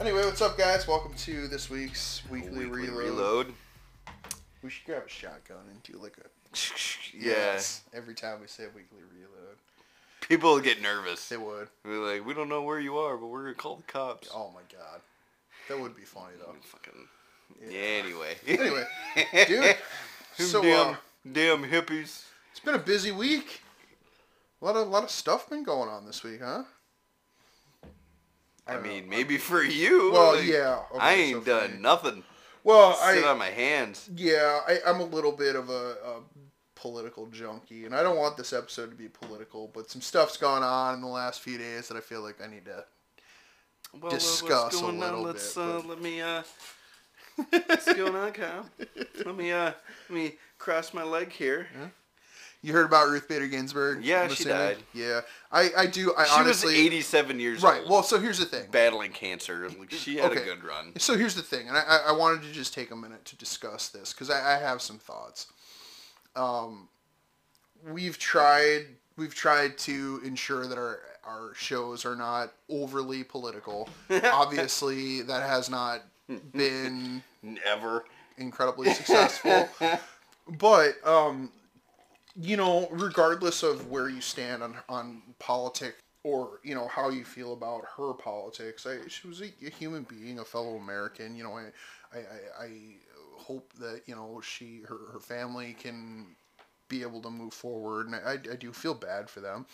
[0.00, 0.88] what's up, guys?
[0.88, 3.04] Welcome to this week's weekly, Weekly reload.
[3.04, 3.54] reload.
[4.62, 6.28] We should grab a shotgun and do like a
[7.16, 7.32] Yeah.
[7.32, 9.56] yes every time we say weekly reload.
[10.22, 11.28] People get nervous.
[11.28, 11.68] They would.
[11.84, 14.28] We're like, we don't know where you are, but we're gonna call the cops.
[14.34, 15.00] Oh my god,
[15.68, 16.54] that would be funny though.
[16.62, 17.06] Fucking.
[17.70, 17.78] Yeah.
[17.78, 18.36] Anyway.
[18.46, 18.84] Anyway,
[19.46, 19.76] dude.
[20.36, 20.96] So damn, uh,
[21.30, 22.24] damn hippies.
[22.50, 23.60] it's been a busy week.
[24.62, 26.64] A lot of lot of stuff been going on this week, huh?
[28.66, 29.10] I don't mean, know.
[29.16, 30.12] maybe for you.
[30.12, 30.80] Well, like, yeah.
[30.98, 32.24] I ain't so done me- nothing.
[32.62, 34.08] Well, Sit I on my hands.
[34.14, 36.20] yeah, I, I'm a little bit of a, a
[36.74, 40.62] political junkie, and I don't want this episode to be political, but some stuff's gone
[40.62, 42.84] on in the last few days that I feel like I need to
[43.98, 45.26] Well, uh, discuss what's a going little on?
[45.26, 46.42] Let's bit, uh, but- let me uh.
[47.66, 48.66] what's going on, Kyle?
[49.24, 49.72] Let me uh,
[50.10, 51.68] let me cross my leg here.
[52.62, 54.04] You heard about Ruth Bader Ginsburg?
[54.04, 54.76] Yeah, she died.
[54.92, 56.12] Yeah, I, I do.
[56.16, 57.72] I she honestly, was 87 years old.
[57.72, 57.80] right.
[57.82, 57.90] old.
[57.90, 58.66] Well, so here's the thing.
[58.70, 59.66] battling cancer.
[59.78, 60.42] Like, she had Okay.
[60.42, 60.92] a good run.
[60.98, 63.36] So here's the thing, and I, I- I wanted to just take a minute to
[63.36, 65.46] discuss this because I, I have some thoughts.
[66.36, 66.88] Um,
[67.90, 73.88] we've tried we've tried to ensure that our our shows are not overly political.
[74.24, 76.02] Obviously, that has not
[76.52, 78.04] been Never.
[78.36, 79.68] incredibly successful.
[80.58, 81.50] but um,
[82.36, 87.24] you know, regardless of where you stand on on politics or you know how you
[87.24, 91.36] feel about her politics, I, she was a, a human being, a fellow American.
[91.36, 91.66] You know, I,
[92.12, 92.70] I, I, I
[93.36, 96.26] hope that you know she her her family can
[96.88, 99.66] be able to move forward, and I, I do feel bad for them.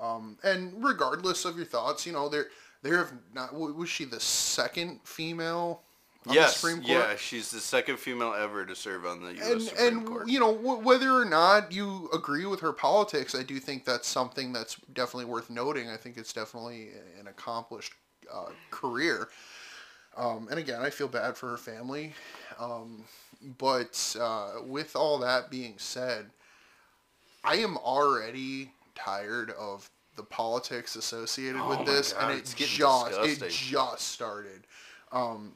[0.00, 2.48] Um, and regardless of your thoughts, you know, there
[2.82, 5.82] there have not was she the second female
[6.26, 6.52] on yes.
[6.52, 6.88] the Supreme Court?
[6.88, 9.50] Yeah, she's the second female ever to serve on the U.S.
[9.50, 10.22] and Supreme and Court.
[10.22, 13.84] And you know wh- whether or not you agree with her politics, I do think
[13.84, 15.88] that's something that's definitely worth noting.
[15.88, 17.92] I think it's definitely an accomplished
[18.32, 19.28] uh, career.
[20.16, 22.14] Um, and again, I feel bad for her family.
[22.58, 23.04] Um,
[23.58, 26.26] but uh, with all that being said,
[27.44, 32.66] I am already tired of the politics associated Oh with this, God, and it's it
[32.66, 34.66] just it just started.
[35.12, 35.52] Um,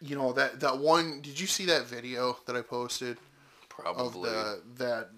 [0.00, 1.20] you know that that one.
[1.22, 4.30] Did you see that video that I posted of Probably.
[4.30, 5.08] the that?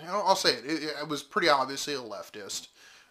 [0.00, 0.64] you know, I'll say it.
[0.66, 2.68] It, it was pretty obviously a leftist.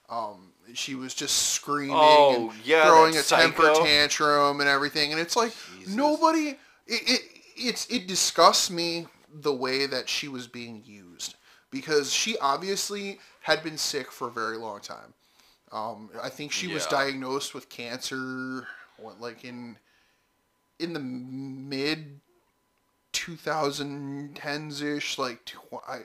[0.10, 5.12] Um, she was just screaming Oh, and yeah, throwing a that temper tantrum and everything,
[5.12, 5.96] and it's like Jesus.
[5.96, 6.50] nobody.
[6.88, 7.22] It, it
[7.56, 11.36] it's it disgusts me the way that she was being used
[11.72, 15.14] because she obviously had been sick for a very long time.
[15.72, 19.78] Um, I think she was diagnosed with cancer, what like in
[20.84, 22.20] in the mid
[23.14, 25.58] 2010s ish, like tw-
[25.88, 26.00] I,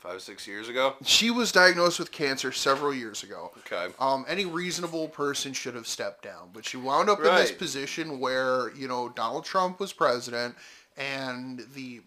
[0.00, 0.94] Five, six years ago.
[1.04, 3.50] she was diagnosed with cancer several years ago.
[3.60, 3.88] Okay.
[3.98, 7.58] Um, any reasonable person should have stepped down, but she wound up in this Right.
[7.58, 10.54] position where you know Donald Trump was president,
[10.96, 12.02] and the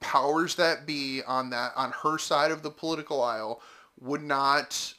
[0.00, 3.60] powers that be on that on her side of the political aisle
[4.00, 4.94] would not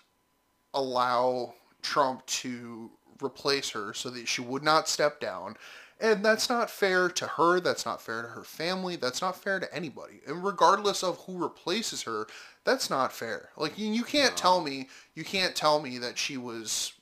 [0.73, 2.91] allow Trump to
[3.23, 5.55] replace her, so that she would not step down.
[5.99, 7.61] And that's not fair to her.
[7.61, 8.97] That's not fair to her family.
[8.97, 10.19] That's not fair to anybody.
[10.27, 12.27] And regardless of who replaces her,
[12.65, 13.49] that's not fair.
[13.55, 16.93] Like you, you can't tell me you can't tell me that she was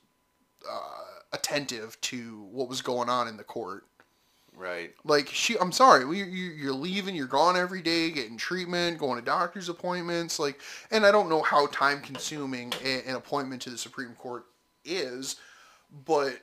[0.70, 3.86] uh, attentive to what was going on in the court.
[4.56, 4.94] Right.
[5.04, 7.16] Like she, I'm sorry, you, you you're leaving.
[7.16, 10.38] You're gone every day, getting treatment, going to doctor's appointments.
[10.38, 10.60] Like,
[10.92, 14.46] and I don't know how time consuming an appointment to the Supreme Court
[14.86, 15.38] is,
[16.06, 16.40] but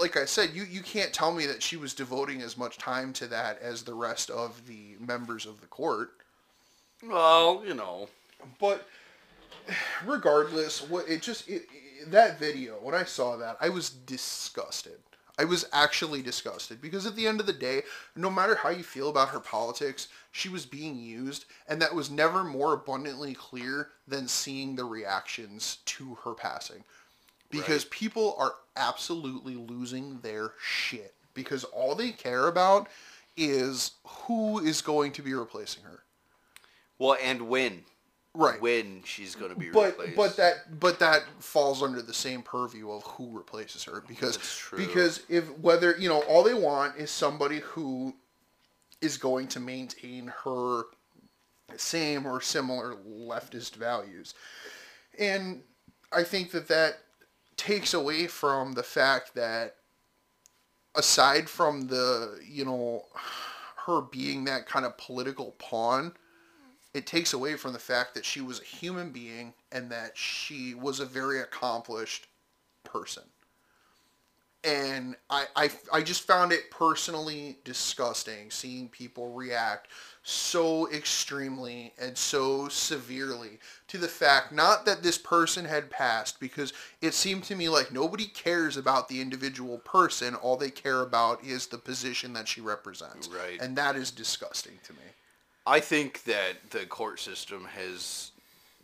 [0.00, 3.12] like I said, you you can't tell me that she was devoting as much time
[3.14, 6.12] to that as the rest of the members of the court.
[7.02, 8.08] Well, you know.
[8.58, 8.86] But
[10.04, 14.98] regardless, what it just it, it- that video when I saw that, I was disgusted.
[15.38, 17.82] I was actually disgusted because at the end of the day,
[18.16, 22.10] no matter how you feel about her politics, she was being used, and that was
[22.10, 26.82] never more abundantly clear than seeing the reactions to her passing.
[27.60, 32.88] Because people are absolutely losing their shit because all they care about
[33.36, 36.02] is who is going to be replacing her.
[36.98, 37.82] Well, and when.
[38.34, 38.60] Right.
[38.62, 40.16] When she's going to be but replaced.
[40.16, 44.38] but that but that falls under the same purview of who replaces her because
[44.74, 48.14] because if whether you know all they want is somebody who
[49.02, 50.84] is going to maintain her
[51.76, 54.32] same or similar leftist values
[55.18, 55.60] and
[56.10, 57.00] i think that that
[57.62, 59.76] takes away from the fact that
[60.96, 63.04] aside from the you know
[63.86, 66.12] her being that kind of political pawn
[66.92, 70.74] it takes away from the fact that she was a human being and that she
[70.74, 72.26] was a very accomplished
[72.82, 73.22] person.
[74.64, 79.86] and I, I, I just found it personally disgusting seeing people react
[80.24, 83.58] so extremely and so severely
[83.88, 87.90] to the fact not that this person had passed because it seemed to me like
[87.90, 92.60] nobody cares about the individual person all they care about is the position that she
[92.60, 93.60] represents Right.
[93.60, 95.00] and that is disgusting to me
[95.66, 98.30] I think that the court system has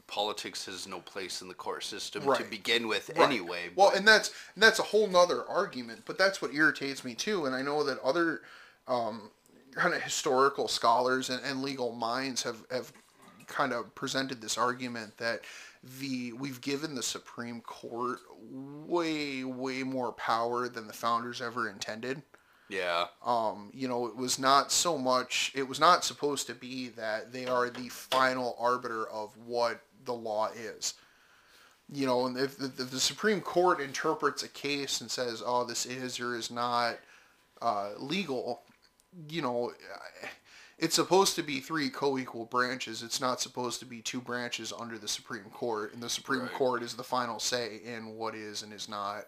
[0.06, 3.24] politics has no place in the court system to begin with Right.
[3.24, 3.70] anyway.
[3.76, 7.46] Well, and that's and that's a whole nother argument, but that's what irritates me too.
[7.46, 8.42] And I know that other
[8.86, 9.30] um,
[9.74, 12.92] kind of historical scholars and, and legal minds have have
[13.46, 15.42] kind of presented this argument that
[16.00, 22.22] the we've given the Supreme Court way way more power than the founders ever intended.
[22.68, 25.52] yeah, Um, you know, it was not so much.
[25.54, 30.14] It was not supposed to be that they are the final arbiter of what the
[30.14, 30.94] law is.
[31.90, 35.64] You know, and if the, if the Supreme Court interprets a case and says, "Oh,
[35.64, 36.98] this is or is not
[37.62, 38.62] uh, legal,"
[39.28, 39.72] you know,
[40.78, 43.02] it's supposed to be three co-equal branches.
[43.02, 46.52] It's not supposed to be two branches under the Supreme Court, and the Supreme Right.
[46.52, 49.26] Court is the final say in what is and is not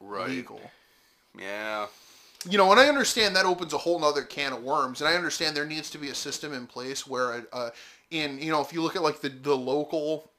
[0.00, 0.28] right.
[0.28, 0.60] legal
[1.38, 1.86] Yeah,
[2.48, 5.14] you know, and I understand that opens a whole other can of worms, and I
[5.14, 7.70] understand there needs to be a system in place where, uh,
[8.10, 10.31] in you know, if you look at like the the local,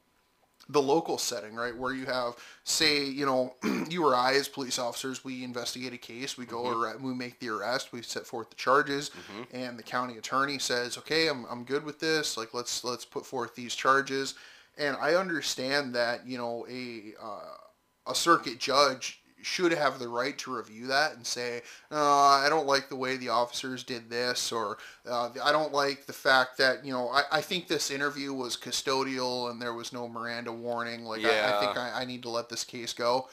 [0.69, 3.53] the local setting, right, where you have, say, you know,
[3.89, 7.39] you or I as police officers, we investigate a case, we go arre- we make
[7.39, 9.11] the arrest, we set forth the charges,
[9.51, 13.25] and the county attorney says, okay, I'm I'm good with this, like let's let's put
[13.25, 14.35] forth these charges,
[14.77, 20.37] and I understand that you know a uh, a circuit judge should have the right
[20.39, 21.61] to review that and say,
[21.91, 26.05] uh, I don't like the way the officers did this, or uh, I don't like
[26.05, 29.93] the fact that, you know, I, I think this interview was custodial and there was
[29.93, 31.03] no Miranda warning.
[31.03, 33.27] Like, I, I think I, I need to let this case go.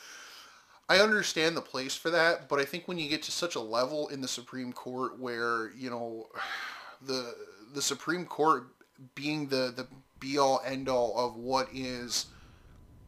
[0.89, 3.61] I understand the place for that, but I think when you get to such a
[3.61, 6.27] level in the Supreme Court where, you know,
[7.07, 7.35] the
[7.73, 8.67] the Supreme Court
[9.15, 9.87] being the, the
[10.19, 12.27] be all end all of what is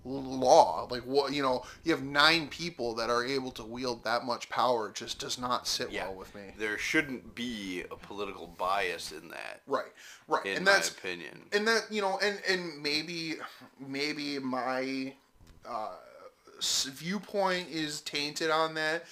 [0.05, 4.25] law like what you know you have nine people that are able to wield that
[4.25, 6.09] much power it just does not sit Yeah.
[6.09, 9.93] well with me there shouldn't be a political bias in that, right
[10.27, 11.43] right in and my that's opinion.
[11.53, 13.37] and that you know and and maybe
[13.79, 15.15] maybe my
[15.69, 15.95] uh,
[16.61, 19.05] viewpoint is tainted on that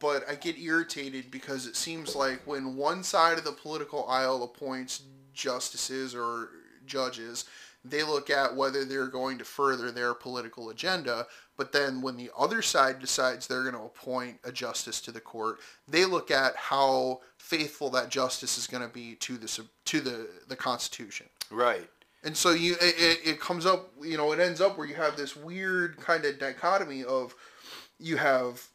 [0.00, 4.42] but i get irritated because it seems like when one side of the political aisle
[4.44, 5.02] appoints
[5.32, 6.50] justices or
[6.86, 7.44] judges
[7.90, 12.30] they look at whether they're going to further their political agenda but then when the
[12.38, 16.54] other side decides they're going to appoint a justice to the court they look at
[16.56, 21.88] how faithful that justice is going to be to the to the the constitution Right.
[22.24, 24.94] and so you it, it, it comes up you know it ends up where you
[24.94, 27.34] have this weird kind of dichotomy of
[27.98, 28.66] you have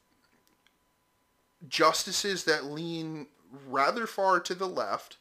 [1.67, 3.27] justices that lean
[3.67, 5.17] rather far to the left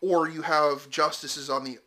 [0.00, 1.78] or you have justices on the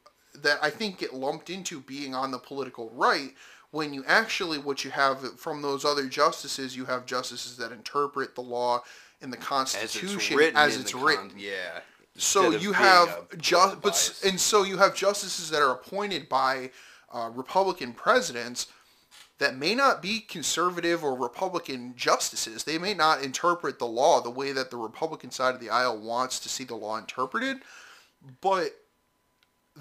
[0.44, 3.34] that I think get lumped into being on the political right
[3.72, 8.36] when you actually what you have from those other justices you have justices that interpret
[8.36, 8.82] the law
[9.22, 10.58] in the As constitution it's written.
[10.58, 11.79] as it's written Con- yeah.
[12.15, 14.24] so you have just but bias.
[14.24, 16.72] and so you have justices that are appointed by
[17.13, 18.67] uh, Republican presidents
[19.39, 22.63] that may not be conservative or Republican justices.
[22.63, 25.98] They may not interpret the law the way that the Republican side of the aisle
[26.00, 27.58] wants to see the law interpreted,
[28.41, 28.72] but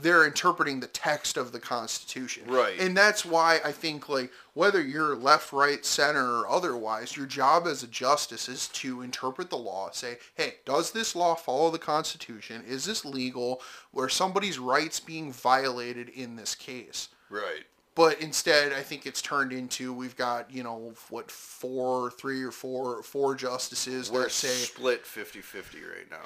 [0.01, 2.45] they're interpreting the text of the Constitution.
[2.47, 2.79] Right.
[2.79, 7.67] And that's why I think like whether you're left, right, center, or otherwise, your job
[7.67, 11.79] as a justice is to interpret the law, say, hey, does this law follow the
[11.79, 12.63] Constitution?
[12.67, 13.61] Is this legal?
[13.93, 17.09] Were somebody's rights being violated in this case?
[17.31, 17.65] Right.
[17.95, 22.51] But instead, I think it's turned into we've got you know what four, three or
[22.51, 26.19] four, four justices We're that say split 50-50 right now.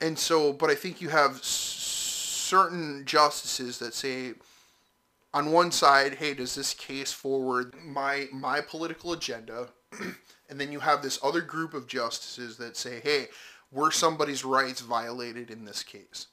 [0.00, 1.40] and so but i think you have
[2.52, 4.34] certain justices that say
[5.32, 9.68] on one side hey does this case forward my my political agenda?
[10.50, 13.28] And then you have this other group of justices that say hey
[13.70, 16.26] were somebody's rights violated in this case?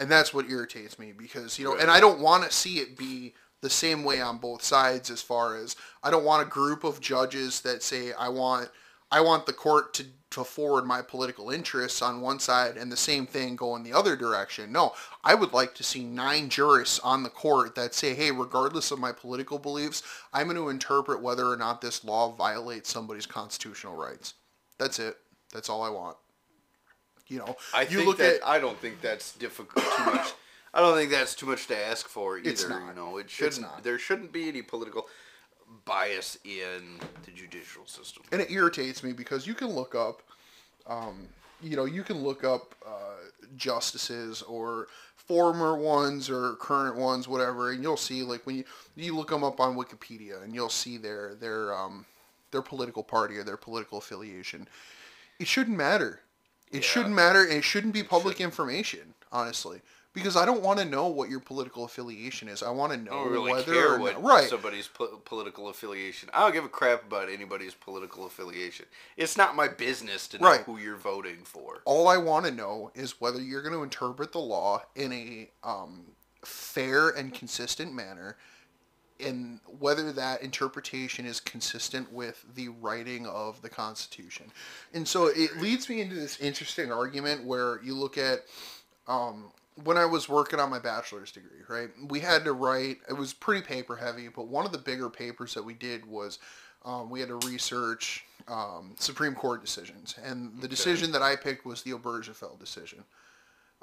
[0.00, 2.96] And that's what irritates me because you know and i don't want to see it
[2.96, 6.84] be the same way on both sides as far as i don't want a group
[6.84, 8.70] of judges that say i want
[9.10, 12.96] i want the court to to forward my political interests on one side and the
[12.96, 14.92] same thing go in the other direction no
[15.22, 18.98] i would like to see nine jurists on the court that say hey regardless of
[18.98, 23.94] my political beliefs i'm going to interpret whether or not this law violates somebody's constitutional
[23.94, 24.34] rights
[24.78, 25.16] that's it
[25.52, 26.16] that's all i want
[27.28, 30.32] you know I you think look that at I don't think that's difficult too much.
[30.74, 32.82] I don't think that's too much to ask for either.
[32.88, 33.62] You know, it shouldn't.
[33.62, 33.84] not.
[33.84, 35.06] There shouldn't be any political.
[35.84, 38.22] Bias in the judicial system.
[38.32, 40.22] and it irritates me because you can look up,
[40.86, 41.28] um,
[41.62, 43.14] you know, you can look up uh,
[43.56, 48.64] justices or former ones or current ones, whatever, and you'll see like when you
[48.96, 52.04] you look them up on Wikipedia and you'll see their their um,
[52.50, 54.68] their political party or their political affiliation.
[55.40, 56.20] It shouldn't matter.
[56.70, 56.88] It Yeah.
[56.88, 57.42] shouldn't matter.
[57.42, 59.80] and It shouldn't be public information, honestly.
[60.14, 62.62] Because I don't want to know what your political affiliation is.
[62.62, 64.48] I want to know I don't really whether care or what right.
[64.48, 66.30] somebody's po- political affiliation.
[66.32, 68.86] I don't give a crap about anybody's political affiliation.
[69.16, 70.60] It's not my business to know Right.
[70.60, 71.82] who you're voting for.
[71.84, 75.50] all I want to know is whether you're going to interpret the law in a
[75.64, 76.04] um,
[76.44, 78.36] fair and consistent manner,
[79.18, 84.46] and whether that interpretation is consistent with the writing of the Constitution.
[84.92, 88.40] And so it leads me into this interesting argument where you look at
[89.08, 89.50] um,
[89.82, 91.88] when I was working on my bachelor's degree, right?
[92.08, 92.98] We had to write.
[93.08, 96.38] It was pretty paper heavy, but one of the bigger papers that we did was
[96.84, 101.64] um, we had to research um, Supreme Court decisions, and the decision that I picked
[101.64, 103.04] was the Obergefell decision.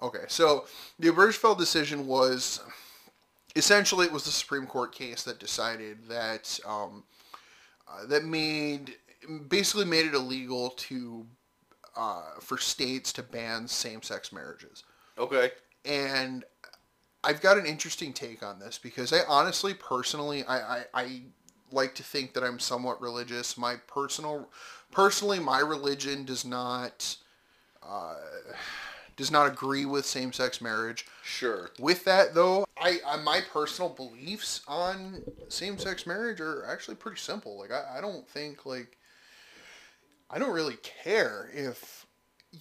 [0.01, 0.65] Okay, so
[0.99, 2.61] the Obergefell decision was
[3.55, 7.03] essentially it was the Supreme Court case that decided that um,
[7.87, 8.95] uh, that made
[9.49, 11.25] basically made it illegal to
[11.97, 14.83] uh, for states to ban same-sex marriages
[15.17, 15.51] Okay.
[15.85, 16.43] And
[17.23, 21.21] I've got an interesting take on this because I honestly, personally, I, I, I
[21.71, 23.57] like to think that I'm somewhat religious.
[23.57, 24.49] My personal,
[24.91, 27.15] personally, my religion does not,
[27.83, 28.15] uh,
[29.17, 31.05] does not agree with same-sex marriage.
[31.23, 31.69] Sure.
[31.79, 37.59] With that, though, I, I my personal beliefs on same-sex marriage are actually pretty simple.
[37.59, 38.97] Like, I, I don't think like,
[40.29, 42.07] I don't really care if,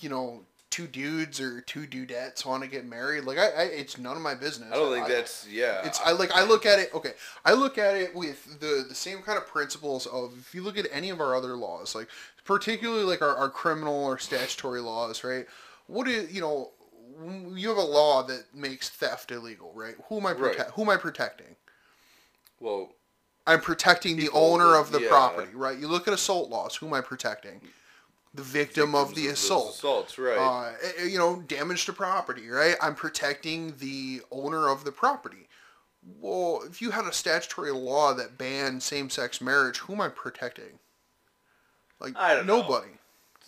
[0.01, 3.25] you know, two dudes or two dudettes want to get married.
[3.25, 4.71] Like, I, I it's none of my business.
[4.73, 5.83] I don't think I- that's yeah.
[5.85, 7.13] it's I like I look at it okay.
[7.45, 10.79] I look at it with the the same kind of principles of if you look
[10.79, 12.09] at any of our other laws, like
[12.45, 15.47] particularly like our, our criminal or statutory laws, right?
[15.89, 16.71] What is you know
[17.55, 19.95] you have a law that makes theft illegal, right?
[20.09, 20.39] Who am I Right.
[20.53, 20.71] protect?
[20.73, 21.57] Who am I protecting?
[22.61, 22.93] well,
[23.47, 25.09] I'm protecting the owner of the yeah.
[25.09, 25.77] property, right?
[25.77, 26.77] You look at assault laws.
[26.77, 27.61] Who am I protecting?
[28.33, 29.75] The victim of the assault.
[29.75, 30.39] Assaults, right?
[30.39, 32.77] Uh, eh, you know, damage to property, right?
[32.81, 35.49] I'm protecting the owner of the property.
[36.21, 40.79] Well, if you had a statutory law that banned same-sex marriage, who am I protecting?
[41.99, 42.63] Like I don't know.
[42.63, 42.93] nobody.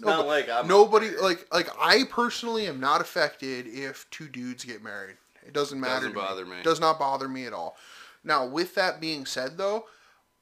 [0.00, 0.28] not Nobody.
[0.28, 5.16] like I'm nobody like like I personally am not affected if two dudes get married.
[5.46, 6.08] It doesn't matter.
[6.08, 6.56] Doesn't bother me.
[6.62, 7.76] Does not bother me at all.
[8.24, 9.86] Now, with that being said, though,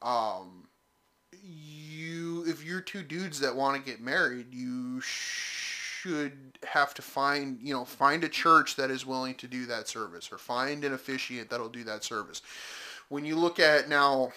[0.02, 0.66] um,
[2.00, 6.32] you if you're two dudes that want to get married, you should
[6.66, 10.30] have to find you know find a church that is willing to do that service
[10.32, 12.42] or find an officiant that'll do that service.
[13.08, 14.32] When you look at now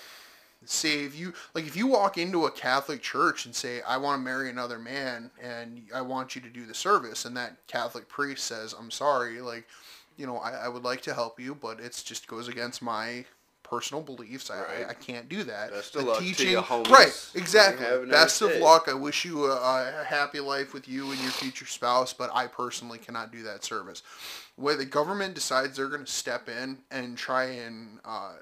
[0.65, 4.20] say if you like if you walk into a Catholic church and say I want
[4.20, 8.08] to marry another man and I want you to do the service and that Catholic
[8.08, 9.67] priest says I'm sorry like
[10.17, 13.25] you know I, I would like to help you but it's just goes against my
[13.63, 14.86] personal beliefs I, Right.
[14.88, 16.89] I, I can't do that Best The of luck to you, homies.
[16.91, 18.62] right exactly best of day.
[18.62, 19.55] luck I wish you a,
[20.01, 23.63] a happy life with you and your future spouse but I personally cannot do that
[23.63, 24.03] service
[24.55, 28.34] where the government decides they're going to step in and try and uh,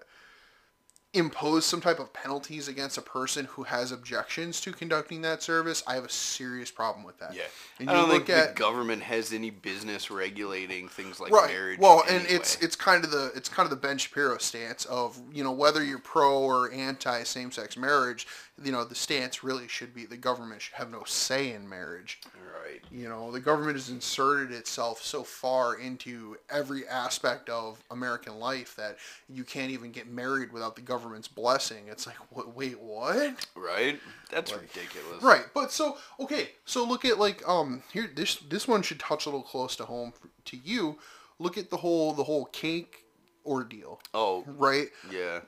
[1.13, 5.83] impose some type of penalties against a person who has objections to conducting that service,
[5.85, 7.35] I have a serious problem with that.
[7.35, 7.43] yeah.
[7.79, 11.33] And I you don't look think at the government has any business regulating things like
[11.33, 11.49] right.
[11.49, 11.79] marriage.
[11.79, 15.19] Well, and it's it's kind of the it's kind of the Ben Shapiro stance of
[15.33, 18.25] you know whether you're pro or anti same sex marriage,
[18.63, 22.19] you know the stance really should be the government should have no say in marriage.
[22.61, 22.81] right.
[22.91, 28.75] You know, the government has inserted itself so far into every aspect of American life
[28.75, 28.97] that
[29.29, 31.85] you can't even get married without the government's blessing.
[31.89, 33.45] It's like, what, wait, what?
[33.55, 33.99] Right?
[34.29, 35.21] That's ridiculous.
[35.21, 39.25] Right, but so okay, so look at like um here this this one should touch
[39.25, 40.13] a little close to home
[40.45, 40.97] to you.
[41.39, 43.05] Look at the whole the whole cake
[43.45, 44.89] ordeal, Oh, right?
[45.11, 45.39] yeah.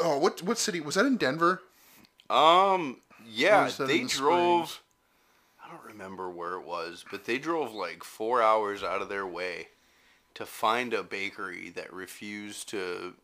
[0.00, 1.60] Oh, what what city was that in Denver?
[2.32, 4.82] Um, yeah, was that in they the drove.
[5.64, 9.26] I don't remember where it was, but they drove like four hours out of their
[9.26, 9.68] way
[10.34, 13.14] to find a bakery that refused to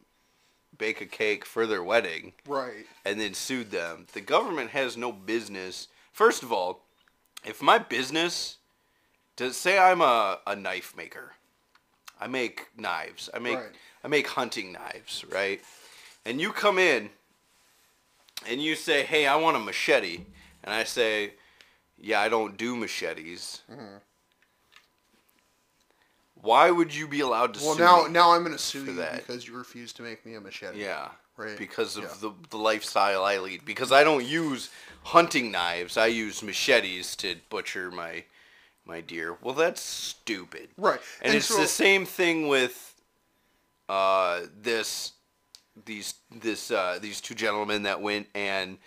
[0.76, 2.86] bake a cake for their wedding Right.
[3.04, 4.06] and then sued them.
[4.12, 5.88] The government has no business.
[6.12, 6.84] First of all,
[7.44, 8.58] if my business
[9.36, 11.32] does say I'm a, a knife maker,
[12.20, 13.30] I make knives.
[13.32, 13.72] I make Right.
[14.04, 15.60] I make hunting knives, right?
[16.24, 17.10] And you come in
[18.46, 20.20] and you say, "Hey, I want a machete,"
[20.64, 21.34] and I say,
[21.98, 23.96] "Yeah, I don't do machetes." Mm-hmm.
[26.40, 28.10] Why would you be allowed to Well, sue now me?
[28.10, 29.16] now I'm gonna sue for you that.
[29.26, 30.80] because you refused to make me a machete.
[30.80, 31.08] Yeah.
[31.36, 31.56] Right.
[31.56, 32.10] because of Yeah.
[32.20, 33.64] the, the lifestyle I lead.
[33.64, 34.70] Because I don't use
[35.04, 38.24] hunting knives, I use machetes to butcher my
[38.84, 39.36] my deer.
[39.42, 40.70] Well, that's stupid.
[40.76, 40.98] Right.
[41.20, 42.94] And, And it's so- the same thing with
[43.88, 45.12] uh, this
[45.86, 48.78] these this uh, these two gentlemen that went and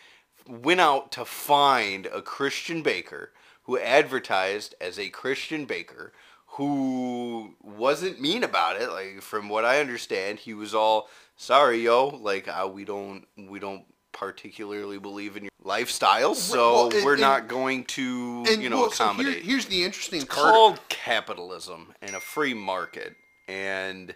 [0.48, 3.32] went out to find a Christian baker
[3.64, 6.12] who advertised as a Christian baker
[6.56, 12.08] who wasn't mean about it like from what I understand he was all sorry yo
[12.08, 17.14] like uh, we don't we don't particularly believe in your lifestyle so well, and- we're
[17.14, 20.36] and- not going to And you know well, so here- accommodate here's the interesting it's
[20.36, 20.54] part.
[20.54, 23.16] called capitalism and a free market.
[23.48, 24.14] And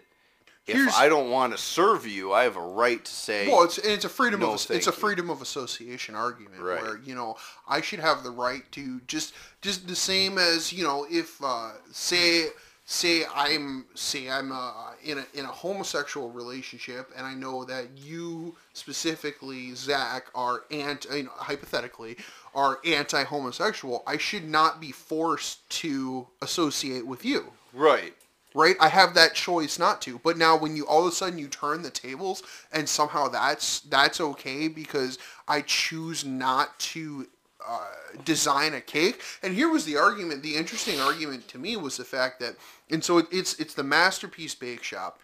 [0.66, 3.62] if Here's- I don't want to serve you, I have a right to say, Well,
[3.62, 4.92] it's it's a freedom No, of it's a you.
[4.92, 6.82] freedom of association argument Right.
[6.82, 7.36] where you know
[7.68, 9.32] I should have the right to just
[9.62, 12.48] just the same as you know if uh, say
[12.84, 17.86] say I'm say I'm uh, in a in a homosexual relationship and I know that
[17.96, 22.16] you specifically Zach are anti you know, hypothetically
[22.54, 28.14] are anti-homosexual I should not be forced to associate with you right.
[28.56, 28.74] Right?
[28.80, 30.18] I have that choice not to.
[30.24, 33.80] But now when you all of a sudden you turn the tables and somehow that's
[33.80, 37.28] that's okay because I choose not to
[37.68, 37.88] uh,
[38.24, 39.20] design a cake.
[39.42, 40.42] And here was the argument.
[40.42, 42.56] The interesting argument to me was the fact that,
[42.90, 45.20] and so it, it's it's the masterpiece bake shop.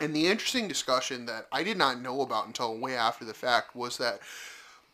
[0.00, 3.74] And the interesting discussion that I did not know about until way after the fact
[3.74, 4.20] was that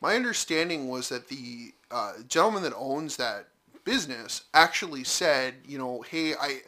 [0.01, 3.49] my understanding was that the uh, gentleman that owns that
[3.85, 6.61] business actually said, you know, hey, I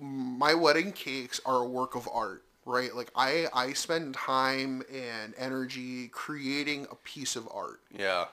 [0.00, 5.34] my wedding cakes are a work of art right like i i spend time and
[5.38, 8.26] energy creating a piece of art Yeah.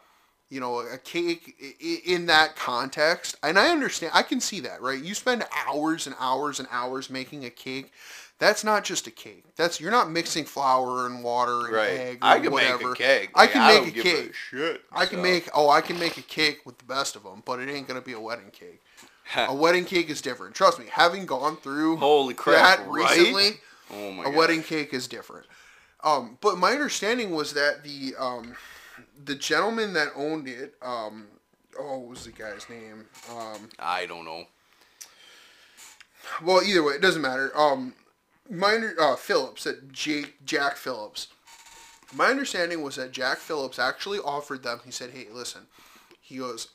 [0.49, 4.61] you know a cake i- i- in that context and i understand i can see
[4.61, 7.91] that right you spend hours and hours and hours making a cake
[8.39, 11.89] that's not just a cake that's you're not mixing flour and water and Right.
[11.99, 13.29] egg or I can whatever make a cake.
[13.35, 14.81] i Like, can don't make a cake shit.
[14.91, 17.59] I can make oh I can make a cake with the best of them, but
[17.59, 18.81] it ain't gonna be a wedding cake.
[19.35, 20.55] A wedding cake is different.
[20.55, 23.17] Trust me, having gone through Holy crap, that right?
[23.17, 23.59] recently,
[23.91, 24.35] Oh my a god.
[24.35, 25.45] wedding cake is different.
[26.03, 28.55] Um, but my understanding was that the um,
[29.23, 31.27] the gentleman that owned it, um,
[31.79, 33.05] oh, what was the guy's name?
[33.31, 34.45] Um, I don't know.
[36.43, 37.55] well, either way, it doesn't matter.
[37.57, 37.93] Um,
[38.51, 41.27] uh, Phillips, that Jake Jack Phillips.
[42.13, 44.81] My understanding was that Jack Phillips actually offered them.
[44.83, 45.67] He said, "Hey, listen,"
[46.19, 46.69] he goes,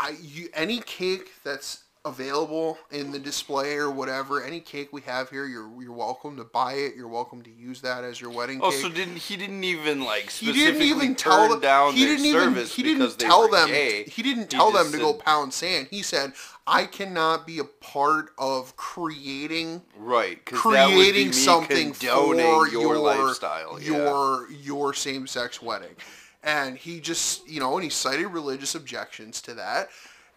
[0.00, 5.28] "I, you, any cake that's available in the display or whatever, any cake we have
[5.28, 6.96] here, you're you're welcome to buy it.
[6.96, 10.02] You're welcome to use that as your wedding Oh, cake." so didn't he didn't even
[10.02, 11.60] like he didn't even tell them.
[11.60, 12.54] down he didn't even.
[12.64, 13.68] He didn't tell them.
[13.68, 14.04] gay.
[14.04, 15.88] He didn't He tell them just to go pound sand.
[15.90, 16.32] He said,
[16.66, 21.92] "I cannot be a part of creating Right, because that would be me creating something
[21.92, 23.78] for your, your lifestyle.
[23.78, 23.88] yeah.
[23.88, 25.96] your your same sex wedding.
[26.42, 29.90] And he just you know, and he cited religious objections to that.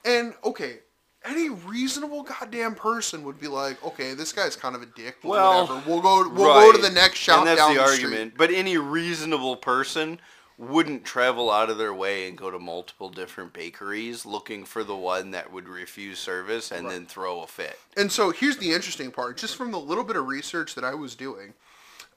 [0.05, 0.79] And okay,
[1.25, 5.29] any reasonable goddamn person would be like, okay, this guy's kind of a dick, but
[5.29, 5.89] Well, whatever.
[5.89, 8.33] We'll go we'll go to the next shop and that's down the, the, argument.
[8.37, 10.19] But any reasonable person
[10.57, 14.95] wouldn't travel out of their way and go to multiple different bakeries looking for the
[14.95, 17.79] one that would refuse service and then throw a fit.
[17.97, 20.93] And so here's the interesting part, just from the little bit of research that I
[20.93, 21.53] was doing.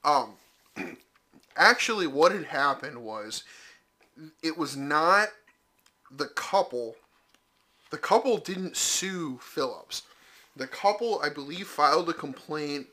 [0.05, 0.35] Um,
[1.57, 3.45] actually, what had happened was
[4.43, 5.29] it was not
[6.11, 6.97] the couple.
[7.91, 10.03] The couple didn't sue Phillips.
[10.57, 12.87] The couple, I believe, filed a complaint.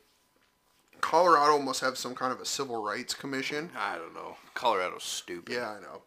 [1.01, 3.69] Colorado must have some kind of a civil rights commission.
[3.77, 4.37] I don't know.
[4.53, 5.53] Colorado's stupid.
[5.53, 6.01] Yeah, I know.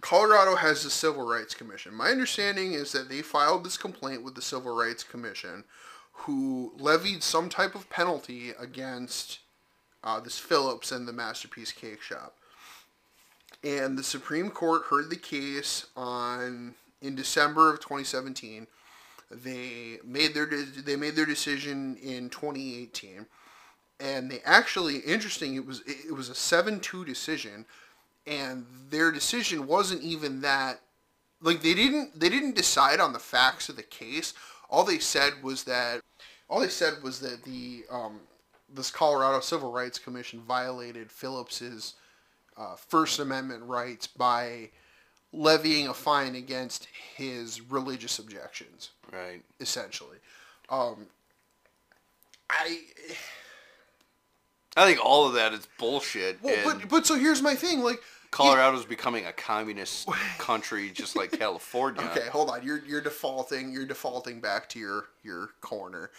[0.00, 1.94] Colorado has the Civil Rights Commission.
[1.94, 5.64] My understanding is that they filed this complaint with the Civil Rights Commission,
[6.12, 9.40] who levied some type of penalty against
[10.02, 12.34] uh, this Phillips and the Masterpiece Cake Shop.
[13.62, 18.66] And the Supreme Court heard the case on in December of 2017.
[19.30, 23.26] They made their de- they made their decision in 2018
[24.00, 27.66] and they actually interesting it was it was a 7-2 decision.
[28.26, 30.80] And their decision wasn't even that
[31.40, 34.34] like they didn't they didn't decide on the facts of the case.
[34.68, 36.00] All they said was that
[36.48, 38.20] all they said was that the um,
[38.72, 41.94] this Colorado Civil Rights Commission violated Phillips's
[42.60, 44.68] uh, First Amendment rights by
[45.32, 49.42] levying a fine against his religious objections Right.
[49.60, 50.18] essentially
[50.68, 51.06] um,
[52.48, 52.78] I
[54.76, 56.42] I think all of that is bullshit.
[56.42, 61.32] well, but but so here's my thing like Colorado's becoming a communist country just like
[61.32, 62.02] California.
[62.02, 62.64] Okay, hold on.
[62.64, 63.72] You're you're defaulting.
[63.72, 66.10] You're defaulting back to your your corner.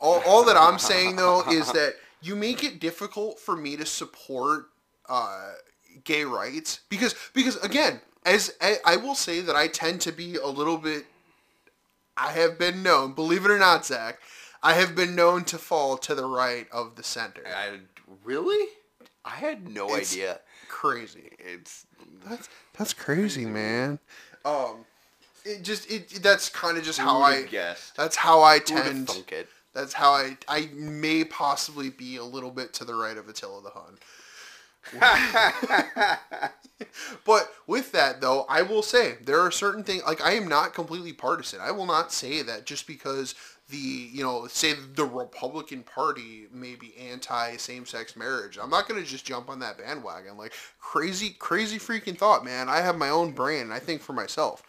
[0.00, 3.86] All, all that I'm saying though is that you make it difficult for me to
[3.86, 4.66] support
[5.08, 5.52] uh,
[6.04, 10.36] gay rights because because again, as I, I will say that I tend to be
[10.36, 11.04] a little bit.
[12.16, 14.20] I have been known, believe it or not, Zach,
[14.62, 17.42] I have been known to fall to the right of the center.
[17.44, 17.78] I,
[18.22, 18.68] really?
[19.24, 20.40] I had no It's- idea.
[20.68, 21.30] Crazy.
[21.38, 21.86] It's
[22.24, 23.98] That's that's crazy, man.
[24.44, 24.84] Um,
[25.44, 29.10] it just it that's kind of just how I would've that's how I tend.
[29.72, 33.62] That's how I I may possibly be a little bit to the right of Attila
[33.62, 33.98] the Hun.
[37.24, 40.74] But with that though, I will say there are certain things like I am not
[40.74, 41.60] completely partisan.
[41.60, 43.34] I will not say that just because
[43.70, 48.58] the you know say the Republican Party may be anti same sex marriage.
[48.60, 50.36] I'm not gonna just jump on that bandwagon.
[50.36, 52.68] Like crazy crazy freaking thought, man.
[52.68, 53.62] I have my own brain.
[53.62, 54.62] and I think for myself.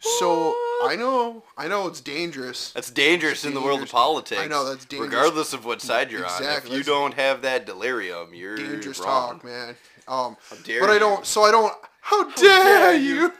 [0.00, 2.72] So I know I know it's dangerous.
[2.72, 4.40] That's dangerous in the world of politics.
[4.40, 5.10] I know, that's dangerous.
[5.10, 8.98] Regardless of what side you're on, if you that's- don't have that delirium, you're dangerous
[9.00, 9.34] wrong.
[9.34, 9.76] talk, man.
[10.08, 11.24] Um, dare but I don't.
[11.26, 11.72] So I don't.
[12.00, 13.32] How dare dare you?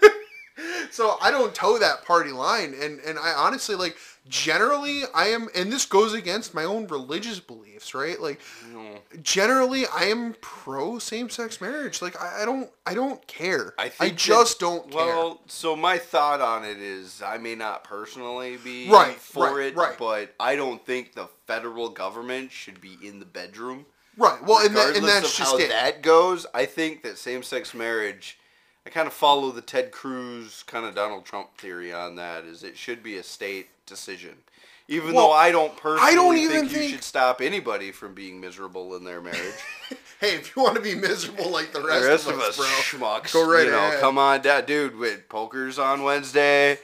[0.91, 3.97] so I don't toe that party line, and and I honestly like
[4.31, 8.19] generally I am, and this goes against my own religious beliefs, right?
[8.19, 8.40] Like
[9.23, 12.01] generally I am pro same sex marriage.
[12.01, 13.75] Like I, I don't I don't care.
[13.79, 15.05] I I, think that- just don't care.
[15.07, 19.66] Well, so my thought on it is, I may not personally be Right, for right,
[19.66, 19.99] it, right.
[19.99, 23.85] but I don't think the federal government should be in the bedroom.
[24.16, 24.43] right.
[24.45, 25.69] Well, and, that, and that's of just how it.
[25.69, 28.38] that goes, I think that same-sex marriage.
[28.87, 32.45] I kind of follow the Ted Cruz kind of Donald Trump theory on that.
[32.45, 34.35] Is it should be a state decision,
[34.88, 37.92] even Well, though I don't personally I don't think even you think- should stop anybody
[37.92, 39.38] from being miserable in their marriage.
[40.20, 42.48] Hey, if you want to be miserable like the the rest, rest of, of us,
[42.50, 44.94] us, bro, schmucks, go right you know, come on down, dude.
[44.98, 46.79] With poker's on Wednesday,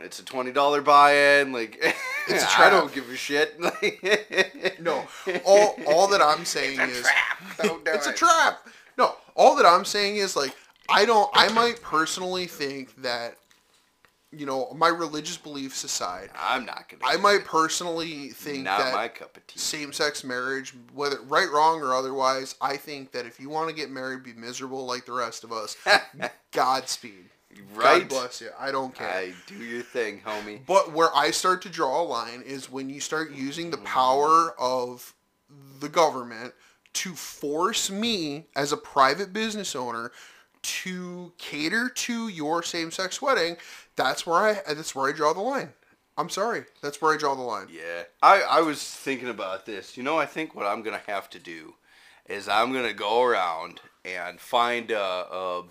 [0.00, 1.52] it's a twenty dollar buy-in.
[1.52, 1.76] Like,
[2.26, 2.70] It's a I trap.
[2.72, 3.60] don't give a shit.
[4.80, 5.04] No,
[5.44, 7.06] all all that I'm saying is
[7.62, 8.66] Don't do it's a trap.
[8.96, 10.56] No, all that I'm saying is like
[10.88, 11.28] I don't.
[11.34, 13.36] I might personally think that,
[14.36, 17.02] you know, my religious beliefs aside, I'm not gonna.
[17.04, 19.58] I might personally think not that my cup of tea.
[19.58, 23.90] same-sex marriage, whether right, wrong, or otherwise, I think that if you want to get
[23.90, 25.76] married, be miserable like the rest of us.
[26.52, 27.30] Godspeed.
[27.74, 28.00] Right?
[28.00, 28.50] God bless you.
[28.58, 29.08] I don't care.
[29.08, 30.60] I do your thing, homie.
[30.66, 34.26] But where I start to draw a line is when you start using the power
[34.26, 34.52] mm.
[34.58, 35.14] of
[35.80, 36.54] the government
[36.94, 40.12] to force me as a private business owner
[40.62, 43.56] to cater to your same-sex wedding.
[43.96, 45.70] That's where I that's where I draw the line.
[46.16, 46.64] I'm sorry.
[46.80, 47.66] That's where I draw the line.
[47.70, 49.96] Yeah, I I was thinking about this.
[49.96, 51.74] You know, I think what I'm gonna have to do
[52.28, 55.62] is I'm gonna go around and find a, a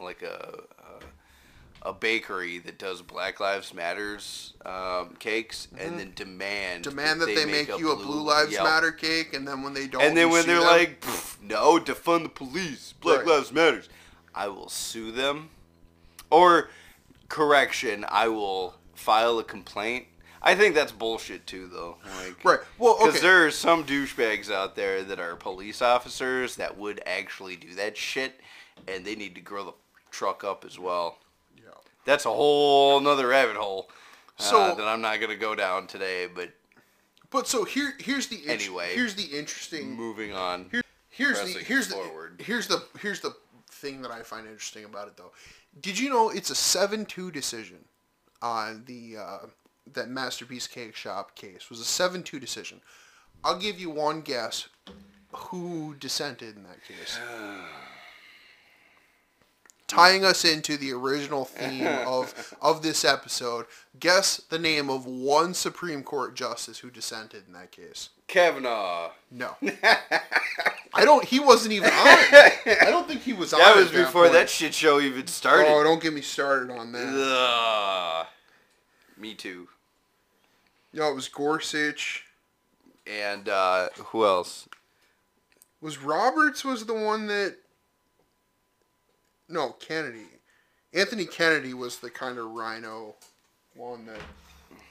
[0.00, 6.84] like a, a a bakery that does Black Lives Matters um, cakes, and then demand
[6.84, 6.90] Mm-hmm.
[6.90, 8.52] Demand that they, make, you a Blue Lives.
[8.54, 10.66] Matter cake, and then when they don't, And then when they're them.
[10.66, 11.02] like,
[11.42, 13.28] no, defund the police, Black Right.
[13.28, 13.88] Lives Matters,
[14.34, 15.48] I will sue them.
[16.30, 16.68] Or,
[17.30, 20.06] correction, I will file a complaint.
[20.42, 21.96] I think that's bullshit too, though.
[22.18, 26.56] Like, right, well, Because okay, there are some douchebags out there that are police officers
[26.56, 28.40] that would actually do that shit,
[28.88, 29.74] and they need to grow the
[30.10, 31.18] truck up as well.
[31.56, 31.70] Yeah.
[32.04, 33.90] That's a whole nother rabbit hole
[34.38, 36.26] uh, that I'm not gonna go down today.
[36.26, 36.50] But
[37.30, 38.94] But so here, here's the Anyway.
[38.94, 40.68] here's the interesting moving on.
[40.70, 43.34] Here, here's the here's the here's the here's the
[43.70, 45.32] thing that I find interesting about it though.
[45.78, 47.84] Did you know it's a seven two decision
[48.42, 49.38] on the uh,
[49.92, 52.80] that masterpiece cake shop case was a seven two decision.
[53.44, 54.68] I'll give you one guess
[55.32, 57.18] who dissented in that case.
[59.90, 63.66] Tying us into the original theme of of this episode,
[63.98, 68.10] guess the name of one Supreme Court justice who dissented in that case.
[68.28, 69.10] Kavanaugh.
[69.32, 69.56] No.
[70.94, 71.24] I don't.
[71.24, 71.96] He wasn't even on.
[71.96, 73.58] I don't think he was on.
[73.58, 74.34] That was before point.
[74.34, 75.68] that shit show even started.
[75.68, 77.08] Oh, don't get me started on that.
[77.08, 78.26] Ugh.
[79.18, 79.66] Me too.
[80.92, 82.24] No, it was Gorsuch.
[83.06, 84.68] And uh, who else?
[85.80, 87.56] Was Roberts was the one that?
[89.50, 90.26] No, Kennedy.
[90.92, 93.14] Anthony Kennedy was the kind of RINO
[93.74, 94.20] one that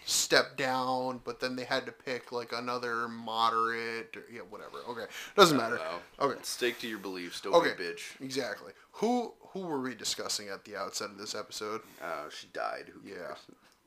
[0.06, 4.16] stepped down, but then they had to pick like another moderate.
[4.16, 4.78] Or, yeah, whatever.
[4.90, 5.76] Okay, doesn't oh, matter.
[5.76, 6.00] know.
[6.26, 7.42] Okay, Stick to your beliefs.
[7.42, 7.74] Don't Okay.
[7.78, 8.22] be a bitch.
[8.22, 8.74] exactly.
[8.94, 11.82] Who who were we discussing at the outset of this episode?
[12.04, 12.92] Oh, she died.
[12.94, 13.36] Who Yeah.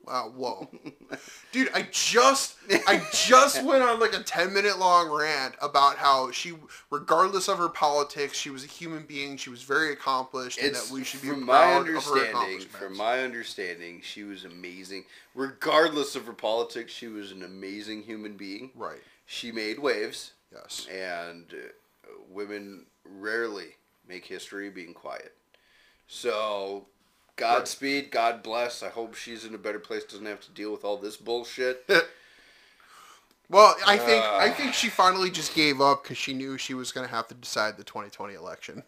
[0.05, 0.69] Wow, whoa.
[1.53, 2.55] Dude, I just
[2.87, 6.53] I just went on like a 10 minute long rant about how she
[6.89, 10.89] regardless of her politics, she was a human being, she was very accomplished and It's
[10.89, 12.59] that we should be from my proud of her understanding.
[12.67, 15.05] From my understanding, she was amazing.
[15.35, 18.71] Regardless of her politics, she was an amazing human being.
[18.75, 18.99] right.
[19.25, 20.85] She made waves, Yes.
[20.91, 25.33] and uh, women rarely make history being quiet.
[26.07, 26.85] So,
[27.35, 28.83] Godspeed, God bless.
[28.83, 31.89] I hope she's in a better place, doesn't have to deal with all this bullshit.
[33.49, 34.53] Well, I think I Uh.
[34.53, 37.35] think she finally just gave up because she knew she was going to have to
[37.35, 38.81] decide the 2020 election.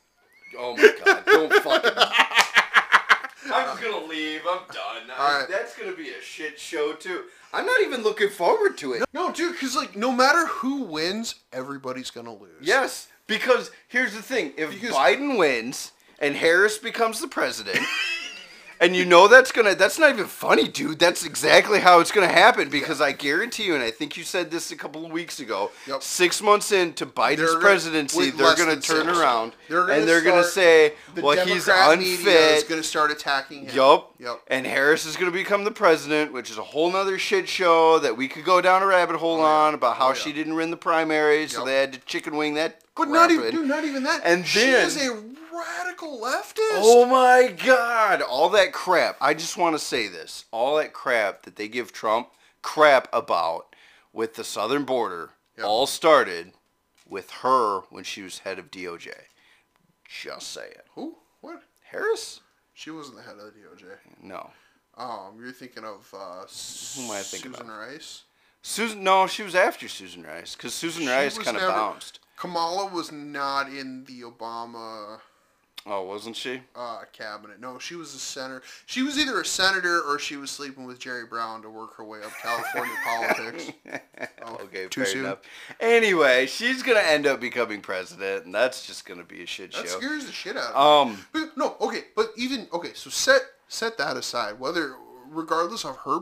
[0.57, 1.91] Oh my god, don't fucking.
[3.53, 4.41] I'm gonna leave.
[4.49, 5.11] I'm done.
[5.19, 5.47] All right.
[5.47, 7.25] That's gonna be a shit show too.
[7.53, 9.03] I'm not even looking forward to it.
[9.13, 12.55] No, dude, because like no matter who wins, everybody's going to lose.
[12.61, 17.85] Yes, because here's the thing: if Because- Biden wins and Harris becomes the president,
[18.79, 20.99] and you know that's gonna that's not even funny, dude.
[20.99, 22.69] That's exactly how it's gonna happen.
[22.69, 25.71] Because I guarantee you, and I think you said this a couple of weeks ago.
[25.87, 26.03] Yep.
[26.03, 29.17] Six months into Biden's They're gonna- presidency, they're gonna turn six.
[29.17, 33.11] around They're gonna and they're gonna say, The "Well, he's unfit." is going to start
[33.11, 33.75] attacking him.
[33.75, 34.11] Yup.
[34.19, 34.41] Yep.
[34.47, 37.99] And Harris is going to become the president, which is a whole nother shit show
[37.99, 39.45] that we could go down a rabbit hole Oh, yeah.
[39.67, 40.35] on about how Oh, she yeah.
[40.37, 42.81] didn't win the primaries, so they had to chicken wing that.
[42.95, 44.21] But not even, dude, not even that.
[44.23, 45.11] And she then- is a
[45.55, 46.81] radical leftist.
[46.81, 48.21] Oh my god!
[48.21, 49.17] All that crap.
[49.21, 50.45] I just want to say this.
[50.51, 52.29] All that crap that they give Trump
[52.61, 53.75] crap about
[54.13, 55.65] with the southern border Yep.
[55.65, 56.51] all started
[57.07, 59.09] with her when she was head of DOJ.
[60.07, 60.85] Just say it.
[60.95, 61.15] Who?
[61.41, 61.61] What?
[61.83, 62.41] Harris?
[62.73, 63.85] She wasn't the head of the DOJ.
[64.21, 64.49] No.
[64.97, 66.45] Um, you're thinking of uh,
[66.95, 67.77] Who am I thinking Susan of?
[67.77, 68.23] Rice.
[68.61, 69.03] Susan?
[69.03, 72.19] No, she was after Susan Rice because Susan She Rice kind of bounced.
[72.37, 75.19] Kamala was not in the Obama
[75.87, 76.61] Oh, wasn't she?
[76.75, 77.59] uh, cabinet.
[77.59, 78.63] No, she was a senator.
[78.87, 82.03] She was either a senator or she was sleeping with Jerry Brown to work her
[82.03, 83.71] way up California politics.
[84.43, 85.25] Oh, okay, too fair soon?
[85.25, 85.39] enough.
[85.79, 89.87] Anyway, she's gonna end up becoming president, and that's just gonna be a shit That
[89.87, 89.99] show.
[89.99, 91.13] scares the shit out of me.
[91.13, 94.59] Um, But no, okay, but even okay, so set set that aside.
[94.59, 94.95] Whether
[95.29, 96.21] regardless of her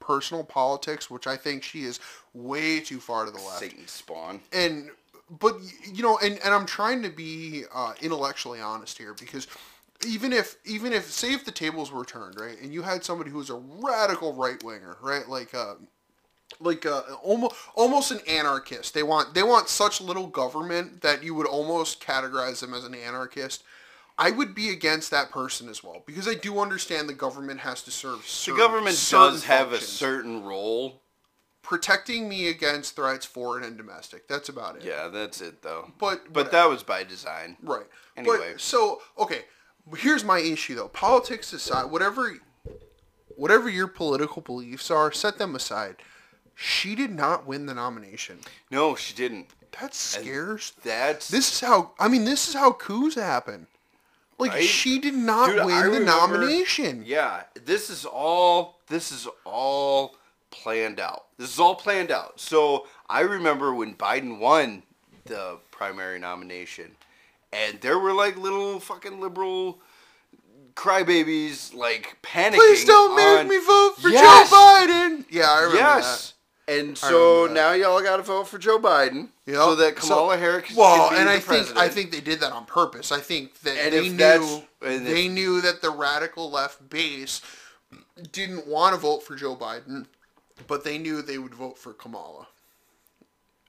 [0.00, 2.00] personal politics, which I think she is
[2.34, 4.40] way too far to the left, Satan spawn.
[4.52, 4.90] and
[5.30, 5.56] but
[5.92, 9.46] you know, and and I'm trying to be uh, intellectually honest here because
[10.06, 13.30] even if even if say if the tables were turned right, and you had somebody
[13.30, 15.54] who was a radical right winger, right, like.
[15.54, 15.74] Uh,
[16.60, 18.94] like uh, almost almost an anarchist.
[18.94, 22.94] They want they want such little government that you would almost categorize them as an
[22.94, 23.64] anarchist.
[24.16, 27.82] I would be against that person as well because I do understand the government has
[27.82, 28.24] to serve.
[28.46, 31.02] The government certain does have a certain role.
[31.64, 34.28] Protecting me against threats, foreign and domestic.
[34.28, 34.84] That's about it.
[34.84, 35.90] Yeah, that's it though.
[35.98, 37.56] But But that was by design.
[37.62, 37.86] Right.
[38.16, 38.52] Anyway.
[38.52, 39.46] But, so okay,
[39.96, 40.88] here's my issue though.
[40.88, 42.34] Politics aside, whatever,
[43.36, 45.96] whatever your political beliefs are, set them aside.
[46.54, 48.38] She did not win the nomination.
[48.70, 49.48] No, she didn't.
[49.80, 50.72] That scares.
[50.84, 52.24] That's This is how I mean.
[52.24, 53.66] This is how coups happen.
[54.38, 54.64] Like Right?
[54.64, 57.02] she did not Dude, I win the remember- nomination.
[57.06, 60.14] Yeah, this is all this is all
[60.62, 61.24] planned out.
[61.38, 62.38] This is all planned out.
[62.40, 64.82] So I remember when Biden won
[65.26, 66.92] the primary nomination,
[67.52, 69.78] and there were like little fucking liberal
[70.74, 72.54] crybabies like panicking.
[72.54, 74.50] Please don't make on- me vote for Yes!
[74.50, 75.24] Joe Biden.
[75.30, 76.30] Yeah, I remember Yes.
[76.66, 79.56] And so now y'all got to vote for Joe Biden Yep.
[79.56, 81.78] so that So- Kamala Harris can Well, and I think president.
[81.78, 83.12] I think they did that on purpose.
[83.12, 87.42] I think that And they knew and they if- knew that the radical left base
[88.32, 90.06] didn't want to vote for Joe Biden,
[90.66, 92.46] but they knew they would vote for Kamala.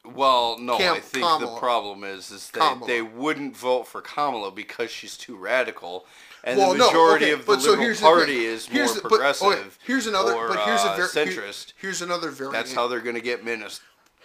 [0.03, 2.87] Well, no, Cam- I think the problem is is that Kamala.
[2.87, 6.05] they wouldn't vote for Kamala because she's too radical,
[6.43, 8.41] and well, the no, majority okay, of the but so liberal here's party thing.
[8.43, 9.47] is Here's more the- but, progressive.
[9.47, 11.73] okay, here's another, or, but here's a uh, very centrist.
[11.81, 13.81] here's another very That's how they're going to get Minnes-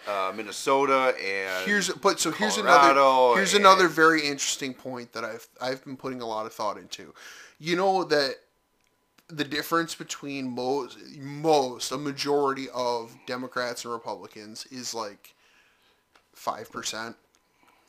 [0.07, 2.91] uh, Minnesota and here's but so here's Colorado
[3.29, 6.77] another here's another very interesting point that I've I've been putting a lot of thought
[6.77, 7.13] into.
[7.59, 8.35] You know that
[9.31, 15.33] the difference between most most a majority of Democrats and Republicans is like
[16.33, 17.15] five percent,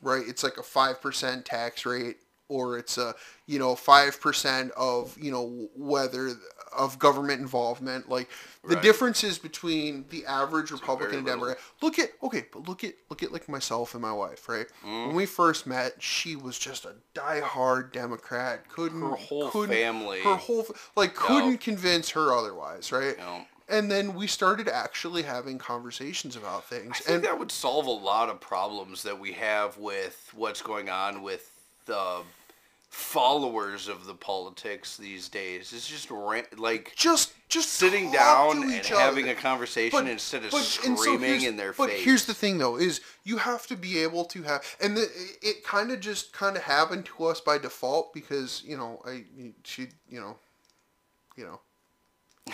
[0.00, 0.22] right?
[0.26, 2.18] It's like a five percent tax rate,
[2.52, 3.14] or it's a
[3.46, 6.30] you know five percent of you know whether
[6.76, 8.08] of government involvement.
[8.08, 8.28] Like
[8.66, 8.82] the Right.
[8.82, 11.26] differences between the average Republican and.
[11.26, 11.58] Democrat.
[11.82, 14.66] Look at okay, but look at look at like myself and my wife, right?
[14.84, 15.06] Mm.
[15.08, 18.68] When we first met, she was just a diehard Democrat.
[18.68, 20.20] Couldn't Her whole couldn't- family.
[20.22, 23.18] her whole like couldn't convince her otherwise, right?
[23.18, 23.46] know.
[23.68, 27.86] And then we started actually having conversations about things, I think and that would solve
[27.86, 31.48] a lot of problems that we have with what's going on with
[31.86, 32.22] the
[32.92, 35.72] followers of the politics these days.
[35.72, 40.50] It's just ran- like just just sitting down and having a conversation But- instead of
[40.50, 42.04] but- and so screaming in their but face.
[42.04, 45.08] here's the thing, though, is you have to be able to have, and the,
[45.40, 49.24] it kind of just kind of happened to us by default because you know I
[49.64, 50.36] she you know,
[51.34, 51.60] you know,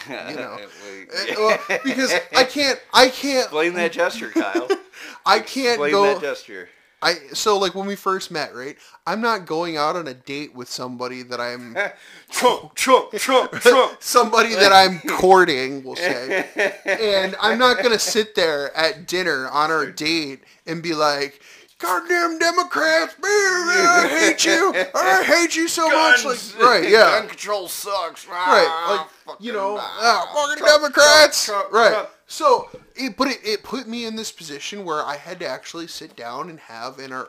[0.09, 0.59] you know.
[1.11, 4.69] Eh, well, because I can't I can't Explain that gesture, Kyle.
[5.27, 6.69] I can't Explain go that gesture.
[7.01, 8.77] I so like when we first met, right?
[9.07, 11.77] I'm not going out on a date with somebody that I'm
[12.31, 13.97] Trump, Trump, Trump, Trump.
[14.01, 16.47] somebody that I'm courting, we'll say.
[16.87, 21.41] And I'm not gonna sit there at dinner on our date and be like,
[21.79, 26.89] "Goddamn Democrats, I hate you, I hate you so much." Like, right?
[26.89, 28.27] Yeah, Gun control sucks.
[28.27, 29.07] right.
[29.27, 32.07] Like, you know, ah, fucking Trump, Democrats, Trump, Trump, right?
[32.27, 35.87] So, it, but it, it put me in this position where I had to actually
[35.87, 37.29] sit down and have an, ar-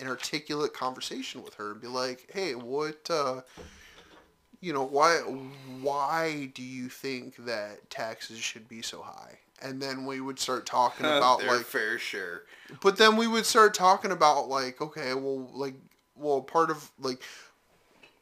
[0.00, 3.42] an articulate conversation with her and be like, "Hey, what?" Uh,
[4.60, 5.16] you know why
[5.82, 10.66] why do you think that taxes should be so high and then we would start
[10.66, 12.42] talking about Their like fair share.
[12.80, 15.74] but then we would start talking about like okay well like
[16.16, 17.22] well part of like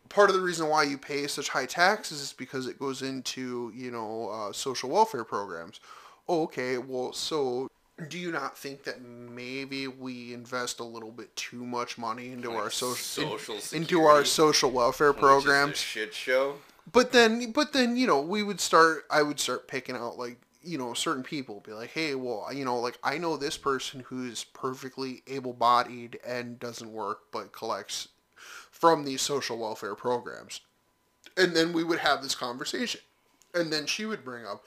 [0.08, 3.72] part of the reason why you pay such high taxes is because it goes into
[3.74, 5.80] you know uh, social welfare programs
[6.28, 7.68] oh, okay well so
[8.08, 12.48] do you not think that maybe we invest a little bit too much money into
[12.50, 16.56] Like our social, social into our social welfare Which is a programs shit show.
[16.90, 20.38] but then but then you know we would start i would start picking out like
[20.64, 24.00] you know certain people be like hey well you know like i know this person
[24.00, 28.08] who's perfectly able-bodied and doesn't work but collects
[28.82, 30.60] from these social welfare programs.
[31.36, 33.00] And then we would have this conversation.
[33.54, 34.64] And then she would bring up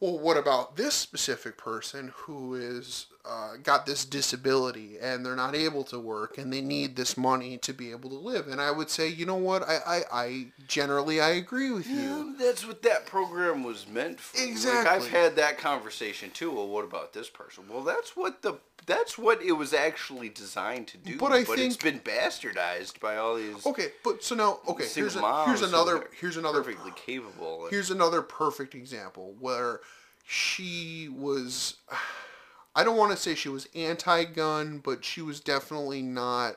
[0.00, 5.54] well what about this specific person who is uh, got this disability and they're not
[5.54, 8.70] able to work and they need this money to be able to live and i
[8.70, 12.66] would say you know what i i, I generally i agree with you Yeah, that's
[12.66, 14.38] what that program was meant for.
[14.38, 14.90] Like, Exactly.
[15.06, 16.50] I've had that conversation too.
[16.52, 17.64] Well, what about this person?
[17.68, 18.54] Well, that's what the
[18.86, 21.16] that's what it was actually designed to do.
[21.18, 24.86] But I it's think- it's been bastardized by all these okay but so now okay
[24.86, 27.66] here's a, here's another here's another perfectly capable.
[27.70, 29.80] here's another perfect example where
[30.24, 31.76] she was
[32.76, 36.56] I don't want to say she was anti-gun, but she was definitely not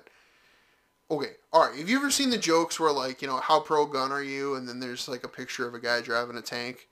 [1.11, 1.79] Okay, all right.
[1.79, 4.69] Have you ever seen the jokes where like, you know, how pro-gun are you and
[4.69, 6.88] then there's like a picture of a guy driving a tank?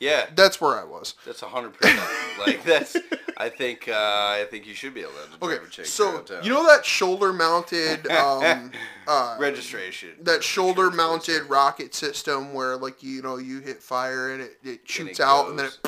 [0.00, 1.14] Yeah, That's where I was.
[1.24, 2.00] that's a hundred percent.
[2.38, 2.96] Like that's.
[3.36, 6.50] I think uh, I think you should be allowed to Okay, a chick so you
[6.50, 8.70] know that shoulder-mounted um
[9.08, 10.10] uh registration.
[10.22, 14.80] that shoulder mounted rocket system where like you know you hit fire and it, it
[14.84, 15.78] shoots it out and then it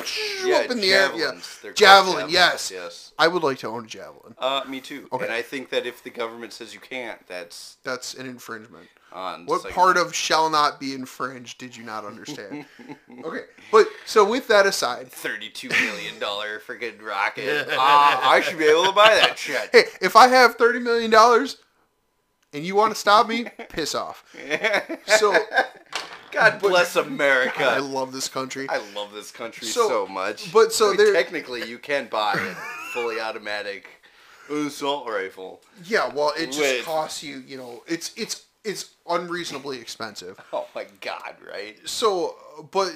[0.45, 1.11] yeah, up in the air.
[1.15, 1.31] Yeah.
[1.61, 2.27] They're javelin.
[2.29, 3.11] Yes, Yes.
[3.19, 4.33] I would like to own a javelin.
[4.39, 5.07] Uh, me too.
[5.11, 5.25] Okay.
[5.25, 8.87] And I think that if the government says you can't, that's That's an infringement.
[9.13, 9.45] On.
[9.45, 12.65] What Second part of shall not be infringed did you not understand?
[13.23, 17.67] okay, but so with that aside, thirty-two million dollar freaking rocket?
[17.71, 19.69] Ah, I should be able to buy that shit.
[19.71, 21.57] hey, if I have thirty million dollars
[22.53, 24.23] and you want to stop me, piss off.
[25.05, 25.35] So
[26.31, 27.63] God bless America.
[27.63, 28.67] I love this country.
[28.69, 30.51] I love this country So- so, much.
[30.51, 32.55] but so I mean, there- technically you can buy a
[32.93, 33.87] fully automatic
[34.49, 35.61] assault rifle.
[35.85, 37.43] Yeah, well, it just With- costs you.
[37.47, 40.39] You know, it's it's it's unreasonably expensive.
[40.53, 41.35] Oh my God!
[41.45, 41.77] Right?
[41.87, 42.35] So,
[42.71, 42.93] but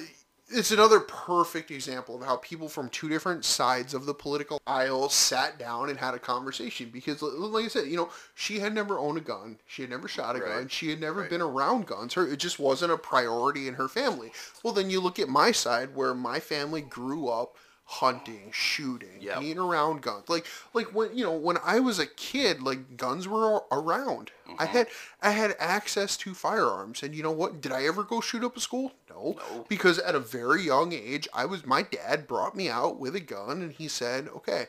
[0.50, 5.08] it's another perfect example of how people from two different sides of the political aisle
[5.10, 6.88] sat down and had a conversation.
[6.90, 10.08] Because, like I said, you know, she had never owned a gun, she had never
[10.08, 10.72] shot a gun, Right.
[10.72, 11.30] she had never Right.
[11.30, 12.14] been around guns.
[12.14, 14.32] Her it just wasn't a priority in her family.
[14.62, 17.56] Well, then you look at my side, where my family grew up
[17.90, 19.40] hunting, shooting, Yep.
[19.40, 20.28] being around guns.
[20.28, 24.30] Like like when you know when I was a kid, like guns were around.
[24.58, 24.76] I Mm-hmm.
[24.76, 24.88] had
[25.22, 27.60] I had access to firearms, and you know what?
[27.60, 28.92] Did I ever go shoot up a school?
[29.10, 29.64] No, No.
[29.68, 33.20] because at a very young age, I was my dad brought me out with a
[33.20, 34.66] gun, and he said, "Okay,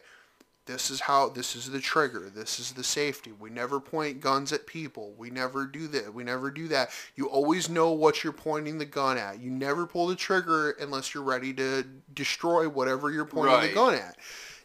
[0.69, 3.31] this is how this is the trigger this is the safety.
[3.31, 5.13] We never point guns at people.
[5.17, 6.91] We never do that we never do that.
[7.15, 9.39] You always know what you're pointing the gun at.
[9.39, 13.95] You never pull the trigger unless you're ready to destroy whatever you're pointing the gun
[13.95, 14.15] at.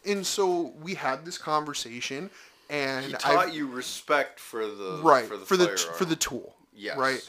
[0.05, 2.29] And so we had this conversation
[2.69, 6.05] and He I taught you respect for the right for the for the t- for
[6.05, 6.99] the tool Yes.
[6.99, 7.27] right?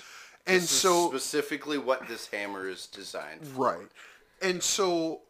[0.47, 3.77] And so specifically what this hammer is designed for.
[3.77, 3.87] Right.
[4.41, 5.21] And so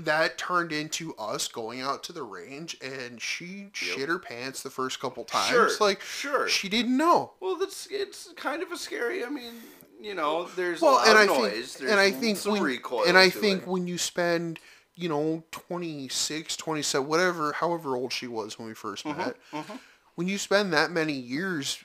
[0.00, 4.70] that turned into us going out to the range and she shit her pants the
[4.70, 5.48] first couple times.
[5.50, 6.48] Sure, Like sure.
[6.48, 7.32] she didn't know.
[7.40, 9.24] Well, that's it's kind of a scary.
[9.24, 9.52] I mean,
[10.00, 11.74] you know, there's Well, and I think noise.
[11.76, 13.68] There's and I think some when, recoil and I think it.
[13.68, 14.58] when you spend,
[14.94, 19.36] you know, 26, 27, whatever, however old she was when we 1st Mm-hmm, met,
[20.14, 21.78] when you spend that many years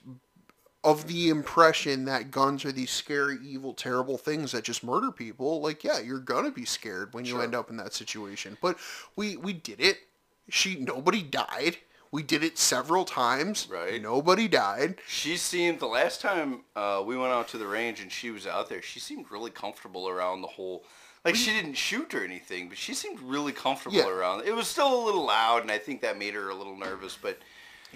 [0.83, 5.61] of the impression that guns are these scary, evil, terrible things that just murder people,
[5.61, 7.43] like yeah, you're gonna be scared when you Sure.
[7.43, 8.57] end up in that situation.
[8.61, 8.77] But
[9.15, 9.99] we we did it.
[10.49, 11.77] She nobody died.
[12.09, 13.67] We did it several times.
[13.69, 14.01] Right.
[14.01, 15.01] Nobody died.
[15.07, 18.47] She seemed the last time uh, we went out to the range and she was
[18.47, 18.81] out there.
[18.81, 20.85] She seemed really comfortable around the whole.
[21.25, 24.07] Like she didn't shoot or anything, but she seemed really comfortable Yeah.
[24.07, 24.45] around.
[24.45, 27.17] It was still a little loud, and I think that made her a little nervous.
[27.21, 27.39] But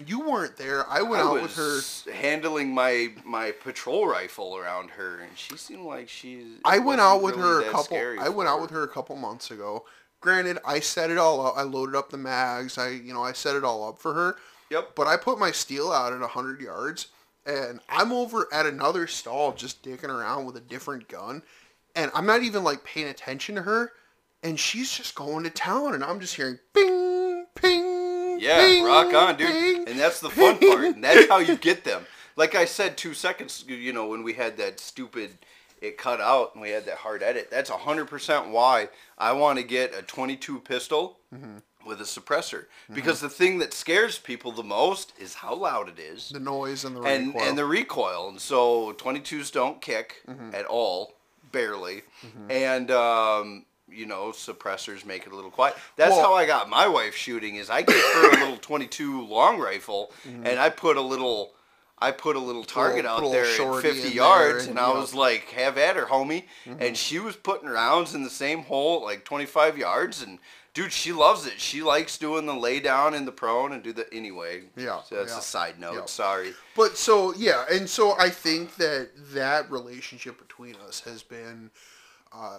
[0.06, 0.88] You weren't there.
[0.88, 2.12] I went I out with her.
[2.12, 6.46] handling my my patrol rifle around her, and she seemed like she's.
[6.64, 7.98] I went out with really her a couple.
[7.98, 9.84] I went out with her a couple months ago.
[10.20, 11.54] Granted, I set it all up.
[11.56, 12.78] I loaded up the mags.
[12.78, 14.36] I, you know, I set it all up for her.
[14.70, 14.92] Yep.
[14.94, 17.08] But I put my steel out at hundred yards,
[17.44, 21.42] and I'm over at another stall just dicking around with a different gun,
[21.94, 23.92] and I'm not even like paying attention to her,
[24.42, 27.91] and she's just going to town, and I'm just hearing ping, ping.
[28.42, 29.48] Yeah, ping, rock on, dude.
[29.48, 30.84] ping, and that's the fun part.
[30.84, 32.06] And that's how you get them.
[32.36, 35.30] Like I said two seconds, you know, when we had that stupid,
[35.80, 37.48] it cut out and we had that hard edit.
[37.50, 38.88] That's 100% why
[39.18, 41.88] I want to get a 22 pistol Mm-hmm.
[41.88, 42.66] with a suppressor.
[42.92, 46.28] Because the thing that scares people the most is how loud it is.
[46.28, 47.48] The noise and the and recoil.
[47.48, 48.28] and the recoil.
[48.28, 50.54] And so 22s don't kick Mm-hmm.
[50.54, 51.14] at all,
[51.50, 52.02] barely.
[52.50, 53.64] And um,
[53.94, 55.76] you know, suppressors make it a little quiet.
[55.96, 57.56] That's Well- how I got my wife shooting.
[57.56, 60.46] Is I gave her a little 22 long rifle, Mm-hmm.
[60.46, 61.52] and I put a little.
[61.98, 64.88] I put a little target a out little there at 50 yards, and, and I.
[64.88, 64.98] Mm-hmm.
[64.98, 68.96] was like, "Have at her, homie!" And she was putting rounds in the same hole,
[68.98, 70.40] at like 25 yards, and
[70.74, 71.60] dude, she loves it.
[71.60, 74.64] She likes doing the lay down and the prone and do the anyway.
[74.76, 75.94] Yeah, so that's yeah, a side note.
[75.94, 76.04] yeah.
[76.06, 76.54] Sorry.
[76.74, 81.70] But so yeah, and so I think that that relationship between us has been
[82.32, 82.58] uh,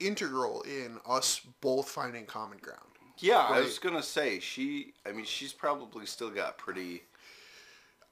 [0.00, 2.80] integral in us both finding common ground.
[3.18, 4.92] Yeah, I was gonna say she.
[5.06, 7.02] I mean, she's probably still got pretty,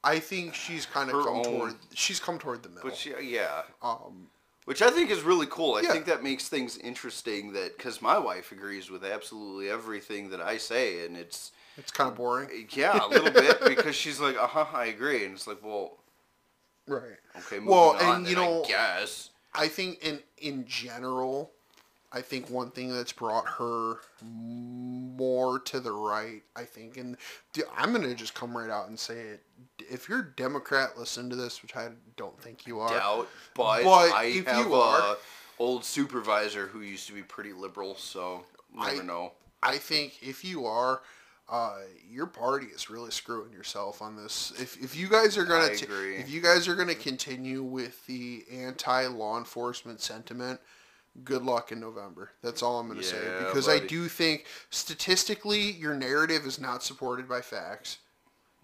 [0.03, 1.75] I think she's kind of come own- toward.
[1.95, 2.89] She's come toward the middle.
[2.89, 4.29] but she, yeah, um,
[4.65, 5.75] which I think is really cool.
[5.75, 5.93] I Yeah.
[5.93, 7.53] think that makes things interesting.
[7.53, 12.09] That because my wife agrees with absolutely everything that I say, and it's it's kind
[12.11, 15.47] of boring, yeah, a little bit because she's like, uh huh, I agree, and it's
[15.47, 15.99] like, well,
[16.87, 17.19] right?
[17.37, 18.17] okay, moving Well, on.
[18.17, 21.51] and you then, know- I guess I think in in general,
[22.15, 27.17] I think one thing that's brought her more to the right, I think, and
[27.77, 29.43] I'm gonna just come right out and say it.
[29.81, 32.89] If you're a Democrat, listen to this, which I don't think you are.
[32.89, 35.17] doubt, but, But I if have you a are-
[35.59, 39.33] old supervisor who used to be pretty liberal, so never I- know.
[39.63, 41.03] I think if you are,
[41.49, 44.53] uh, your party is really screwing yourself on this.
[44.61, 48.45] If, if you guys are gonna t- if you guys are gonna continue with the
[48.53, 50.61] anti law enforcement sentiment,
[51.23, 52.31] good luck in November.
[52.43, 56.83] That's all I'm gonna say Yeah, because I do think statistically your narrative is not
[56.83, 57.99] supported by facts.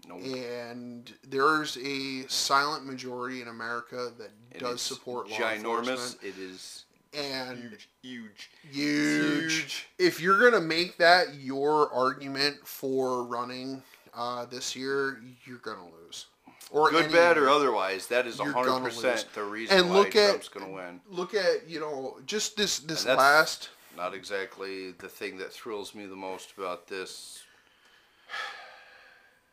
[0.07, 0.21] Nope.
[0.23, 5.87] And there's a silent majority in America that And does support law ginormous.
[5.89, 6.23] enforcement.
[6.23, 8.49] It is And huge.
[8.63, 8.71] huge.
[8.71, 9.87] Huge.
[9.99, 13.83] If you're gonna make that your argument for running
[14.13, 16.25] uh, this year, you're gonna lose.
[16.71, 20.15] Or Good, any bad, or otherwise, that is hundred percent the reason And why look
[20.15, 21.01] at- Trump's going to win.
[21.09, 23.69] Look at you know just this this last.
[23.97, 27.43] Not exactly the thing that thrills me the most about this.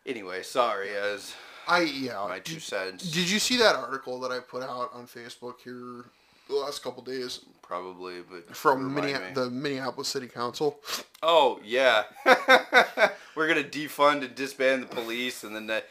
[0.07, 1.35] Anyway, sorry, as
[1.67, 2.25] I yeah.
[2.29, 3.11] my two cents.
[3.11, 6.05] did you see that article that I put out on Facebook here
[6.49, 10.81] the last couple days Probably, but from the Minneapolis City Council?
[11.23, 12.05] Oh yeah,
[13.37, 15.87] we're gonna defund and disband the police, and then that,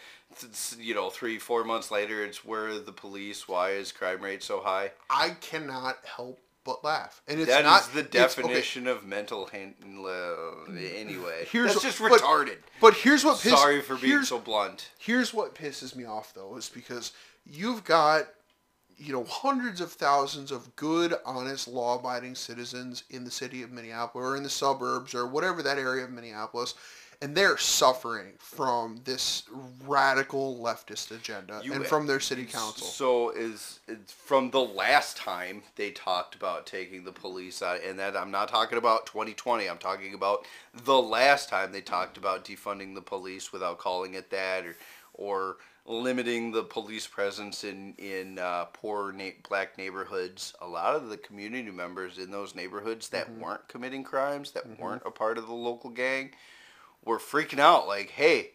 [0.80, 3.48] you know, three four months later, it's where the police?
[3.48, 4.92] Why is crime rate so high?
[5.10, 9.06] I cannot help but laugh, and it's That is not the it's- okay, definition of
[9.06, 9.76] mental hand.
[9.82, 12.58] Anyway, Here's that's what- just but- retarded.
[12.82, 14.90] But here's what piss, Sorry for being here's, so blunt.
[15.00, 17.14] Here's what pisses me off though, is because
[17.46, 18.28] you've got,
[18.98, 24.26] you know, hundreds of thousands of good, honest, law-abiding citizens in the city of Minneapolis
[24.26, 26.74] or in the suburbs or whatever that area of Minneapolis,
[27.22, 29.44] and they're suffering from this
[29.86, 32.86] radical leftist agenda You- and from their city council.
[32.88, 37.98] So is it's from the last time they talked about taking the police out, and
[38.00, 39.68] that I'm not talking about 2020.
[39.68, 44.30] I'm talking about the last time they talked about defunding the police without calling it
[44.32, 44.76] that, or
[45.14, 45.58] or
[45.90, 50.54] limiting the police presence in in uh, poor na- black neighborhoods.
[50.62, 53.42] A lot of the community members in those neighborhoods that Mm-hmm.
[53.42, 56.32] weren't committing crimes, that weren't a part of the local gang,
[57.08, 57.88] were freaking out.
[57.88, 58.52] Like, hey.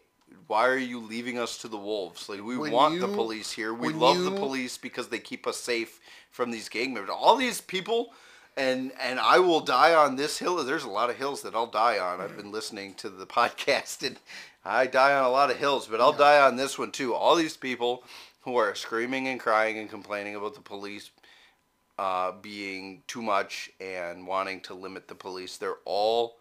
[0.47, 2.27] Why are you leaving us to the wolves?
[2.27, 3.73] Like we When want the police here.
[3.73, 6.01] We love the police because they keep us safe
[6.31, 7.11] from these gang members.
[7.15, 8.11] All these people,
[8.57, 10.61] and and I will die on this hill.
[10.63, 12.19] There's a lot of hills that I'll die on.
[12.19, 14.17] I've been listening to the podcast, and
[14.65, 17.13] I die on a lot of hills, but I'll die on this one too.
[17.13, 18.03] All these people
[18.41, 21.11] who are screaming and crying and complaining about the police
[21.97, 26.37] uh, being too much and wanting to limit the police, they're all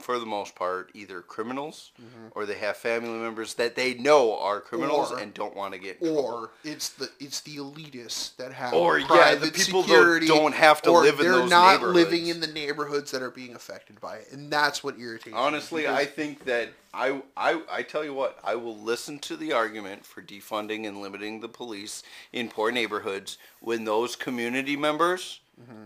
[0.00, 2.28] for the most part, either criminals Mm-hmm.
[2.38, 5.78] or they have family members that they know are criminals Or- and don't want to
[5.80, 10.26] get or it's the it's the elitists that have Or, yeah, the people that security,
[10.26, 13.54] don't have to live in they're those not living in the neighborhoods that are being
[13.54, 15.26] affected by it, and that's what irritates.
[15.26, 19.18] me, Honestly, because- I think that I, I I tell you what, I will listen
[19.20, 24.76] to the argument for defunding and limiting the police in poor neighborhoods when those community
[24.76, 25.40] members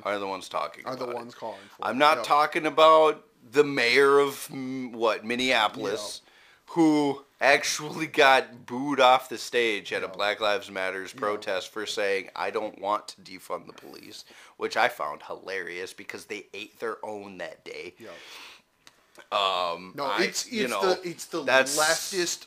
[0.05, 0.93] are the ones talking Mm-hmm.
[0.93, 1.19] are the about it.
[1.19, 1.85] ones calling for.
[1.87, 2.27] I'm not Yep.
[2.27, 6.23] talking about the mayor of mm, what Minneapolis,
[6.67, 12.31] who actually got booed off the stage at a Black Lives Matters protest for saying
[12.35, 14.25] I don't want to defund the police,
[14.57, 17.95] which I found hilarious because they ate their own that day.
[19.31, 22.47] Um, No, I- it's it's you know, the it's the leftist,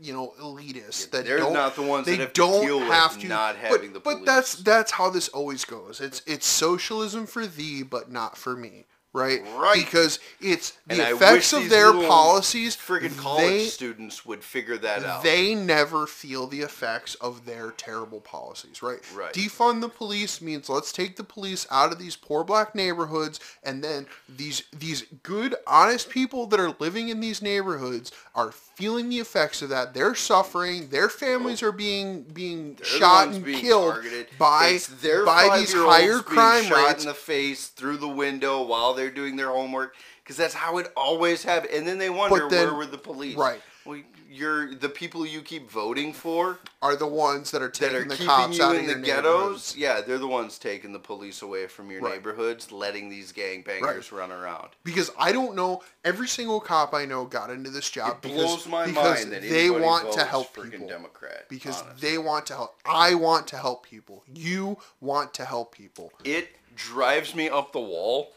[0.00, 3.18] you know, elitists that they're not the ones they that have don't deal with have
[3.18, 6.00] to not but- having the But that's that's how this always goes.
[6.00, 8.84] It's it's socialism for thee, but not for me.
[9.16, 9.84] Right, Right.
[9.84, 12.76] Because it's the I effects of their policies.
[12.76, 15.22] friggin' college they, students would figure that out.
[15.22, 19.00] they never feel the effects of their terrible policies, right?
[19.14, 19.32] Right.
[19.32, 23.82] Defund the police means let's take the police out of these poor black neighborhoods and
[23.82, 29.18] then these these good honest people that are living in these neighborhoods are feeling the
[29.18, 29.94] effects of that.
[29.94, 34.26] They're suffering, their families are being being They're shot and being killed targeted.
[34.38, 34.78] by
[35.24, 37.02] by these higher crime shot rates.
[37.04, 40.92] in the face through the window while they're doing their homework because that's how it
[40.96, 41.72] always happened.
[41.72, 43.36] And then they wonder then- where were the police?
[43.36, 43.60] right.
[43.84, 47.96] Well, you're the people you keep voting for are the ones that are that taking
[47.96, 49.76] are the keeping cops you out in of the ghettos.
[49.76, 52.14] Yeah, they're the ones taking the police away from your Right.
[52.14, 54.12] neighborhoods, letting these gangbangers Right.
[54.12, 54.70] run around.
[54.82, 58.36] because I don't know every single cop I know got into this job It because,
[58.44, 62.54] blows my because mind that they want to help people Democrat because they want to
[62.56, 62.80] help.
[62.84, 64.24] I want to help people.
[64.26, 66.12] You want to help people.
[66.24, 68.32] it drives me up the wall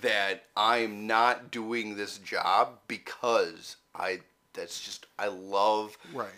[0.00, 4.20] that I'm not doing this job because I
[4.52, 6.28] that's just I love Right.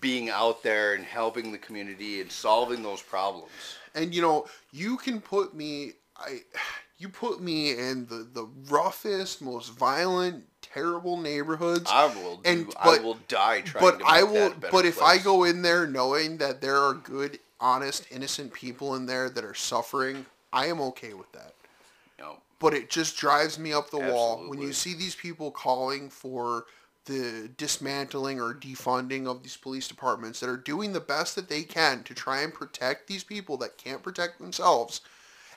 [0.00, 3.50] being out there and helping the community and solving those problems.
[3.94, 6.42] And you know, you can put me I
[6.98, 11.90] you put me in the the roughest, most violent, terrible neighborhoods.
[11.90, 15.02] I will do, And- I but- will die trying but I that will but if
[15.02, 19.44] I go in there knowing that there are good, honest, innocent people in there that
[19.44, 21.54] are suffering, I am okay with that.
[22.58, 26.64] But it just drives me up the wall when you see these people calling for
[27.04, 31.62] the dismantling or defunding of these police departments that are doing the best that they
[31.62, 35.00] can to try and protect these people that can't protect themselves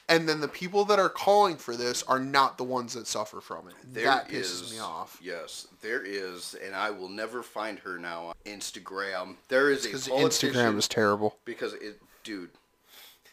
[0.09, 3.39] and then the people that are calling for this are not the ones that suffer
[3.39, 7.43] from it There that pisses is- me off Yes, there is, and I will never
[7.43, 9.35] find her now on Instagram.
[9.47, 12.49] There is a because instagram is terrible because it, dude.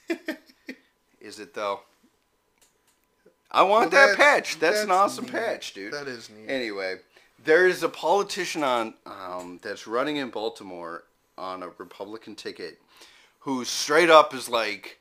[1.21, 1.81] is it though?
[3.51, 4.59] I want Well, that that's- patch.
[4.59, 5.33] That's, an awesome neat.
[5.35, 5.93] patch, dude.
[5.93, 6.97] that is neat Anyway,
[7.45, 11.05] there is a politician on um, that's running in Baltimore
[11.39, 12.81] on a Republican ticket
[13.41, 14.99] who straight up is like,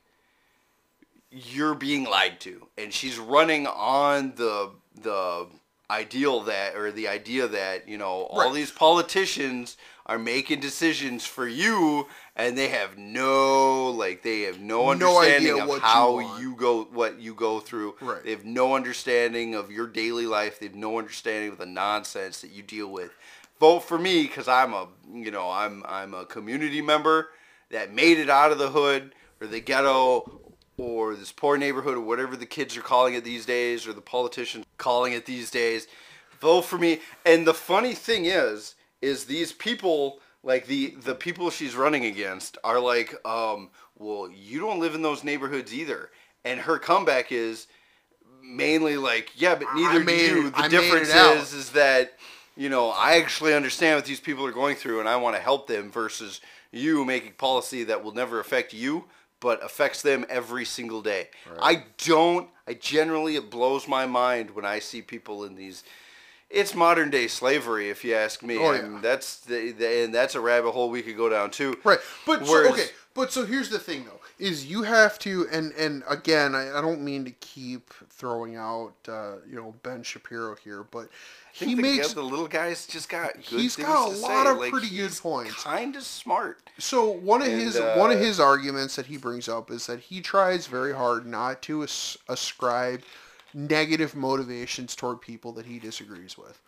[1.32, 4.72] "You're being lied to," and she's running on the
[5.02, 5.48] the
[5.90, 8.54] ideal that or the idea that you know all Right.
[8.54, 9.78] these politicians
[10.08, 15.36] are making decisions for you and they have no like they have no No idea
[15.56, 16.42] understanding of what you how want.
[16.42, 18.24] you go what you go through Right.
[18.24, 20.60] they have no understanding of your daily life.
[20.60, 23.12] They have no understanding of the nonsense that you deal with.
[23.60, 27.30] Vote for me because I'm a you know I'm I'm a community member
[27.72, 30.42] that made it out of the hood or the ghetto
[30.78, 34.02] or this poor neighborhood or whatever the kids are calling it these days or the
[34.02, 35.88] politicians calling it these days.
[36.42, 37.00] Vote for me.
[37.26, 38.76] And the funny thing is,
[39.06, 44.60] is these people like the the people she's running against are like, um, well, you
[44.60, 46.10] don't live in those neighborhoods either.
[46.44, 47.68] And her comeback is
[48.44, 50.50] mainly like, yeah, but neither do you.
[50.50, 52.14] The I difference is, is that
[52.56, 55.42] you know I actually understand what these people are going through, and I want to
[55.42, 55.92] help them.
[55.92, 56.42] Versus
[56.72, 59.06] you making policy that will never affect you,
[59.40, 61.30] but affects them every single day.
[61.62, 62.50] I don't.
[62.68, 65.84] I generally it blows my mind when I see people in these.
[66.50, 68.58] It's modern day slavery, if you ask me.
[68.58, 69.00] Oh, and yeah.
[69.02, 71.78] that's the, the, and that's a rabbit hole we could go down too.
[71.84, 75.74] Right, but so, okay, but so here's the thing though: is you have to, and
[75.74, 80.56] and again, I, I don't mean to keep throwing out, uh, you know, Ben Shapiro
[80.56, 83.38] here, but I think he the, makes the little guy's just got.
[83.38, 84.52] He's got a lot say.
[84.52, 85.64] of Like, pretty good points.
[85.64, 86.70] Kind of smart.
[86.78, 89.88] So one of And, his one of uh, his arguments that he brings up is
[89.88, 93.02] that he tries very hard not to as- ascribe
[93.56, 96.62] negative motivations toward people that he disagrees with.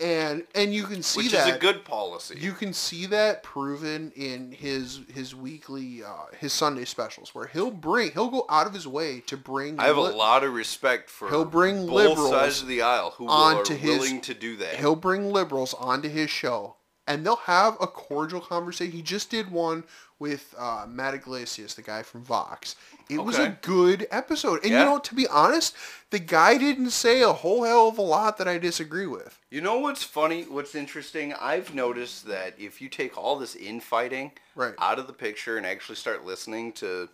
[0.00, 2.36] and and you can see which that is a good policy.
[2.40, 7.70] you can see that proven in his his weekly uh, his Sunday specials where he'll
[7.70, 11.08] bring he'll go out of his way to bring I have a lot of respect
[11.08, 14.34] for He'll bring both liberals sides of the aisle who are onto his- willing to
[14.34, 14.76] do that.
[14.76, 16.76] he'll bring liberals onto his show
[17.06, 18.92] and they'll have a cordial conversation.
[18.92, 19.84] He just did one
[20.22, 22.76] with uh, Matt Yglesias, the guy from Vox.
[23.10, 24.60] It was a good episode.
[24.62, 25.74] And you know, to be honest,
[26.10, 29.36] the guy didn't say a whole hell of a lot that I disagree with.
[29.50, 30.44] You know what's funny?
[30.44, 31.34] What's interesting?
[31.34, 34.74] I've noticed that if you take all this infighting Right.
[34.78, 37.08] out of the picture and actually start listening to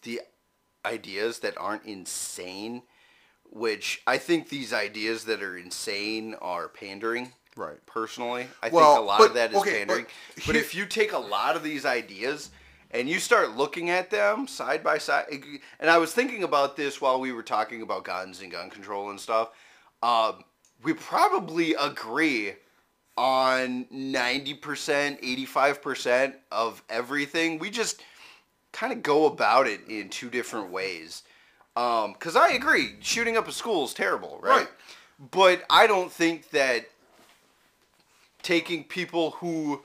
[0.00, 0.22] the
[0.86, 2.84] ideas that aren't insane,
[3.50, 7.32] which I think these ideas that are insane are pandering.
[7.56, 7.84] Right.
[7.86, 10.06] Personally, I Well, think a lot but- of that is okay, but pandering.
[10.34, 12.50] But, here- if you take a lot of these ideas
[12.90, 15.26] and you start looking at them side by side,
[15.80, 19.10] and I was thinking about this while we were talking about guns and gun control
[19.10, 19.48] and stuff.
[20.02, 20.44] Um,
[20.82, 22.52] we probably agree
[23.16, 27.58] on 90%, 85% of everything.
[27.58, 28.02] We just
[28.72, 31.22] kind of go about it in two different ways.
[31.74, 34.58] Because I agree, shooting up a school is terrible, right?
[34.60, 34.68] Right.
[35.30, 36.86] But I don't think that
[38.46, 39.82] taking people who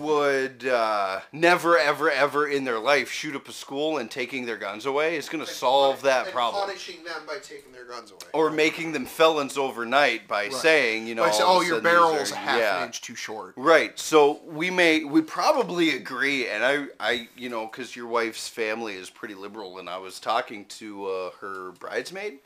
[0.00, 4.56] would uh, never, ever, ever in their life shoot up a school and taking their
[4.56, 8.20] guns away is going to solve that problem punishing them by taking their guns away.
[8.32, 11.76] or making them felons overnight by saying, you know, saying, all oh, of a your
[11.76, 12.78] sudden these barrel's are- a half yeah.
[12.78, 13.52] an inch too short.
[13.56, 13.98] Right.
[13.98, 18.94] So we may we probably agree, and I I you know because your wife's family
[18.94, 22.38] is pretty liberal, and I was talking to uh, her bridesmaid,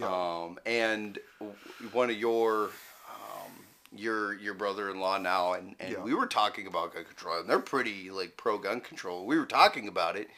[0.00, 1.56] um, and w-
[1.90, 2.70] one of your
[3.98, 6.02] your your brother-in-law now, and and Yeah.
[6.02, 9.26] we were talking about gun control, and they're pretty like pro gun control.
[9.26, 10.28] We were talking about it,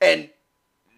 [0.00, 0.30] and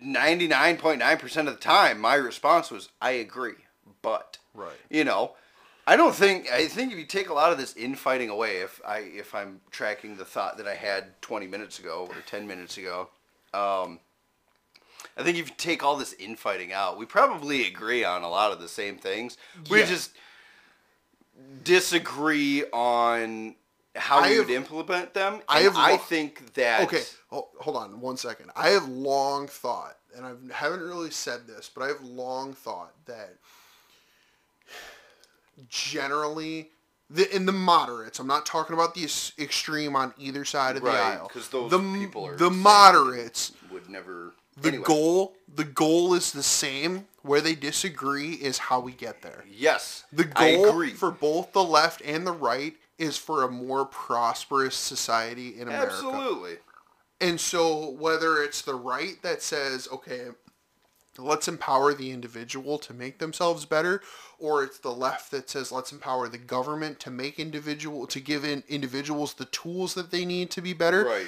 [0.01, 3.67] ninety nine point nine percent of the time, my response was, "I agree,"
[4.03, 4.81] but Right.
[4.91, 5.35] you know
[5.87, 8.81] i don't think i think if you take a lot of this infighting away if
[8.87, 12.77] i if i'm tracking the thought that i had 20 minutes ago or 10 minutes
[12.79, 13.09] ago
[13.55, 14.01] um
[15.17, 18.53] i think if you take all this infighting out we probably agree on a lot
[18.53, 19.37] of the same things
[19.69, 19.87] we Yeah.
[19.87, 20.13] just
[21.65, 23.55] disagree on
[23.95, 27.77] how I we have- would implement them I have i think that Okay, ho- hold
[27.77, 28.51] on one second.
[28.55, 32.93] I have long thought, and I haven't really said this, but I have long thought
[33.07, 33.37] that
[35.71, 36.71] generally,
[37.09, 39.05] the, in the moderates, I'm not talking about the
[39.39, 41.29] extreme on either side of the Right, aisle.
[41.29, 43.53] 'cause those the, people are the moderates.
[43.71, 44.85] would never The anyway.
[44.85, 47.07] goal, the goal is the same.
[47.27, 49.45] Where they disagree is how we get there.
[49.51, 54.75] yes The goal for both the left and the right is for a more prosperous
[54.75, 55.93] society in America.
[55.93, 56.57] absolutely
[57.21, 60.29] And so whether it's the right that says, okay,
[61.19, 64.03] let's empower the individual to make themselves better,
[64.39, 68.45] or it's the left that says let's empower the government to make individual to give
[68.45, 71.05] in individuals the tools that they need to be better.
[71.05, 71.27] right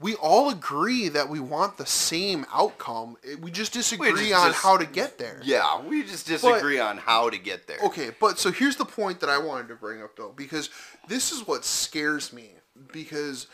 [0.00, 3.18] We all agree that we want the same outcome.
[3.42, 5.40] We just disagree just on dis- how to get there.
[5.44, 7.76] Yeah, we just disagree on how to get there.
[7.84, 10.70] Okay, but so here's the point that I wanted to bring up though, because
[11.06, 12.52] this is what scares me.
[12.92, 13.46] Because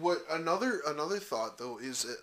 [0.00, 2.18] what another another thought though is, that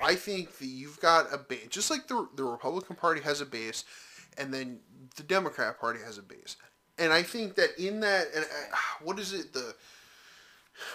[0.00, 3.46] I think that you've got a base, just like the the Republican Party has a
[3.46, 3.84] base,
[4.36, 4.80] and then
[5.16, 6.56] the Democrat Party has a base,
[6.98, 9.74] and I think that in that, and uh, what is it the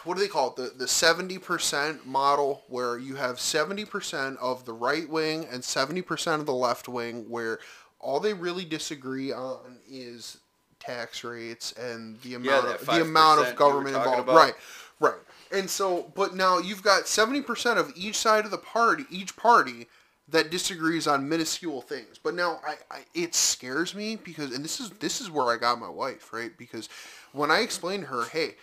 [0.03, 0.55] what do they call it?
[0.55, 5.63] The the seventy percent model where you have seventy percent of the right wing and
[5.63, 7.59] seventy percent of the left wing, where
[7.99, 10.37] all they really disagree on is
[10.79, 14.19] tax rates and the amount that of the amount of government involved.
[14.19, 14.35] about.
[14.35, 14.53] Right,
[14.99, 15.19] right.
[15.51, 19.35] And so, but now you've got seventy percent of each side of the party, each
[19.35, 19.87] party
[20.29, 22.19] that disagrees on minuscule things.
[22.21, 25.57] But now I, I it scares me because and this is this is where I
[25.57, 26.55] got my wife, right?
[26.57, 26.89] Because
[27.31, 28.55] when I explained to her, hey,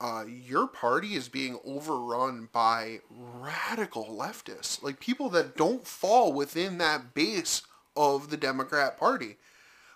[0.00, 6.78] uh, your party is being overrun by radical leftists, like people that don't fall within
[6.78, 7.62] that base
[7.96, 9.36] of the Democrat Party.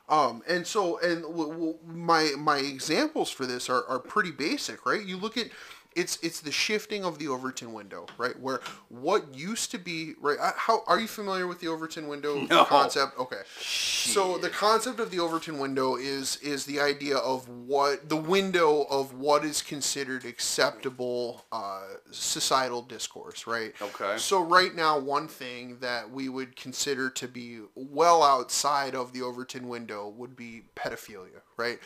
[0.08, 4.84] Um, and so, and w- w- my my examples for this are, are pretty basic,
[4.84, 5.04] right?
[5.04, 5.50] You look at
[5.96, 8.38] it's it's the shifting of the Overton window, right?
[8.38, 10.38] Where what used to be right?
[10.40, 12.64] uh, How are you familiar with the Overton window No.
[12.64, 13.18] concept?
[13.18, 18.16] Okay, so the concept of the Overton window is is the idea of what the
[18.16, 23.72] window of what is considered acceptable uh, societal discourse, right?
[23.82, 24.16] Okay.
[24.16, 29.22] So right now, one thing that we would consider to be well outside of the
[29.22, 31.78] Overton window would be pedophilia, right?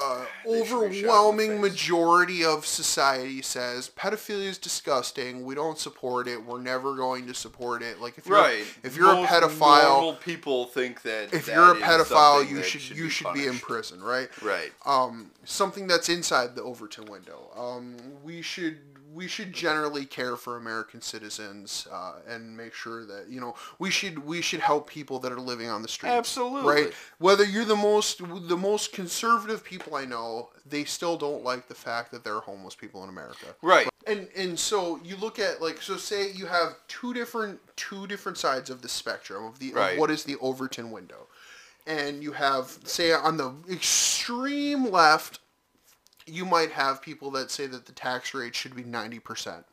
[0.00, 5.44] Uh, They should be shot in the overwhelming majority of society says pedophilia is disgusting.
[5.44, 6.44] We don't support it.
[6.44, 8.00] We're never going to support it.
[8.00, 8.64] Like if you're Right.
[8.82, 12.64] if you're Most a pedophile, people think that if that you're a pedophile, you that
[12.64, 14.28] should, you be should be in prison, right?
[14.42, 14.72] Right.
[14.86, 17.50] um, something that's inside the Overton window.
[17.56, 23.26] Um, we should we should generally care for American citizens uh, and make sure that
[23.28, 26.14] you know we should we should help people that are living on the streets.
[26.14, 26.70] Absolutely.
[26.84, 26.92] right.
[27.18, 31.74] Whether you're the most the most conservative people I know, they still don't like the
[31.74, 33.46] fact that there are homeless people in America.
[33.62, 33.88] Right.
[34.06, 38.38] And and so you look at like so say you have two different two different
[38.38, 39.92] sides of the spectrum of the Right.
[39.92, 41.26] of what is the Overton window.
[41.86, 45.40] And you have say on the extreme left
[46.28, 49.64] you might have people that say that the tax rate should be 90%.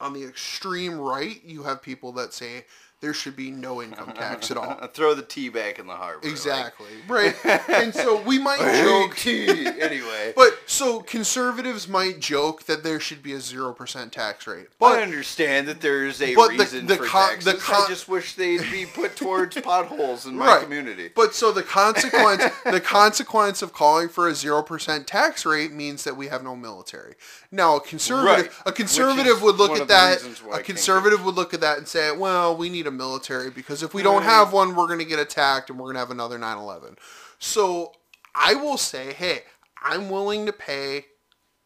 [0.00, 2.64] On the extreme right, you have people that say
[3.02, 4.74] there should be no income tax at all.
[4.94, 6.26] Throw the tea back in the harbor.
[6.26, 6.86] Exactly.
[7.08, 7.34] Right.
[7.68, 9.66] And so we might joke tea.
[9.66, 10.32] Anyway.
[10.36, 14.68] but so conservatives might joke that there should be a 0% tax rate.
[14.78, 17.52] But I understand that there's a but the- reason the for con- taxes.
[17.52, 20.62] the con- I just wish they'd be put towards potholes in my Right.
[20.62, 21.10] community.
[21.14, 26.04] But so the consequence, the consequence of calling for a zero percent tax rate means
[26.04, 27.14] that we have no military.
[27.50, 28.50] Now, a conservative, Right.
[28.66, 30.18] a conservative would look at that.
[30.18, 32.91] reasons why I A conservative would look at that and say, "Well, we need a
[32.92, 35.94] military because if we don't have one, we're going to get attacked and we're going
[35.94, 36.96] to have another 9/11."
[37.38, 37.92] So
[38.34, 39.42] I will say, hey,
[39.82, 41.06] I'm willing to pay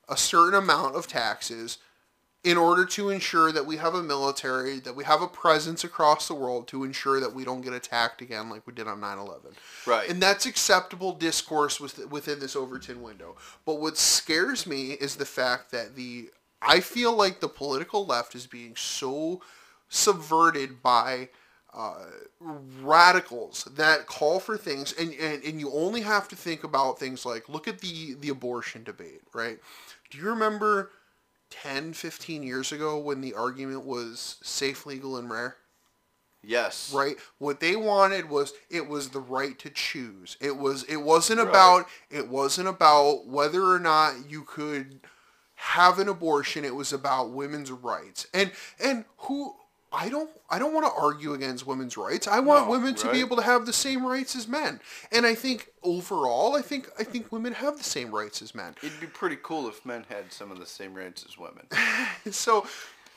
[0.09, 1.79] a certain amount of taxes
[2.45, 6.29] in order to ensure that we have a military, that we have a presence across
[6.29, 9.55] the world to ensure that we don't get attacked again like we did on 9/11.
[9.85, 10.09] Right.
[10.09, 13.37] And that's acceptable discourse with, within this Overton window.
[13.65, 16.31] But what scares me is the fact that the
[16.63, 19.43] I feel like the political left is being so
[19.89, 21.29] subverted by
[21.75, 22.05] uh,
[22.83, 27.27] radicals that call for things and, and, and you only have to think about things
[27.27, 29.59] like look at the, the abortion debate, right?
[30.11, 30.91] Do you remember
[31.51, 35.57] 10, 15 years ago when the argument was safe, legal, and rare?
[36.43, 36.93] yes.
[36.95, 41.41] right what they wanted was it was the right to choose it was it wasn't
[41.41, 41.49] Right.
[41.49, 45.01] about it wasn't about whether or not you could
[45.57, 49.55] have an abortion it was about women's rights and and who
[49.93, 52.27] I don't I don't want to argue against women's rights.
[52.27, 54.81] I want No, women to be able to have the same rights as men.
[55.13, 58.75] And I think overall I think I think women have the same rights as men.
[58.83, 61.67] It'd be pretty cool if men had some of the same rights as women.
[62.33, 62.67] So,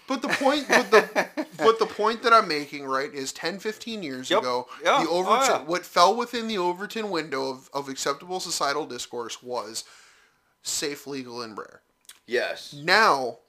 [0.07, 4.01] but the point, but the, but the point that I'm making, right, is 10, 15
[4.03, 4.39] years Yep.
[4.41, 5.03] ago, Yeah.
[5.03, 5.61] the Oh, yeah.
[5.63, 9.83] what fell within the Overton window of, of acceptable societal discourse was
[10.63, 11.81] safe, legal, and rare.
[12.27, 12.73] Yes.
[12.73, 13.39] Now,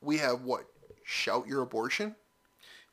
[0.00, 0.66] we have what?
[1.04, 2.16] Shout your abortion?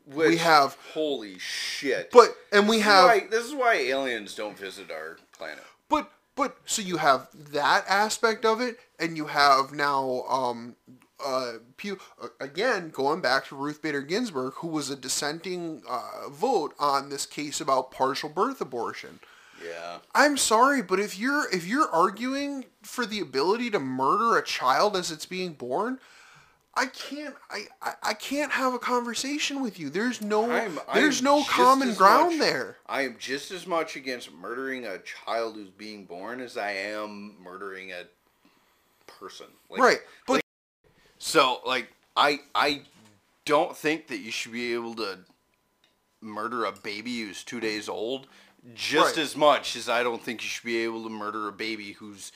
[0.05, 2.11] Which, have- holy shit.
[2.11, 5.63] But, and we This have, why- this is why aliens don't visit our planet.
[5.89, 10.75] But but so you have that aspect of it, and you have now um
[11.23, 11.99] uh Pew
[12.39, 17.25] again going back to Ruth Bader Ginsburg, who was a dissenting uh, vote on this
[17.25, 19.19] case about partial birth abortion.
[19.63, 19.97] Yeah.
[20.15, 24.95] I'm sorry, but if you're if you're arguing for the ability to murder a child
[24.95, 25.99] as it's being born.
[26.73, 27.35] I can't.
[27.49, 29.89] I, I, I can't have a conversation with you.
[29.89, 30.49] There's no.
[30.49, 32.77] I'm- there's I'm no common ground much- there.
[32.87, 37.35] I am just as much against murdering a child who's being born as I am
[37.43, 38.03] murdering a
[39.05, 39.47] person.
[39.69, 39.99] Like, right.
[40.25, 40.41] But
[41.17, 42.83] So, like, I I
[43.45, 45.19] don't think that you should be able to
[46.21, 48.27] murder a baby who's two days old
[48.75, 49.23] just Right.
[49.23, 52.31] as much as I don't think you should be able to murder a baby who's,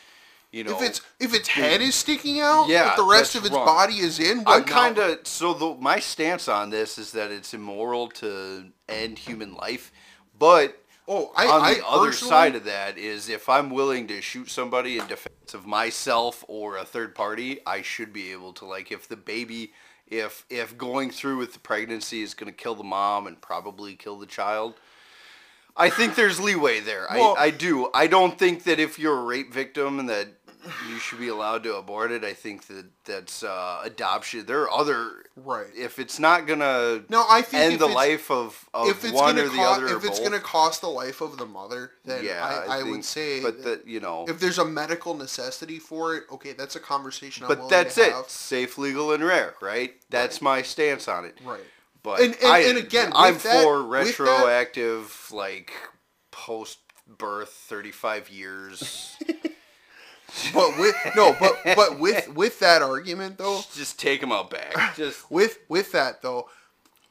[0.55, 3.43] you know, if it's if its head is sticking out, Yeah, but the rest of
[3.43, 3.65] its wrong.
[3.65, 4.43] body is in.
[4.47, 9.19] I'm kind of so the my stance on this is that it's immoral to end
[9.19, 9.91] human life,
[10.39, 10.77] but
[11.07, 14.49] Oh, I, on I the other side of that is if I'm willing to shoot
[14.49, 18.91] somebody in defense of myself or a third party, I should be able to like
[18.91, 19.73] if the baby
[20.07, 23.95] if if going through with the pregnancy is going to kill the mom and probably
[23.95, 24.75] kill the child.
[25.77, 27.05] I think there's leeway there.
[27.11, 27.89] Well- I, I do.
[27.93, 30.29] I don't think that if you're a rape victim and that
[30.89, 32.23] you should be allowed to abort it.
[32.23, 34.45] I think that that's uh, adoption.
[34.45, 35.67] There are other Right.
[35.75, 39.37] If it's not gonna No, I think end the life of, of if it's one
[39.37, 42.23] or the co- other, if it's both, gonna cost the life of the mother, then
[42.23, 43.43] yeah, I, I, would think- say.
[43.43, 47.43] But that you know, if there's a medical necessity for it, okay, that's a conversation.
[47.43, 48.13] I'm but that's it.
[48.13, 48.29] have.
[48.29, 49.55] Safe, legal, and rare.
[49.61, 49.95] Right.
[50.09, 51.37] That's my stance on it.
[51.43, 51.59] Right.
[52.01, 55.73] But And- and- I, and again, I'm that- for with that- retroactive, like
[56.31, 59.17] post birth, 35 years.
[60.53, 64.95] But with no, but but with with that argument though, Just take him out back.
[64.95, 66.49] Just with with that though,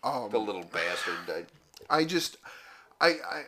[0.02, 1.46] um, the little bastard.
[1.90, 2.38] I, I just,
[3.00, 3.42] I, I,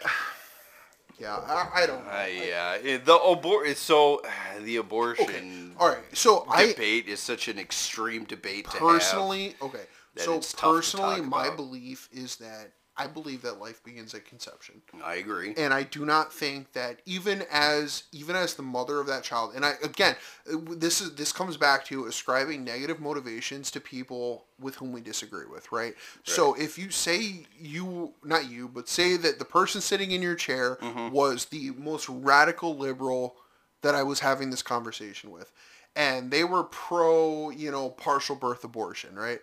[1.19, 2.11] Yeah, I, I don't know.
[2.11, 4.23] Uh, yeah, it, the abor- So
[4.61, 8.81] the abortion All right, so I debate is such an extreme debate to have.
[8.81, 9.85] personally okay.
[10.17, 11.57] So personally, my about.
[11.57, 14.81] belief is that I believe that life begins at conception.
[15.05, 15.53] I agree.
[15.57, 19.53] and I do not think that even as even as the mother of that child,
[19.55, 20.17] and I again,
[20.47, 25.45] this is this comes back to ascribing negative motivations to people with whom we disagree
[25.47, 25.95] with, right?
[26.25, 30.35] So if you say you, not you, but say that the person sitting in your
[30.35, 31.11] chair Mm-hmm.
[31.15, 33.37] was the most radical liberal
[33.83, 35.53] that I was having this conversation with,
[35.95, 39.41] and they were pro, you know, partial birth abortion, right?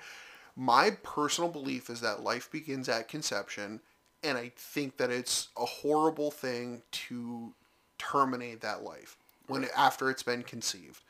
[0.56, 3.82] My personal belief is that life begins at conception,
[4.24, 7.54] and I think that it's a horrible thing to
[7.98, 11.02] terminate that life when after it's been conceived.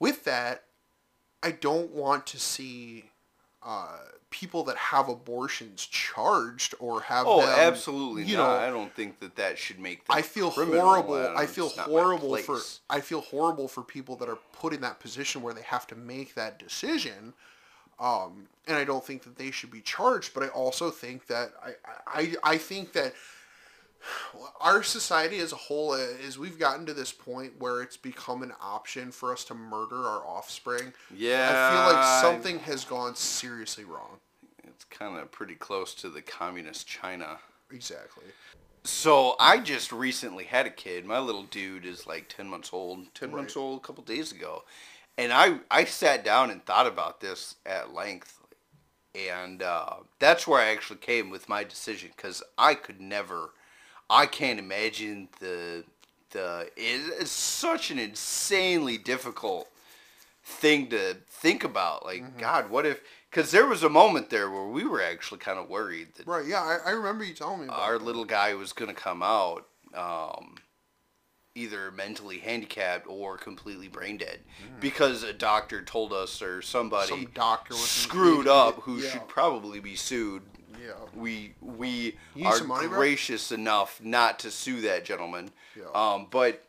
[0.00, 0.64] With that,
[1.42, 3.04] I don't want to see
[3.62, 3.98] uh,
[4.30, 8.60] people that have abortions charged or have Oh, them, absolutely you not.
[8.60, 10.04] know, I don't think that that should make.
[10.06, 11.14] Them I feel horrible.
[11.22, 12.60] don't- I feel it's not my horrible for.
[12.90, 15.94] I feel horrible for people that are put in that position where they have to
[15.96, 17.34] make that decision.
[18.00, 21.52] Um, and I don't think that they should be charged, but I also think that
[21.62, 21.72] I
[22.06, 23.14] I, I think that
[24.60, 28.42] our society as a whole uh, is we've gotten to this point where it's become
[28.42, 30.92] an option for us to murder our offspring.
[31.14, 34.18] Yeah, I feel like something has gone seriously wrong.
[34.64, 37.38] It's kind of pretty close to the communist China.
[37.72, 38.24] Exactly.
[38.84, 41.04] So I just recently had a kid.
[41.04, 43.12] My little dude is like ten months old.
[43.14, 43.38] Ten Right.
[43.38, 44.62] months old a couple days ago,
[45.18, 48.40] and I I sat down and thought about this at length,
[49.14, 53.50] and uh, that's where I actually came with my decision because I could never,
[54.08, 55.84] I can't imagine the
[56.30, 59.68] the it is such an insanely difficult
[60.44, 62.04] thing to think about.
[62.06, 62.40] Like Mm-hmm.
[62.40, 63.00] God, what if?
[63.30, 66.46] Because there was a moment there where we were actually kind of worried that Right.
[66.46, 68.04] Yeah, I, I remember you telling me our that.
[68.04, 70.54] little guy was going to come out um,
[71.58, 74.38] either mentally handicapped or completely brain dead
[74.80, 77.08] because a doctor told us or somebody.
[77.08, 79.10] Some doctor was screwed up who Yeah.
[79.10, 80.42] should probably be sued.
[80.80, 80.92] Yeah.
[81.14, 82.98] We we are money, bro?
[82.98, 85.50] gracious enough not to sue that gentleman.
[85.76, 85.90] Yeah.
[85.94, 86.64] Um, but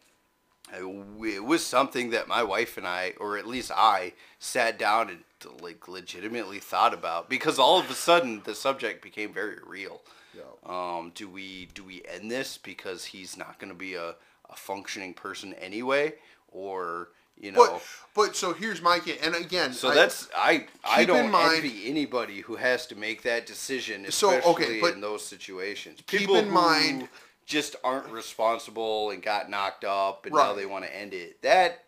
[0.73, 5.09] uh, it was something that my wife and I, or at least I, sat down
[5.09, 5.19] and
[5.61, 10.01] like legitimately thought about because all of a sudden the subject became very real.
[10.35, 10.43] Yeah.
[10.65, 14.15] Um, do we do we end this because he's not going to be a,
[14.49, 16.13] a functioning person anyway,
[16.51, 17.65] or you know?
[17.65, 17.81] But
[18.15, 21.87] but so here's my kid, and again, so I- that's I I don't mind- envy
[21.89, 25.99] anybody who has to make that decision, So, especially okay, but in those situations.
[26.07, 27.09] keep People in who mind-
[27.45, 31.41] just aren't responsible and got knocked up, and now they want to end it.
[31.41, 31.85] That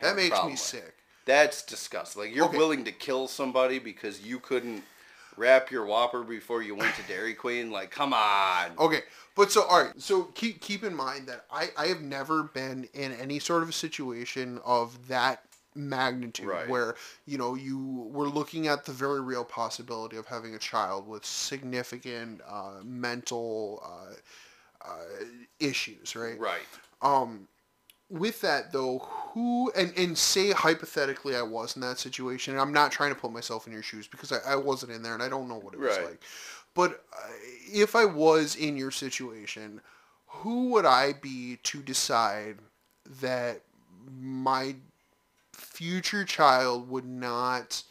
[0.00, 0.58] that makes me with.
[0.60, 0.94] sick.
[1.24, 2.22] That's disgusting.
[2.22, 2.56] Like you're Okay.
[2.58, 4.82] willing to kill somebody because you couldn't
[5.38, 7.70] wrap your Whopper before you went to Dairy Queen.
[7.70, 8.72] Like, come on.
[8.78, 9.02] Okay,
[9.34, 12.88] but so all right, so keep keep in mind that I I have never been
[12.94, 15.42] in any sort of a situation of that
[15.74, 16.68] magnitude Right.
[16.68, 21.06] where you know you were looking at the very real possibility of having a child
[21.06, 25.24] with significant uh, mental uh, uh,
[25.60, 26.38] issues, right?
[26.38, 26.60] Right.
[27.02, 27.46] Um,
[28.10, 32.72] with that though, who and and say hypothetically I was in that situation, and I'm
[32.72, 35.22] not trying to put myself in your shoes because I, I wasn't in there and
[35.22, 36.10] I don't know what it was Right.
[36.10, 36.20] like.
[36.74, 37.28] But uh,
[37.72, 39.80] if I was in your situation,
[40.26, 42.58] who would I be to decide
[43.20, 43.62] that
[44.20, 44.76] my
[45.52, 47.82] future child would not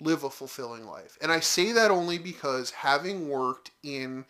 [0.00, 1.18] live a fulfilling life?
[1.20, 4.24] And I say that only because having worked in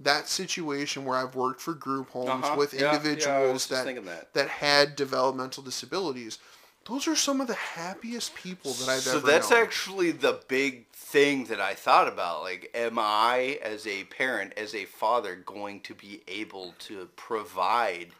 [0.00, 2.56] that situation where I've worked for group homes Uh-huh.
[2.56, 4.32] with Yeah, yeah, individuals just that that.
[4.34, 6.38] that had developmental disabilities,
[6.86, 9.62] those are some of the happiest people that I've so ever So that's known.
[9.62, 12.42] actually the big thing that I thought about.
[12.42, 18.12] Like, am I, as a parent, as a father, going to be able to provide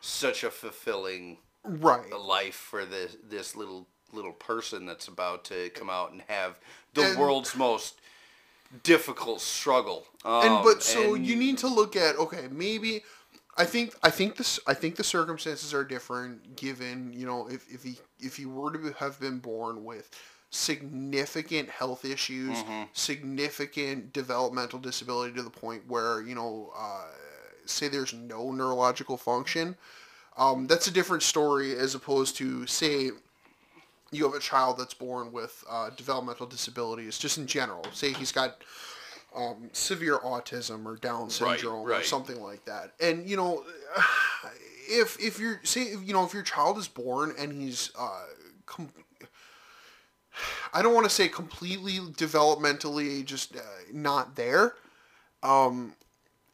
[0.00, 2.10] such a fulfilling right.
[2.12, 6.58] life for this this little little person that's about to come out and have
[6.94, 8.00] the And- world's most
[8.82, 10.06] difficult struggle?
[10.24, 13.02] Um, and but so and- you need to look at okay maybe
[13.56, 17.66] I think I think this I think the circumstances are different given you know if
[17.72, 20.10] if he if he were to have been born with
[20.50, 22.82] significant health issues Mm-hmm.
[22.92, 27.06] significant developmental disability to the point where you know uh,
[27.66, 29.76] say there's no neurological function
[30.36, 33.10] um, that's a different story as opposed to say
[34.10, 38.32] you have a child that's born with uh, developmental disabilities just in general say he's
[38.32, 38.62] got
[39.34, 42.04] um, severe autism or down syndrome or right.
[42.04, 43.64] something like that and you know
[44.88, 48.24] if if you're say you know if your child is born and he's uh,
[48.66, 48.92] com-
[50.72, 53.60] I don't want to say completely developmentally just uh,
[53.92, 54.74] not there.
[55.42, 55.94] Um,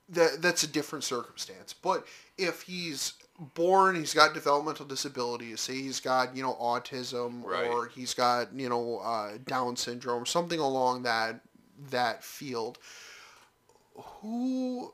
[0.08, 1.72] that that's a different circumstance.
[1.72, 2.06] But
[2.38, 3.14] if he's
[3.54, 5.60] born, he's got developmental disabilities.
[5.60, 7.68] Say he's got you know autism Right.
[7.68, 11.40] or he's got you know uh, Down syndrome, something along that
[11.90, 12.78] that field.
[13.94, 14.92] Who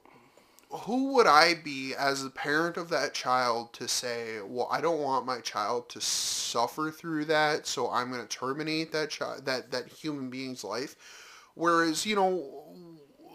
[0.70, 5.01] who would I be as a parent of that child to say, well, I don't
[5.01, 9.70] want my child to suffer through that, so I'm going to terminate that child, that
[9.72, 10.97] that human being's life.
[11.55, 12.61] Whereas, you know,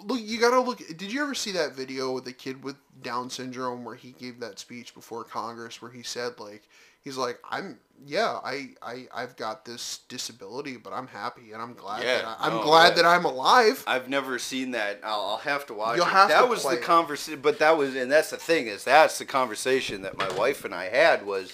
[0.08, 0.80] look, you got to look.
[0.98, 4.40] Did you ever see that video with the kid with Down syndrome where he gave
[4.40, 6.64] that speech before Congress where he said like
[7.04, 11.74] he's like I'm yeah I I I've got this disability but I'm happy and I'm
[11.74, 13.84] glad Yeah, that I, I'm no, glad that- that I'm alive.
[13.86, 15.00] I've never seen that.
[15.04, 16.12] I'll, I'll have to watch You'll it.
[16.12, 18.84] have that to was play the conversation, but that was, and that's the thing is
[18.84, 21.54] that's the conversation that my wife and I had was,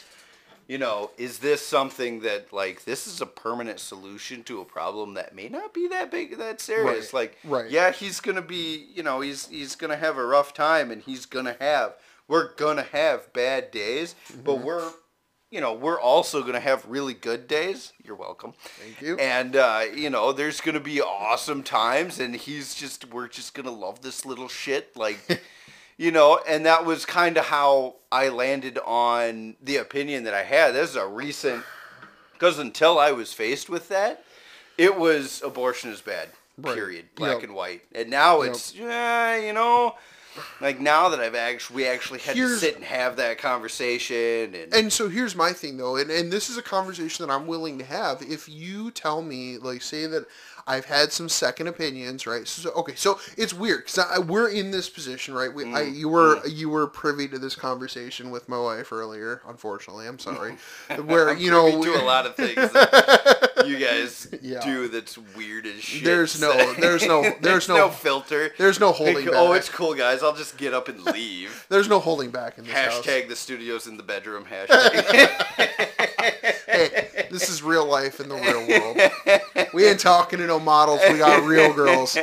[0.67, 5.13] you know, is this something that like this is a permanent solution to a problem
[5.15, 7.13] that may not be that big, that serious?
[7.13, 7.69] Right, Like, right.
[7.71, 11.25] yeah, he's gonna be, you know, he's he's gonna have a rough time, and he's
[11.25, 11.95] gonna have,
[12.27, 14.65] we're gonna have bad days, but Mm-hmm.
[14.65, 14.91] we're.
[15.51, 17.93] You know, we're also gonna have really good days.
[18.03, 18.53] You're welcome.
[18.81, 19.17] Thank you.
[19.19, 23.69] And uh, you know, there's gonna be awesome times, and he's just we're just gonna
[23.69, 25.19] love this little shit, like,
[25.97, 26.39] you know.
[26.47, 30.73] And that was kind of how I landed on the opinion that I had.
[30.73, 31.63] This is a recent,
[32.33, 34.23] because until I was faced with that,
[34.77, 36.29] it was abortion is bad.
[36.57, 36.75] Right.
[36.75, 37.05] Period.
[37.15, 37.43] Black Yep.
[37.43, 37.81] and white.
[37.95, 38.51] And now Yep.
[38.51, 39.95] it's yeah, you know.
[40.59, 44.73] Like now that I've actually, we actually had to sit and have that conversation, and,
[44.73, 47.77] And so here's my thing though, and, and this is a conversation that I'm willing
[47.77, 48.21] to have.
[48.23, 50.25] If you tell me, like, say that
[50.65, 52.47] I've had some second opinions, right?
[52.47, 55.53] So, okay, so it's weird because we're in this position, right?
[55.53, 59.41] We, I, Mm, you were you were privy to this conversation with my wife earlier.
[59.47, 60.55] Unfortunately, I'm sorry.
[61.05, 64.61] Where I'm you know we- to a lot of things that you guys Yeah.
[64.61, 66.03] do that's weird as shit.
[66.05, 68.51] There's no- there's no- there's no- filter.
[68.57, 69.33] there's no holding Like, back.
[69.35, 70.23] Oh, it's cool, guys.
[70.23, 71.65] I'll just get up and leave.
[71.69, 73.01] there's no holding back in this house.
[73.01, 74.45] Hashtag the studios in the bedroom.
[74.45, 75.43] Hashtag.
[77.33, 79.67] This is real life in the real world.
[79.73, 81.01] We ain't talking to no models.
[81.09, 82.15] We got real girls.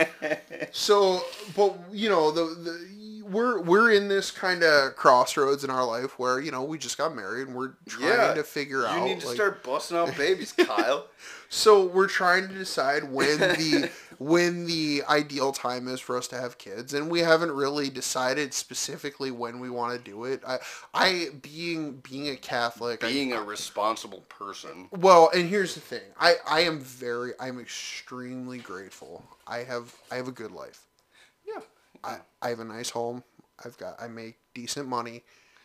[0.70, 1.22] So,
[1.56, 2.90] but you know, the, the
[3.30, 6.98] we're we're in this kind of crossroads in our life where you know we just
[6.98, 8.34] got married and we're trying yeah.
[8.34, 8.98] to figure you out.
[8.98, 11.06] You need to like- start busting out babies, Kyle.
[11.48, 13.90] so we're trying to decide when the
[14.20, 18.52] when the ideal time is for us to have kids, and we haven't really decided
[18.52, 20.42] specifically when we want to do it.
[20.46, 20.58] I,
[20.92, 24.88] I being being a Catholic, Being a responsible person.
[24.92, 26.02] Well, and here's the thing.
[26.20, 29.24] I, I am very I'm extremely grateful.
[29.46, 30.82] I have I have a good life.
[31.48, 31.62] Yeah.
[32.04, 33.24] I, I have a nice home.
[33.64, 35.22] I've got I make decent money.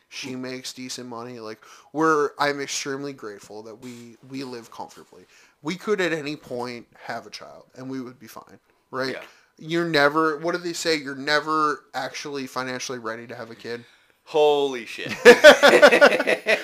[0.07, 1.41] She makes decent money.
[1.41, 1.59] Like
[1.91, 5.25] we're I'm extremely grateful that we we live comfortably.
[5.66, 8.59] We could at any point have a child and we would be fine.
[8.91, 9.13] Right?
[9.13, 9.24] Yeah.
[9.57, 10.95] You're never what do they say?
[10.95, 13.84] You're never actually financially ready to have a kid.
[14.26, 15.11] Holy shit.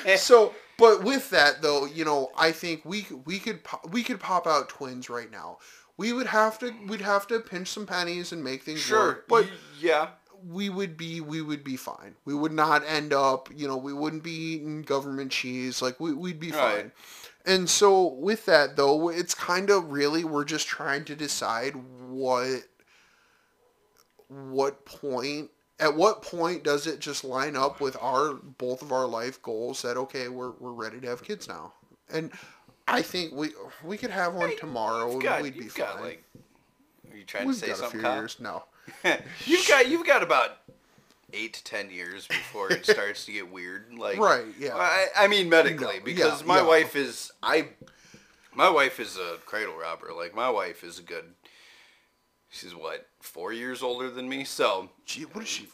[0.19, 4.19] so but with that though you know i think we we could po- we could
[4.19, 5.57] pop out twins right now
[5.97, 8.99] we would have to we'd have to pinch some pennies and make things sure.
[9.07, 9.47] work but
[9.79, 10.07] yeah.
[10.49, 13.93] we would be we would be fine we would not end up you know we
[13.93, 16.75] wouldn't be eating government cheese like we, we'd be Right.
[16.75, 16.91] fine
[17.45, 21.73] and so with that though it's kind of really we're just trying to decide
[22.09, 22.61] what
[24.27, 29.07] what point at what point does it just line up with our both of our
[29.07, 31.73] life goals that okay we're, we're ready to have kids now
[32.13, 32.31] and
[32.87, 33.49] i think we
[33.83, 36.23] we could have one tomorrow You've and we'd be fine got like.
[37.11, 38.15] Are you trying we've to say got a something, few Kyle?
[38.17, 38.63] years no
[39.45, 40.60] you've got you've got about
[41.33, 43.93] eight to ten years before it starts to get weird.
[43.93, 44.75] Like Right, yeah.
[44.75, 46.67] I, I mean medically No, because yeah, my yeah.
[46.67, 47.69] wife is I.
[48.53, 50.11] My wife is a cradle robber.
[50.15, 51.25] Like my wife is a good.
[52.49, 55.67] She's what four years older than me, so Gee, what is she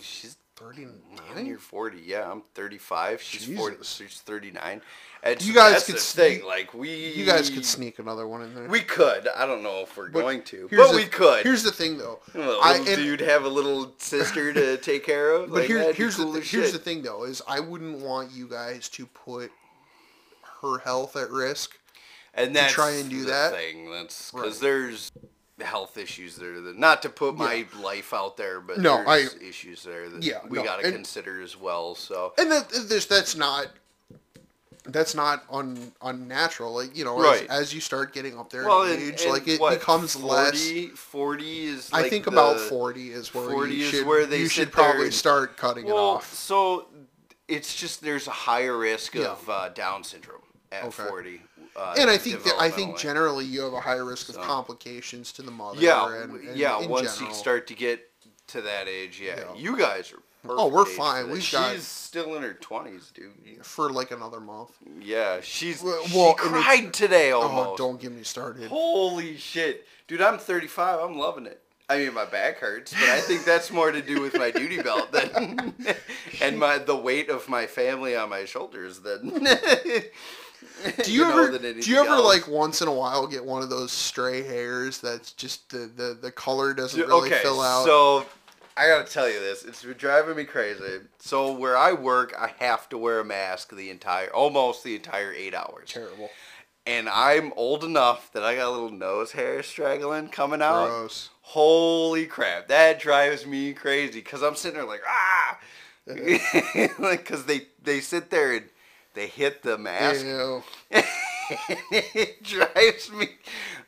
[0.00, 0.92] she's 39
[1.34, 2.00] damn near forty.
[2.04, 3.22] Yeah, I'm thirty five.
[3.22, 3.76] She's forty.
[3.82, 4.82] She's thirty nine.
[5.22, 6.44] And You guys could sneak-.
[6.46, 9.28] Like we, you guys could sneak another one in there We could.
[9.28, 11.44] I don't know if we're But going to, but the- we could.
[11.44, 15.50] here's the thing though I, and- dude have a little sister to take care of.
[15.50, 18.46] But like, here, here's cool the here's the thing though is I wouldn't want you
[18.48, 19.50] guys to put
[20.62, 21.78] her health at risk.
[22.34, 23.52] and that's try and do the that.
[23.52, 23.90] thing.
[23.90, 24.60] That's because Right.
[24.62, 25.12] there's
[25.62, 26.60] health issues there.
[26.60, 30.22] That, not to put my life out there, but No, there's I- issues there that
[30.22, 31.94] Yeah, we no, got to consider as well.
[31.94, 33.68] So And that this that's not
[34.86, 36.74] that's not un, unnatural.
[36.74, 37.42] Like you know, Right.
[37.42, 39.78] as, as you start getting up there well, in and, age, and like it what,
[39.78, 40.26] becomes 40,
[40.88, 40.98] less.
[40.98, 41.90] 40 is.
[41.92, 44.72] I think the- about forty is where 40 you is should where they you should
[44.72, 46.32] probably and- start cutting it off.
[46.32, 46.86] so
[47.46, 49.26] it's just there's a higher risk Yeah.
[49.32, 50.40] of uh, Down syndrome
[50.72, 51.02] at Okay.
[51.08, 51.42] 40.
[51.76, 54.42] Uh, And I think that I think generally you have a higher risk of So-
[54.42, 55.80] complications to the mother.
[55.80, 56.84] Yeah, and, and yeah.
[56.86, 57.32] once general.
[57.34, 58.08] you start to get
[58.48, 59.36] to that age, yeah.
[59.38, 59.54] Yeah.
[59.56, 60.22] You guys are.
[60.48, 61.26] Oh, we're fine.
[61.26, 61.32] for.
[61.32, 63.64] We've She's got- still in her twenties, dude.
[63.64, 64.70] for like another month.
[65.00, 65.82] Yeah, she's.
[65.82, 67.76] Well, she well, and it's- cried today Oh, almost.
[67.78, 68.68] don't get me started.
[68.68, 70.22] Holy shit, dude!
[70.22, 70.98] I'm 35.
[71.00, 71.62] I'm loving it.
[71.90, 74.80] I mean, my back hurts, but I think that's more to do with my duty
[74.80, 75.74] belt than
[76.40, 79.46] and my the weight of my family on my shoulders than.
[81.04, 82.24] Do you, know, ever do you ever else.
[82.24, 86.18] like once in a while get one of those stray hairs that's just the the,
[86.20, 87.84] the color doesn't really okay, fill out?
[87.84, 88.26] so
[88.80, 89.62] I gotta tell you this.
[89.64, 91.00] It's been driving me crazy.
[91.18, 95.34] So where I work, I have to wear a mask the entire, almost the entire
[95.34, 95.90] eight hours.
[95.90, 96.30] Terrible.
[96.86, 100.86] And I'm old enough that I got a little nose hair straggling coming out.
[100.86, 101.28] Gross.
[101.42, 105.58] Holy crap, that drives me crazy because I'm sitting there like ah,
[106.98, 108.64] like because they they sit there and
[109.14, 110.24] they hit the mask.
[111.90, 113.28] It drives me.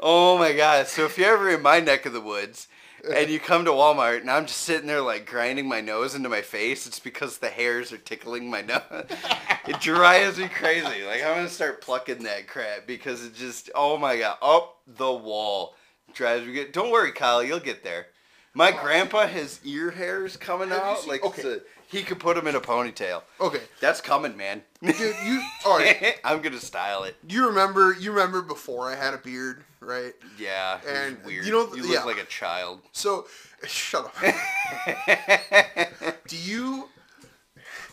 [0.01, 0.89] Oh my god!
[0.89, 2.67] So if you're ever in my neck of the woods
[3.15, 6.29] and you come to Walmart and I'm just sitting there like grinding my nose into
[6.29, 8.81] my face, it's because the hairs are tickling my nose.
[9.69, 11.05] it drives me crazy.
[11.05, 15.13] Like I'm gonna start plucking that crap because it just oh my god up the
[15.13, 15.77] wall
[16.15, 16.55] drives me.
[16.55, 16.73] Good.
[16.73, 18.07] Don't worry, Kyle, you'll get there.
[18.55, 21.43] My grandpa has ear hairs coming Have out like okay.
[21.43, 21.63] it's a-
[21.93, 23.23] he could put them in a ponytail.
[23.41, 24.63] Okay, That's coming, man.
[24.83, 26.17] dude, you all right?
[26.25, 27.15] I'm gonna style it.
[27.29, 27.95] You remember?
[28.01, 30.13] You remember before I had a beard, right?
[30.39, 31.45] Yeah, And, weird.
[31.47, 32.03] you know, you look yeah.
[32.05, 32.81] like a child.
[32.93, 33.27] So,
[33.67, 34.15] shut up.
[36.29, 36.89] Do you?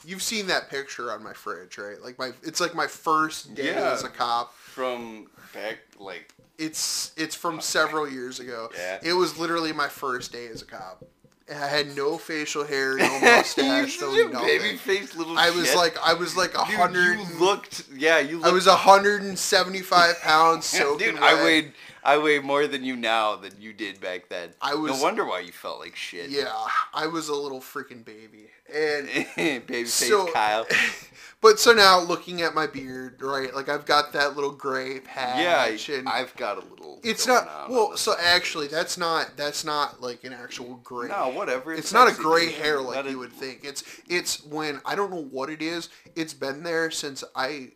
[0.05, 2.01] You've seen that picture on my fridge, right?
[2.01, 3.91] Like my, it's like my first day Yeah.
[3.91, 4.53] as a cop.
[4.55, 8.69] From back, like, It's it's from several years ago.
[8.75, 8.99] Yeah.
[9.03, 11.03] It was literally my first day as a cop.
[11.51, 14.47] I had no facial hair, no mustache, no you such a nothing.
[14.47, 15.37] baby faced little.
[15.37, 15.77] I was shit.
[15.77, 17.19] like I was like a hundred.
[17.19, 18.47] You looked, yeah, you looked.
[18.47, 21.23] I was hundred and seventy five pounds soaking Dude, wet.
[21.23, 21.73] I weighed,
[22.03, 24.49] I weigh more than you now than you did back then.
[24.61, 26.29] I was- No wonder why you felt like shit.
[26.29, 26.51] Yeah,
[26.93, 30.65] I was a little freaking baby, and baby face So- Kyle.
[31.41, 33.53] but so now looking at my beard, right?
[33.53, 36.99] Like I've got that little gray patch, Yeah, and I've got a little.
[37.03, 37.95] it's not well.
[37.97, 41.09] So actually, that's not that's not like an actual gray.
[41.09, 41.73] no, whatever.
[41.73, 43.61] It's not a gray hair like you would think.
[43.63, 45.89] It's it's when I don't know what it is.
[46.15, 47.71] It's been there since I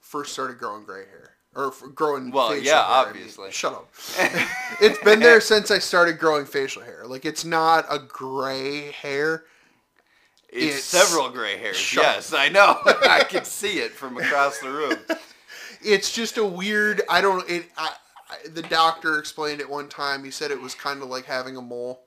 [0.00, 1.29] first started growing gray hair
[1.66, 2.30] or growing.
[2.30, 3.08] Well, facial yeah, hair, I mean.
[3.22, 3.52] obviously.
[3.52, 3.92] Shut up.
[4.80, 7.04] it's been there since I started growing facial hair.
[7.06, 9.44] Like it's not a gray hair.
[10.48, 11.76] It's, It's- several gray hairs.
[11.76, 12.78] Shut yes, I know.
[12.84, 14.96] I can see it from across the room.
[15.82, 17.00] It's just a weird.
[17.08, 17.48] I don't.
[17.48, 17.64] It.
[17.78, 17.94] I,
[18.28, 20.22] I, the doctor explained it one time.
[20.22, 22.02] He said it was kind of like having a mole.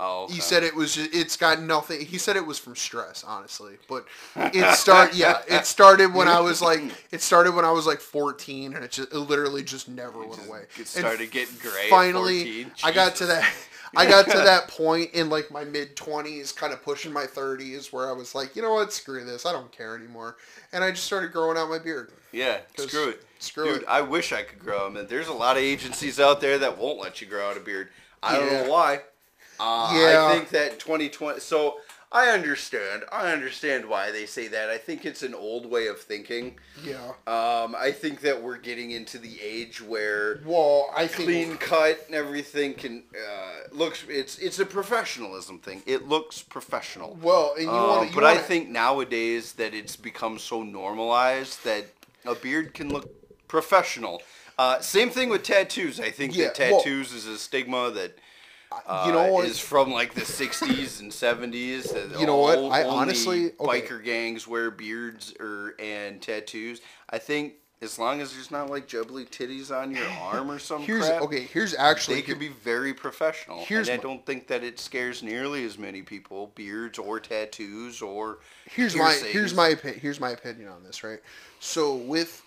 [0.00, 0.94] Oh, He said it was.
[0.94, 2.00] Just, it's got nothing.
[2.04, 3.78] He said it was from stress, honestly.
[3.88, 5.14] But it start.
[5.14, 6.80] yeah, it started when I was like.
[7.10, 10.34] It started when I was like 14, and it just it literally just never went
[10.34, 10.60] just away.
[10.76, 12.72] And started getting gray Finally, 14?
[12.84, 13.52] I got to that.
[13.96, 17.92] I got to that point in like my mid 20s, kind of pushing my 30s,
[17.92, 20.36] where I was like, you know what, screw this, I don't care anymore,
[20.72, 22.12] and I just started growing out my beard.
[22.30, 23.24] Yeah, screw it.
[23.38, 23.88] screw Dude, it.
[23.88, 24.98] I wish I could grow them.
[24.98, 27.60] And there's a lot of agencies out there that won't let you grow out a
[27.60, 27.88] beard.
[28.22, 28.62] I don't Yeah.
[28.64, 29.00] know why.
[29.60, 30.26] Uh, Yeah.
[30.26, 31.40] I think that 2020.
[31.40, 31.78] So
[32.10, 33.04] I understand.
[33.12, 34.70] I understand why they say that.
[34.70, 36.58] I think it's an old way of thinking.
[36.82, 36.96] Yeah.
[37.26, 42.02] Um, I think that we're getting into the age where Well, I think clean cut
[42.06, 44.04] and everything can uh, looks.
[44.08, 45.82] It's it's a professionalism thing.
[45.84, 47.18] It looks professional.
[47.20, 48.14] Well, and you Um, want to.
[48.14, 51.84] but I think nowadays that it's become so normalized that
[52.24, 53.06] a beard can look
[53.48, 54.22] professional.
[54.58, 56.00] Uh, same thing with tattoos.
[56.00, 58.16] I think Yeah, that well- tattoos is a stigma that
[58.86, 59.46] uh, you know what?
[59.46, 61.92] is from like the 60s and 70s.
[61.92, 62.58] that You know what?
[62.58, 63.80] I honestly- okay.
[63.82, 66.80] biker gangs wear beards or and tattoos.
[67.10, 70.82] I think as long as there's not like jubbly titties on your arm or some
[70.82, 71.42] here's crap, okay.
[71.42, 73.64] Here's actually they can be very professional.
[73.64, 78.02] Here's and I don't think that it scares nearly as many people, beards or tattoos
[78.02, 81.04] or here's my here's my here's my opinion on this.
[81.04, 81.20] Right.
[81.60, 82.42] So with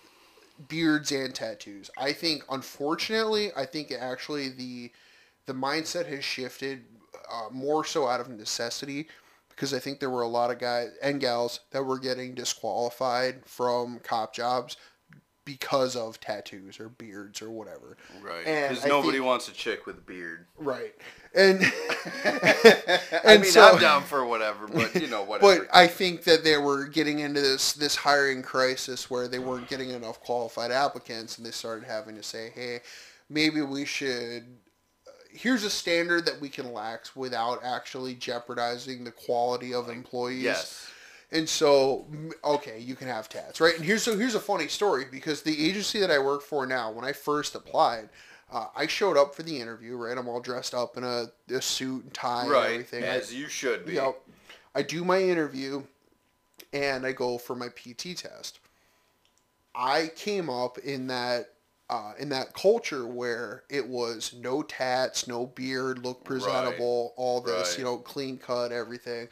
[0.68, 4.92] beards and tattoos, I think unfortunately, I think actually the
[5.46, 6.84] the mindset has shifted
[7.32, 9.08] uh, more so out of necessity
[9.48, 13.42] because I think there were a lot of guys and gals that were getting disqualified
[13.46, 14.76] from cop jobs
[15.44, 17.96] because of tattoos or beards or whatever.
[18.22, 18.44] Right.
[18.44, 20.46] Because nobody think- wants a chick with a beard.
[20.56, 20.94] Right.
[21.34, 21.60] And
[22.24, 25.64] I And mean, so- I'm down for whatever, but you know, whatever.
[25.64, 29.68] But I think that they were getting into this this hiring crisis where they weren't
[29.68, 32.80] getting enough qualified applicants, and they started having to say, "Hey,
[33.28, 34.44] maybe we should."
[35.32, 40.42] Here's a standard that we can lax without actually jeopardizing the quality of employees.
[40.42, 40.88] yes.
[41.34, 42.06] And so,
[42.44, 43.74] okay, you can have tats, right?
[43.74, 46.92] And here's so here's a funny story because the agency that I work for now,
[46.92, 48.10] when I first applied,
[48.52, 50.16] uh, I showed up for the interview, right?
[50.16, 53.02] I'm all dressed up in a, a suit and tie and everything.
[53.02, 53.94] as you should be.
[53.94, 54.20] Yep.
[54.74, 55.82] I do my interview
[56.72, 58.58] and I go for my PT test.
[59.74, 61.54] I came up in that
[61.90, 67.70] uh, in that culture where it was no tats, no beard, look presentable, all this,
[67.70, 67.78] Right.
[67.78, 69.28] you know, clean cut, everything.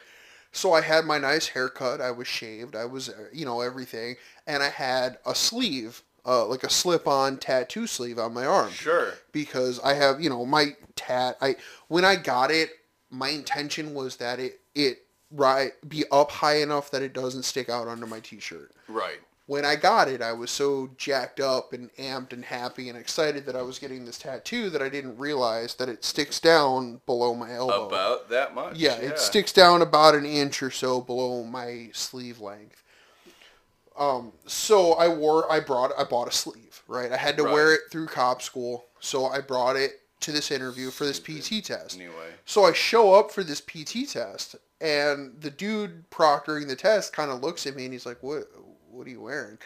[0.51, 2.01] So I had my nice haircut.
[2.01, 2.75] I was shaved.
[2.75, 7.37] I was, uh, you know, everything, and I had a sleeve, uh, like a slip-on
[7.37, 9.13] tattoo sleeve on my arm Sure.
[9.31, 11.37] because I have, you know, my tat.
[11.41, 11.55] I
[11.87, 12.69] when I got it,
[13.09, 17.69] my intention was that it it right be up high enough that it doesn't stick
[17.69, 18.71] out under my t-shirt.
[18.89, 19.19] Right.
[19.51, 23.45] When I got it, I was so jacked up and amped and happy and excited
[23.47, 27.35] that I was getting this tattoo that I didn't realize that it sticks down below
[27.35, 27.89] my elbow.
[27.89, 28.77] About that much.
[28.77, 32.81] Yeah, it sticks down about an inch or so below my sleeve length.
[33.99, 37.11] Um, so I wore, I brought, I bought a sleeve, right?
[37.11, 40.91] I had to wear it through cop school, so I brought it to this interview
[40.91, 41.97] for this PT test.
[41.97, 42.35] Anyway.
[42.45, 47.29] So I show up for this PT test, and the dude proctoring the test kind
[47.29, 48.47] of looks at me and he's like, "What?
[48.91, 49.57] What are you wearing?"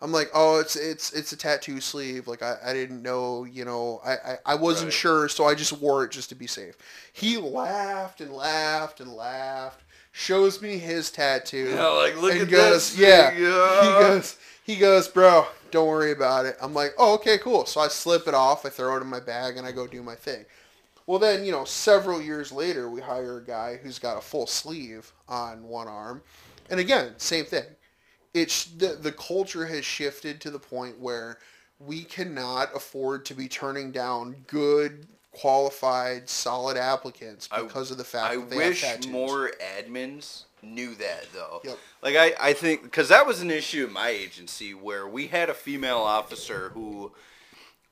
[0.00, 2.26] I'm like, "Oh, it's it's it's a tattoo sleeve.
[2.26, 4.92] Like I, I didn't know, you know, I I, I wasn't Right.
[4.92, 6.76] sure, so I just wore it just to be safe."
[7.12, 9.82] He laughed and laughed and laughed.
[10.14, 11.70] Shows me his tattoo.
[11.74, 12.98] Yeah, like look and at goes, this.
[12.98, 13.30] yeah.
[13.30, 16.56] thing, He goes, he goes, bro, don't worry about it.
[16.60, 17.64] I'm like, oh, okay, cool.
[17.64, 20.02] So I slip it off, I throw it in my bag, and I go do
[20.02, 20.44] my thing.
[21.06, 24.46] Well, then, you know, several years later, we hire a guy who's got a full
[24.46, 26.22] sleeve on one arm.
[26.70, 27.64] And again, same thing.
[28.34, 31.38] It's the, the culture has shifted to the point where
[31.78, 38.04] we cannot afford to be turning down good, qualified, solid applicants I- because of the
[38.04, 39.12] fact I that they wish have tattoos.
[39.12, 41.60] more admins knew that though.
[41.64, 41.78] Yep.
[42.02, 45.50] Like I, I think because that was an issue in my agency where we had
[45.50, 47.12] a female officer who,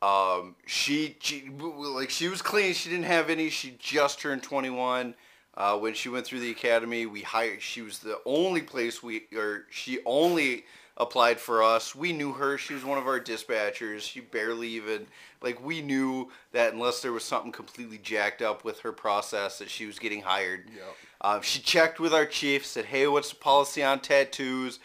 [0.03, 2.73] um, she, she like she was clean.
[2.73, 3.51] She didn't have any.
[3.51, 5.15] She just turned twenty one.
[5.61, 7.61] Uh, when she went through the academy, we hired.
[7.61, 10.65] She was the only place we, or she only
[10.97, 11.95] applied for us.
[11.95, 12.57] We knew her.
[12.57, 14.01] She was one of our dispatchers.
[14.01, 15.07] She barely even
[15.43, 19.69] like we knew that unless there was something completely jacked up with her process, that
[19.69, 20.71] she was getting hired.
[20.75, 20.97] Yep.
[21.21, 24.79] Um, she checked with our chief, said, "Hey, what's the policy on tattoos?"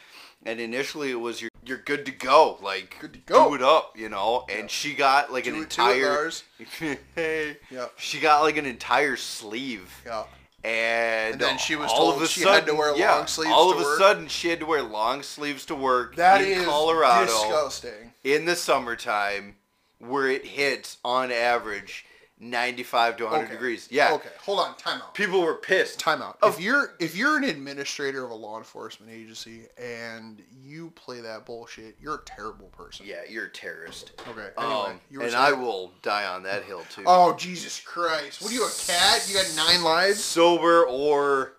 [0.45, 3.47] And initially, it was you're you're good to go, like Good to go.
[3.47, 4.45] do it up, you know.
[4.49, 6.31] And she got like an Do it, entire.
[7.15, 7.57] Hey.
[7.71, 7.93] Yep.
[7.95, 9.89] She got like an entire sleeve.
[10.05, 10.25] Yeah.
[10.65, 13.15] And, And then she was all told of a she sudden, had to wear yeah,
[13.17, 13.99] long sleeves All of a work?
[13.99, 18.13] sudden, she had to wear long sleeves to work That in is Colorado disgusting.
[18.23, 19.57] in the summertime,
[19.99, 22.05] where it hits on average
[22.39, 23.51] 95 to 100 Okay.
[23.53, 23.87] degrees.
[23.89, 24.75] Yeah, Okay, hold on.
[24.75, 25.13] Time out.
[25.13, 25.99] people were pissed.
[25.99, 26.37] Time out.
[26.41, 31.21] Of- If you're if you're an administrator of a law enforcement agency and you play
[31.21, 33.05] that bullshit, you're a terrible person.
[33.05, 34.11] Yeah, you're a terrorist.
[34.27, 34.49] Okay.
[34.57, 37.03] Anyway, Um, you were and saying- I will die on that hill too.
[37.07, 38.41] Oh Jesus Christ!
[38.41, 39.25] What are you a cat?
[39.29, 40.23] You got nine lives?
[40.23, 41.53] sober or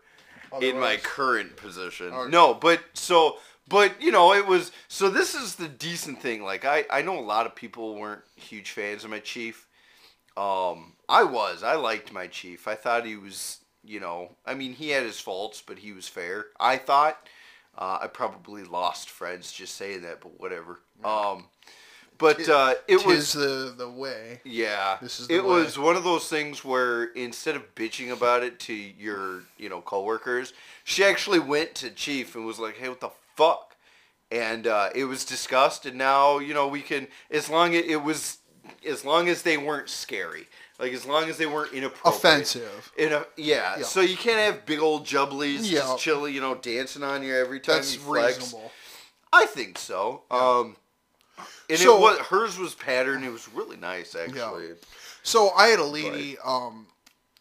[0.60, 2.12] in my current position.
[2.12, 2.30] Okay.
[2.30, 3.38] No, but so
[3.68, 6.42] but you know, it was so this is the decent thing.
[6.42, 9.65] Like I I know a lot of people weren't huge fans of my chief.
[10.36, 11.62] Um I was.
[11.62, 12.66] I liked my chief.
[12.66, 16.08] I thought he was, you know, I mean, he had his faults, but he was
[16.08, 16.46] fair.
[16.58, 17.28] I thought
[17.78, 20.80] uh, I probably lost friends just saying that, but whatever.
[21.04, 21.46] Um
[22.18, 24.40] but uh it Tis was the the way.
[24.44, 25.50] yeah, This is the it way.
[25.50, 29.80] was one of those things where instead of bitching about it to your, you know,
[29.80, 30.52] coworkers,
[30.84, 33.76] she actually went to chief and was like, "Hey, what the fuck?"
[34.30, 38.02] And uh, it was discussed, and now you know we can, as long as it
[38.02, 38.38] was,
[38.86, 40.46] as long as they weren't scary,
[40.78, 42.92] like as long as they weren't inappropriate, Offensive.
[42.96, 43.84] In a, yeah, Yeah.
[43.84, 45.80] so you can't have big old jubblies Yeah.
[45.80, 48.38] just chilling, you know, dancing on you every time That's you flex.
[48.38, 48.72] reasonable.
[49.32, 50.22] I think so.
[50.30, 50.76] Um,
[51.68, 53.24] and So- it was hers was patterned.
[53.24, 54.74] It was really nice, actually.
[55.22, 56.36] So I had a lady.
[56.44, 56.86] Um,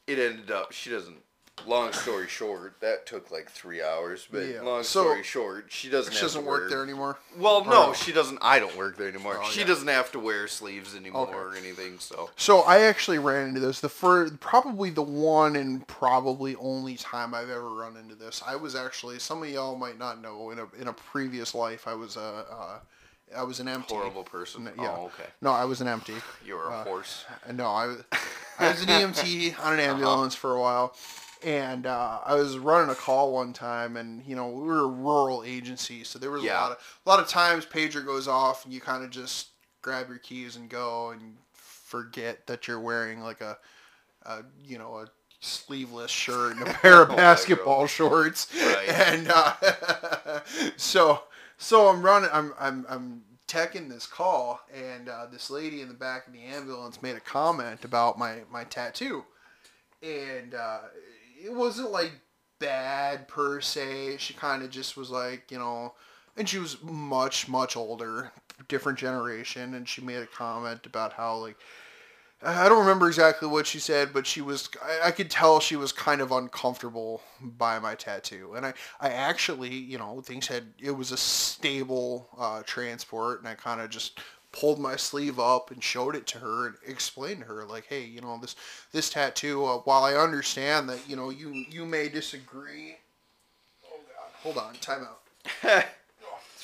[0.08, 1.24] It ended up she doesn't.
[1.66, 4.28] Long story short, that took like three hours.
[4.30, 4.62] But Yeah.
[4.62, 6.12] long So- story short, she doesn't.
[6.14, 7.18] she have doesn't to work wear- there anymore.
[7.38, 8.38] Well, no, she doesn't.
[8.42, 9.40] I don't work there anymore.
[9.42, 9.66] Oh, she yeah.
[9.68, 11.34] doesn't have to wear sleeves anymore Okay.
[11.36, 11.98] or anything.
[12.00, 13.80] So So I actually ran into this.
[13.80, 18.44] The first, probably the one and probably only time I've ever run into this.
[18.46, 21.88] I was actually some of y'all might not know in a in a previous life
[21.88, 22.80] I was a uh,
[23.36, 24.72] I was an empty horrible person.
[24.78, 24.90] Yeah.
[24.96, 25.30] Oh, okay.
[25.42, 26.16] No, I was an empty.
[26.46, 27.26] You were a Uh, horse.
[27.52, 28.04] No, I was
[28.60, 30.96] I was an EMT on an ambulance for a while,
[31.46, 34.88] and uh, I was running a call one time, and you know we were a
[34.88, 38.66] rural agency, so there was a lot of a lot of times pager goes off,
[38.66, 39.50] and you kind of just
[39.84, 43.58] grab your keys and go, and forget that you're wearing like a,
[44.24, 45.08] a you know a
[45.40, 48.90] sleeveless shirt and a pair of Oh basketball shorts, Right.
[48.90, 50.40] and uh,
[50.78, 51.22] so
[51.60, 55.94] so I'm running, I'm I'm I'm teching this call, and uh, this lady in the
[55.94, 59.24] back of the ambulance made a comment about my my tattoo,
[60.02, 60.80] and uh,
[61.44, 62.12] it wasn't like
[62.60, 64.18] bad per se.
[64.18, 65.94] She kind of just was like, you know,
[66.38, 68.32] and she was much much older,
[68.68, 71.58] different generation, and she made a comment about how like
[72.42, 75.78] I don't remember exactly what she said, but she was I, I, could tell she
[75.78, 78.54] was kind of uncomfortable by my tattoo.
[78.56, 83.48] And I, I actually, you know, things had it was a stable uh, transport and
[83.48, 84.20] I kind of just
[84.56, 88.04] pulled my sleeve up and showed it to her and explained to her like, "Hey,
[88.04, 88.56] you know, this
[88.92, 92.98] this tattoo uh, while I understand that, you know, you you may disagree."
[93.86, 94.32] Oh god.
[94.44, 95.08] Hold on, time
[95.64, 95.86] out.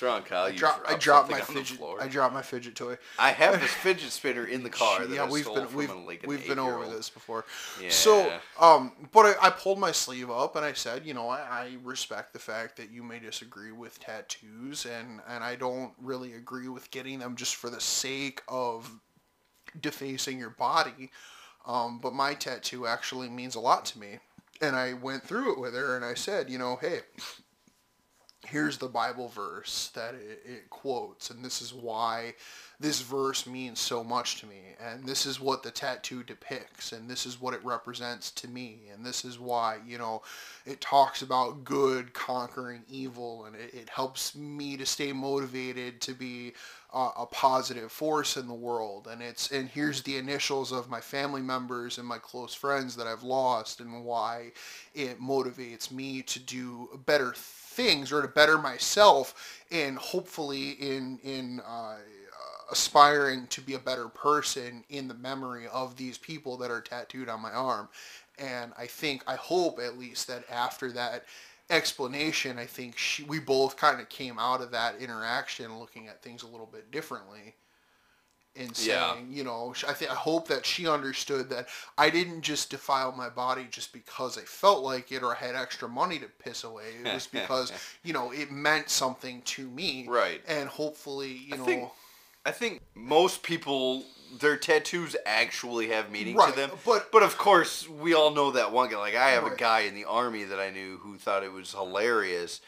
[0.02, 0.46] What's wrong, Kyle?
[0.46, 1.80] I, drop, I dropped my fidget.
[2.00, 2.98] I dropped my fidget toy.
[3.20, 5.06] I have this fidget spinner in the car.
[5.06, 7.46] yeah, we've been we've, like we've been over this before.
[7.80, 7.90] Yeah.
[7.90, 11.42] So, um, but I, I, pulled my sleeve up and I said, you know, I,
[11.42, 16.34] I respect the fact that you may disagree with tattoos, and and I don't really
[16.34, 18.92] agree with getting them just for the sake of
[19.80, 21.12] defacing your body.
[21.68, 24.18] Um, but my tattoo actually means a lot to me.
[24.64, 27.02] And I went through it with her and I said, you know, hey,
[28.46, 32.34] here's the Bible verse that it, it, quotes, and this is why
[32.80, 37.08] this verse means so much to me, and this is what the tattoo depicts, and
[37.08, 40.24] this is what it represents to me, and this is why, you know,
[40.66, 46.14] it talks about good conquering evil, and it, it helps me to stay motivated to
[46.14, 46.54] be
[46.94, 51.42] a positive force in the world, and it's, and here's the initials of my family
[51.42, 54.52] members and my close friends that I've lost, and why
[54.94, 57.34] it motivates me to do better
[57.72, 61.96] things or to better myself and hopefully in in uh,
[62.72, 67.28] aspiring to be a better person in the memory of these people that are tattooed
[67.28, 67.88] on my arm.
[68.40, 71.26] And i think i hope at least that after that
[71.70, 76.22] explanation i think she, we both kind of came out of that interaction looking at
[76.22, 77.56] things a little bit differently
[78.56, 79.16] in saying, yeah.
[79.30, 81.68] you know, I think I hope that she understood that
[81.98, 85.56] I didn't just defile my body just because I felt like it or I had
[85.56, 86.96] extra money to piss away.
[87.04, 87.72] It was because
[88.04, 90.42] you know it meant something to me, right?
[90.48, 91.90] And hopefully, you I know, think,
[92.46, 94.04] I think most people
[94.40, 96.72] their tattoos actually have meaning right, to them.
[96.86, 98.98] But but of course, we all know that one guy.
[98.98, 99.54] Like I have right.
[99.54, 102.62] a guy in the army that I knew who thought it was hilarious.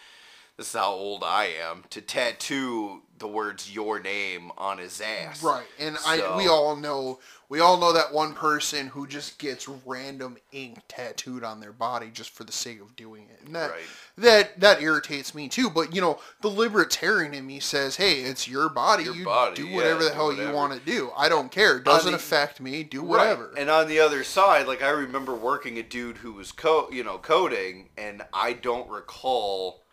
[0.58, 5.42] This is how old I am to tattoo the words "your name" on his ass.
[5.42, 6.34] Right, and so.
[6.34, 10.80] I we all know we all know that one person who just gets random ink
[10.90, 13.82] tattooed on their body just for the sake of doing it, and that right.
[14.18, 15.70] that that irritates me too.
[15.70, 19.06] But you know, the libertarian in me says, "Hey, it's your body.
[19.06, 20.50] Your you body, do whatever yeah, the hell whatever.
[20.50, 21.10] you want to do.
[21.16, 21.78] I don't care.
[21.78, 22.84] It doesn't the, affect me.
[22.84, 23.60] Do whatever." Right.
[23.60, 27.06] And on the other side, like I remember working a dude who was co you
[27.06, 29.84] know coding, and I don't recall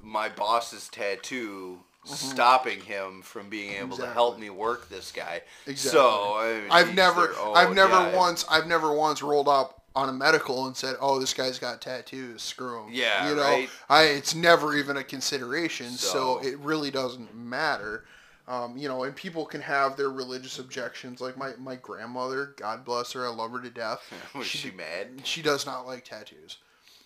[0.00, 1.80] my boss's tattoo.
[2.06, 4.06] Stopping him from being able exactly.
[4.06, 5.42] to help me work this guy.
[5.66, 5.98] Exactly.
[5.98, 10.66] So I have never, I've never once, I've never once rolled up on a medical
[10.66, 12.42] and said, "Oh, this guy's got tattoos.
[12.42, 13.70] Screw him." Yeah, you know, right?
[13.88, 15.90] I it's never even a consideration.
[15.92, 18.04] So, so it really doesn't matter.
[18.48, 21.20] Um, you know, and people can have their religious objections.
[21.20, 24.12] Like my, my grandmother, God bless her, I love her to death.
[24.36, 25.22] Was she, she mad?
[25.24, 26.58] She does not like tattoos.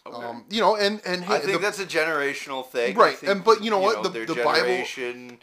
[0.06, 0.26] Okay.
[0.26, 3.16] Um, you know, and and hey, I think the, that's a generational thing, right?
[3.16, 4.42] Think, and but you know you what, know, the, the.
[4.42, 4.84] Bible,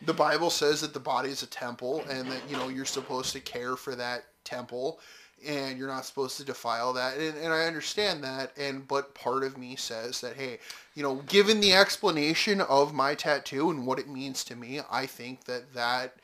[0.04, 3.34] the Bible says that the body is a temple, and that you know you're supposed
[3.34, 5.00] to care for that temple,
[5.46, 9.44] and you're not supposed to defile that, and, and I understand that, and but part
[9.44, 10.58] of me says that hey,
[10.96, 15.06] you know, given the explanation of my tattoo and what it means to me, I
[15.06, 16.16] think that that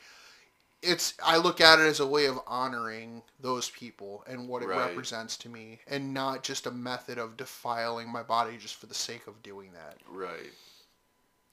[0.84, 4.68] it's I look at it as a way of honoring those people and what it
[4.68, 4.88] right.
[4.88, 8.94] represents to me, and not just a method of defiling my body just for the
[8.94, 9.98] sake of doing that.
[10.08, 10.52] Right.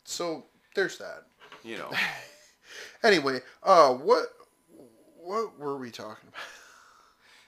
[0.04, 0.46] So
[0.76, 1.26] there's that.
[1.64, 1.92] You know.
[3.04, 4.26] anyway, uh, what
[5.18, 6.42] what were we talking about?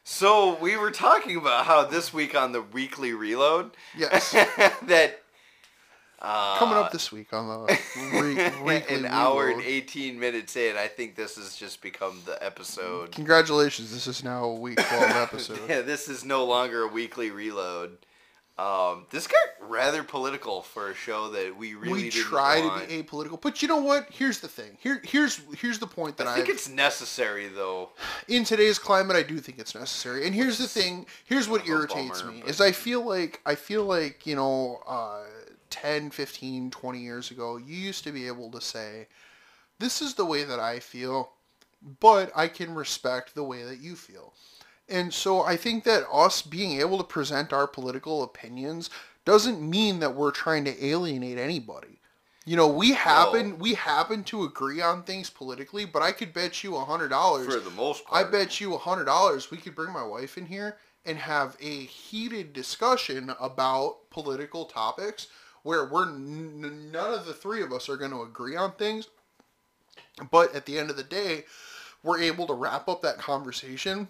[0.05, 4.31] So we were talking about how this week on the weekly reload, yes,
[4.83, 5.22] that
[6.23, 7.79] uh, Coming up this week on the
[8.63, 13.11] re- an hour and eighteen minutes in, I think this has just become the episode.
[13.11, 13.91] Congratulations!
[13.91, 15.59] This is now a week twelve episode.
[15.67, 17.97] yeah, this is no longer a weekly reload.
[18.57, 22.83] Um, this got rather political for a show that we really we try want.
[22.83, 24.07] to be apolitical, but you know what?
[24.09, 24.77] Here's the thing.
[24.79, 27.89] Here, here's here's the point that I think I've, it's necessary though.
[28.29, 30.25] In today's climate, I do think it's necessary.
[30.25, 31.05] And here's the thing.
[31.25, 32.49] Here's what irritates bummer, me but...
[32.51, 34.81] is I feel like I feel like you know.
[34.87, 35.23] Uh,
[35.73, 39.07] 10, 15, 20 years ago, you used to be able to say,
[39.79, 41.31] this is the way that I feel,
[41.99, 44.33] but I can respect the way that you feel.
[44.87, 48.91] And so I think that us being able to present our political opinions
[49.25, 51.99] doesn't mean that we're trying to alienate anybody.
[52.45, 56.63] You know, we happen we happen to agree on things politically, but I could bet
[56.63, 57.51] you a hundred dollars.
[57.51, 60.37] For the most part, I bet you a hundred dollars we could bring my wife
[60.37, 65.27] in here and have a heated discussion about political topics
[65.63, 69.07] where we're n- none of the three of us are going to agree on things,
[70.31, 71.45] but at the end of the day,
[72.03, 74.07] we're able to wrap up that conversation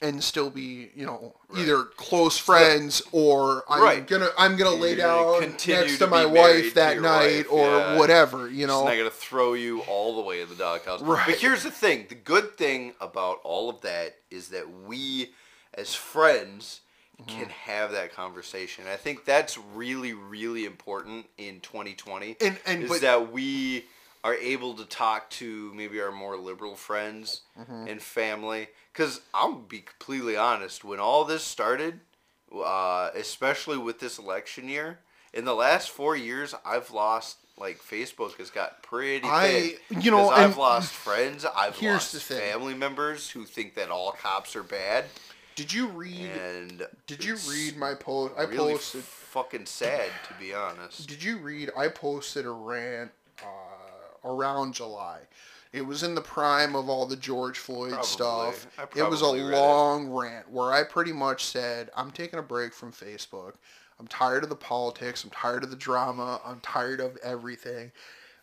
[0.00, 4.06] and still be, you know, either close friends or I'm Right.
[4.06, 7.66] gonna I'm gonna lay You're down next to to my wife that night wife, or
[7.68, 7.98] yeah.
[7.98, 8.84] whatever, you It's know.
[8.84, 11.00] not gonna throw you all the way in the doghouse.
[11.02, 11.24] Right.
[11.26, 15.32] But here's the thing: the good thing about all of that is that we,
[15.74, 16.80] as friends.
[17.26, 18.84] Can have that conversation.
[18.86, 22.36] I think that's really, really important in 2020.
[22.40, 23.86] And- and is but- that we
[24.24, 27.88] are able to talk to maybe our more liberal friends Mm-hmm.
[27.88, 28.68] and family.
[28.92, 32.00] Because I'll be completely honest, when all this started,
[32.54, 34.98] uh, especially with this election year,
[35.32, 40.00] in the last four years, I've lost like Facebook has got pretty I- thin.
[40.02, 41.44] you know, I've lost friends.
[41.44, 45.06] I've lost family members who think that all cops are bad,
[45.54, 48.34] Did you read and Did you read my post?
[48.38, 49.02] I really posted.
[49.02, 51.06] fucking sad to be honest.
[51.08, 51.70] Did you read?
[51.76, 53.10] I posted a rant
[53.42, 55.20] uh, around July.
[55.72, 58.06] It was in the prime of all the George Floyd Probably.
[58.06, 58.66] stuff.
[58.94, 59.56] It was a read it.
[59.56, 63.54] long rant where I pretty much said, "I'm taking a break from Facebook.
[63.98, 65.24] I'm tired of the politics.
[65.24, 66.40] I'm tired of the drama.
[66.44, 67.90] I'm tired of everything."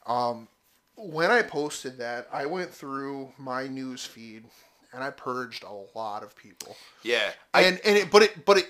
[0.08, 0.48] Um,
[0.96, 4.46] when I posted that, I went through my news feed
[4.94, 8.58] and I purged a lot of people Yeah, I, and and it but it but
[8.58, 8.68] it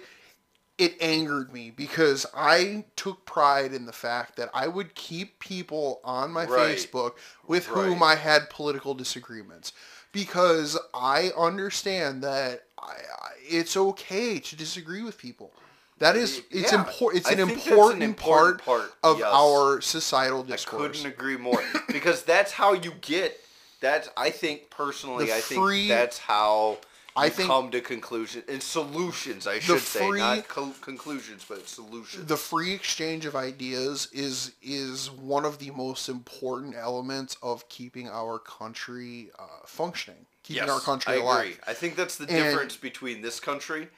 [0.78, 6.00] it angered me because I took pride in the fact that I would keep people
[6.06, 6.78] on my Right.
[6.78, 7.14] Facebook
[7.48, 9.74] with whom I had political disagreements
[10.14, 15.52] because I understand that I, I, it's okay to disagree with people.
[16.00, 16.80] That is it's Yeah.
[16.80, 17.22] important.
[17.24, 19.28] It's an that's an important, important part, part, of yes.
[19.34, 20.98] our societal I discourse.
[21.02, 23.38] couldn't agree more because that's how you get.
[23.81, 26.80] That's I think personally, The I free- think that's how
[27.15, 29.47] I you think- come to conclusion and solutions.
[29.47, 32.26] I should say free- not co- conclusions, but solutions.
[32.27, 38.10] the free exchange of ideas is is one of the most important elements of keeping
[38.10, 41.45] our country uh, functioning, keeping our country I alive.
[41.45, 41.57] agree.
[41.68, 43.89] I think that's the And- difference between this country,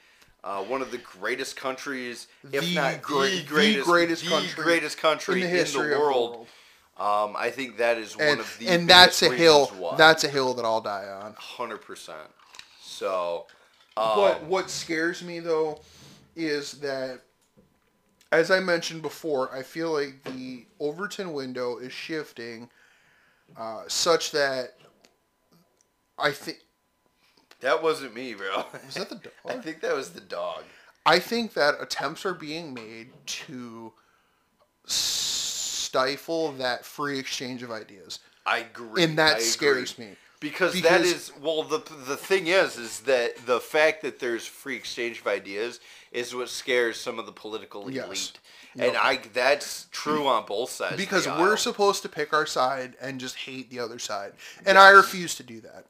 [0.44, 3.02] uh, one of the greatest countries, if The not the the
[3.44, 6.46] greatest, greatest the country greatest country in the history of the world.
[7.02, 9.66] Um, I think that is one And, of the and that's a hill.
[9.78, 9.96] why.
[9.96, 11.34] That's a hill that I'll die on.
[11.36, 12.28] hundred percent.
[12.80, 13.46] So,
[13.96, 15.80] um, But what scares me though
[16.36, 17.20] is that,
[18.30, 22.70] as I mentioned before, I feel like the Overton window is shifting,
[23.56, 24.74] uh, such that
[26.18, 26.58] I think
[27.60, 28.64] that wasn't me, bro.
[28.86, 29.32] was that the dog?
[29.48, 30.62] I think that was the dog.
[31.04, 33.92] I think that attempts are being made to
[35.92, 39.44] stifle that free exchange of ideas, I agree, and that I agree.
[39.44, 40.08] scares me.
[40.40, 44.46] because, that Because- is well the the thing is is that the fact that there's
[44.46, 47.94] free exchange of ideas is what scares some of the political elite.
[47.96, 48.32] Yes.
[48.74, 50.96] elite, and I that's true on both sides.
[50.96, 54.32] Because we're supposed to pick our side and just hate the other side,
[54.64, 55.84] and I refuse to do that.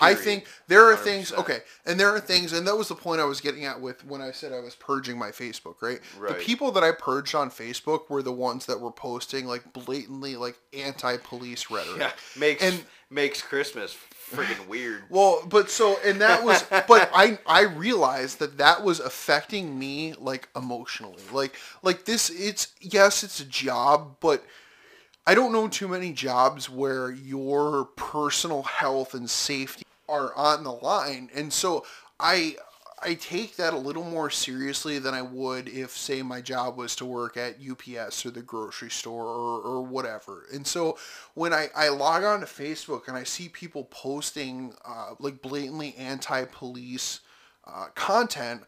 [0.00, 1.38] I think there are things 100%.
[1.38, 4.04] okay, and there are things, and that was the point I was getting at with
[4.06, 5.82] when I said I was purging my Facebook.
[5.82, 9.72] Right, the people that I purged on Facebook were the ones that were posting like
[9.72, 11.98] blatantly like anti-police rhetoric.
[11.98, 13.96] yeah, makes and makes Christmas
[14.32, 15.04] freaking weird.
[15.10, 20.14] Well, but so and that was but I I realized that that was affecting me
[20.14, 21.22] like emotionally.
[21.32, 24.44] Like like this it's yes, it's a job, but
[25.26, 29.81] I don't know too many jobs where your personal health and safety
[30.12, 31.30] are on the line.
[31.34, 31.84] And so
[32.20, 32.56] I
[33.04, 36.94] I take that a little more seriously than I would if say my job was
[36.96, 40.46] to work at UPS or the grocery store or, or whatever.
[40.52, 40.96] And so
[41.34, 45.96] when I, I log on to Facebook and I see people posting uh, like blatantly
[45.96, 47.20] anti-police
[47.66, 48.62] uh, content,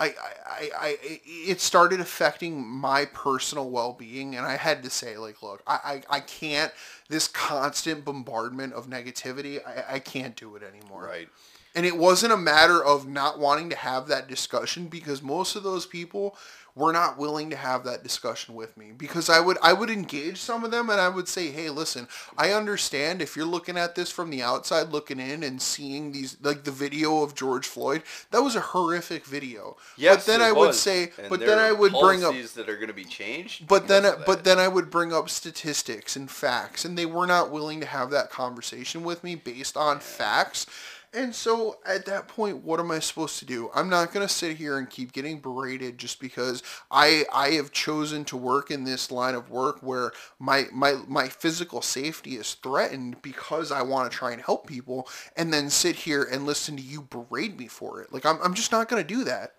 [0.00, 0.12] I, I,
[0.46, 5.62] I, I, it started affecting my personal well-being and I had to say like, look,
[5.66, 6.72] I, I, I can't,
[7.08, 11.04] this constant bombardment of negativity, I, I can't do it anymore.
[11.04, 11.28] Right.
[11.74, 15.62] And it wasn't a matter of not wanting to have that discussion because most of
[15.62, 16.34] those people
[16.80, 20.38] were not willing to have that discussion with me because I would I would engage
[20.38, 23.94] some of them and I would say, "Hey, listen, I understand if you're looking at
[23.94, 28.02] this from the outside looking in and seeing these like the video of George Floyd,
[28.30, 31.72] that was a horrific video." Yes, but then I would say, And but then I
[31.72, 33.68] would bring up policies that are going to be changed.
[33.68, 37.26] but then, because but then I would bring up statistics and facts, and they were
[37.26, 40.66] not willing to have that conversation with me based on facts.
[41.12, 43.68] And so at that point, what am I supposed to do?
[43.74, 47.72] I'm not going to sit here and keep getting berated just because I I have
[47.72, 52.54] chosen to work in this line of work where my my my physical safety is
[52.54, 56.76] threatened because I want to try and help people and then sit here and listen
[56.76, 58.12] to you berate me for it.
[58.12, 59.54] Like I'm I'm just not going to do that.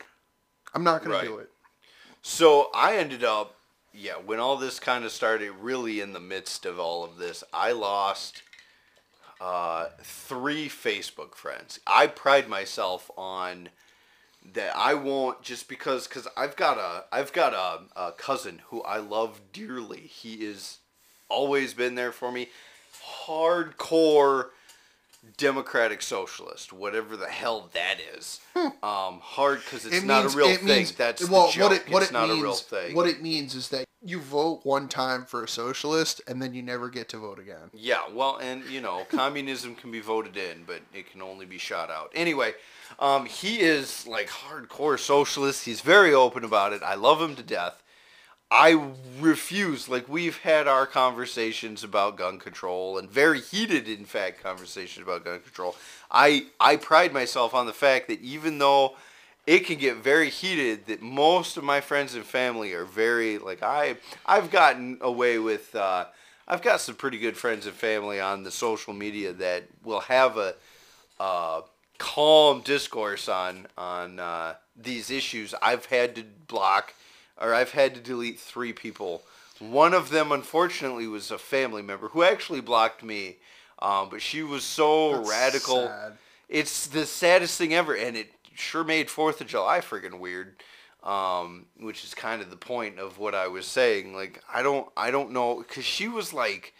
[0.73, 1.21] I'm not going Right.
[1.21, 1.49] to do it.
[2.21, 3.55] So I ended up,
[3.93, 7.43] yeah, when all this kind of started, really in the midst of all of this,
[7.51, 8.43] I lost
[9.41, 11.79] uh, three Facebook friends.
[11.87, 13.69] I pride myself on
[14.53, 14.77] that.
[14.77, 18.97] I won't just because because I've got a I've got a, a cousin who I
[18.97, 20.01] love dearly.
[20.01, 20.77] He is
[21.27, 22.49] always been there for me.
[23.25, 24.49] Hardcore
[25.37, 28.39] democratic socialist, whatever the hell that is.
[28.55, 30.65] Um, hard because it's It not means- a real thing.
[30.65, 31.63] means- That's well, the joke.
[31.69, 32.95] what it what it's it not means a real thing.
[32.95, 36.63] what it means is that you vote one time for a socialist and then you
[36.63, 37.69] never get to vote again.
[37.71, 41.59] Yeah, well, and you know, communism can be voted in, but it can only be
[41.59, 42.11] shot out.
[42.15, 42.55] Anyway,
[42.99, 45.65] um, he is like hardcore socialist.
[45.65, 46.81] He's very open about it.
[46.83, 47.80] I love him to death.
[48.51, 48.91] I
[49.21, 49.87] refuse.
[49.87, 55.23] Like we've had our conversations about gun control and very heated, in fact, conversations about
[55.23, 55.75] gun control.
[56.11, 58.97] I I pride myself on the fact that even though
[59.47, 63.63] it can get very heated, that most of my friends and family are very like
[63.63, 63.95] I
[64.25, 65.73] I've gotten away with.
[65.73, 66.05] Uh,
[66.45, 70.35] I've got some pretty good friends and family on the social media that will have
[70.37, 70.55] a
[71.21, 71.61] uh,
[71.97, 75.55] calm discourse on on uh, these issues.
[75.61, 76.93] I've had to block
[77.41, 79.23] or I've had to delete three people.
[79.59, 83.37] One of them, unfortunately, was a family member who actually blocked me,
[83.79, 85.87] um, but she was so That's radical.
[85.87, 86.13] sad.
[86.49, 90.55] It's the saddest thing ever, and it sure made Fourth of July friggin' weird.
[91.03, 94.13] Um, which is kind of the point of what I was saying.
[94.13, 96.75] Like, I don't, I don't know, because she was like,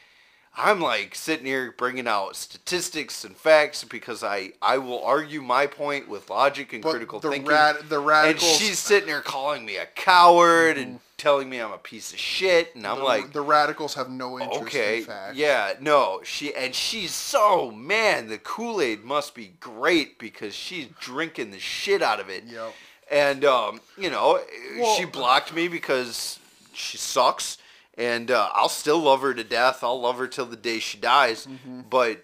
[0.58, 5.66] I'm like sitting here bringing out statistics and facts because I, I will argue my
[5.66, 7.50] point with logic and But critical the thinking.
[7.50, 11.72] rad- the and radicals she's sitting there calling me a coward and telling me I'm
[11.72, 15.04] a piece of shit, and I'm the, like, the radicals have no interest okay, in
[15.06, 15.38] facts.
[15.38, 20.88] yeah, no, she and she's so man, the Kool Aid must be great because she's
[21.00, 22.44] drinking the shit out of it.
[22.46, 22.74] Yep.
[23.10, 24.40] And um, you know,
[24.78, 26.40] Well- she blocked me because
[26.74, 27.58] she sucks,
[27.98, 29.84] and uh, I'll still love her to death.
[29.84, 31.46] I'll love her till the day she dies.
[31.48, 31.82] Mm-hmm.
[31.90, 32.24] But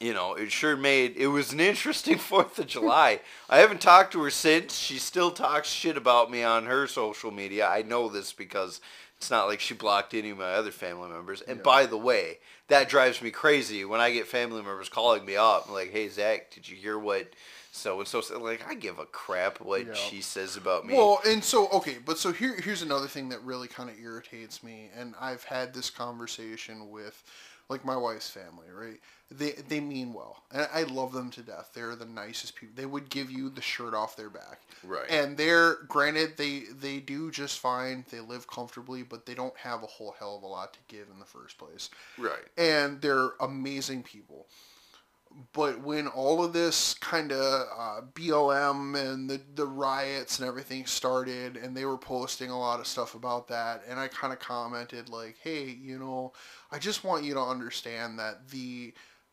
[0.00, 3.20] you know, it sure made it was an interesting Fourth of July.
[3.48, 4.76] I haven't talked to her since.
[4.76, 7.66] She still talks shit about me on her social media.
[7.68, 8.80] I know this because
[9.18, 11.42] it's not like she blocked any of my other family members.
[11.42, 11.62] And Yeah.
[11.62, 12.38] by the way,
[12.68, 16.50] that drives me crazy when I get family members calling me up like, "Hey Zach,
[16.50, 17.26] did you hear what
[17.72, 18.20] so and so?
[18.38, 19.94] Like, I give a crap what Yeah.
[19.94, 20.94] she says about me.
[20.94, 24.62] Well, and so okay, but so here here's another thing that really kind of irritates
[24.62, 27.22] me, and I've had this conversation with
[27.68, 29.00] like my wife's family, right?
[29.30, 31.70] They they mean well, and I love them to death.
[31.72, 32.74] They're the nicest people.
[32.76, 35.08] They would give you the shirt off their back, Right.
[35.08, 38.04] And they're granted they they do just fine.
[38.10, 41.06] They live comfortably, but they don't have a whole hell of a lot to give
[41.12, 42.44] in the first place right.
[42.58, 44.48] and they're amazing people.
[45.52, 50.86] But when all of this kind of uh, BLM and the, the riots and everything
[50.86, 54.38] started, and they were posting a lot of stuff about that, and I kind of
[54.38, 56.32] commented like, "Hey, you know,
[56.70, 58.92] I just want you to understand that the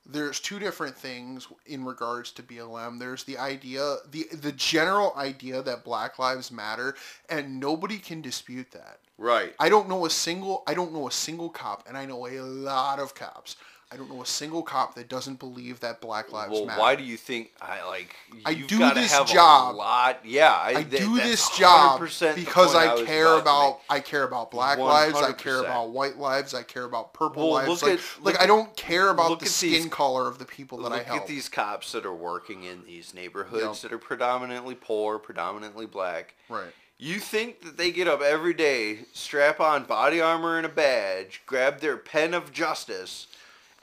[0.09, 2.97] there's two different things in regards to BLM.
[2.99, 6.95] There's the idea, the the general idea that Black Lives Matter,
[7.29, 8.99] and nobody can dispute that.
[9.17, 9.53] Right.
[9.59, 12.39] I don't know a single I don't know a single cop, and I know a
[12.39, 13.57] lot of cops.
[13.89, 16.81] I don't know a single cop that doesn't believe that Black Lives well, Matter.
[16.81, 18.17] why do you think I like?
[18.45, 20.19] I do this job- A lot.
[20.25, 24.23] Yeah, I, I th- do this job because point I care about about I care
[24.23, 27.69] about black lives, I care about white lives, I care about purple Well, lives.
[27.69, 30.79] look Like, at- like I don't care about the skin these- color of the people
[30.79, 31.21] that I Look help.
[31.21, 33.91] at these cops that are working in these neighborhoods Yep.
[33.91, 36.33] that are predominantly poor, predominantly black.
[36.49, 36.73] Right.
[36.97, 41.41] You think that they get up every day, strap on body armor and a badge,
[41.45, 43.27] grab their pen of justice,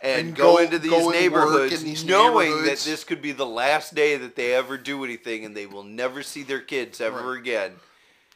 [0.04, 2.84] and, And go, go- into these go neighborhoods, in these knowing neighborhoods.
[2.84, 5.82] that this could be the last day that they ever do anything, and they will
[5.82, 7.38] never see their kids ever Right.
[7.40, 7.72] again.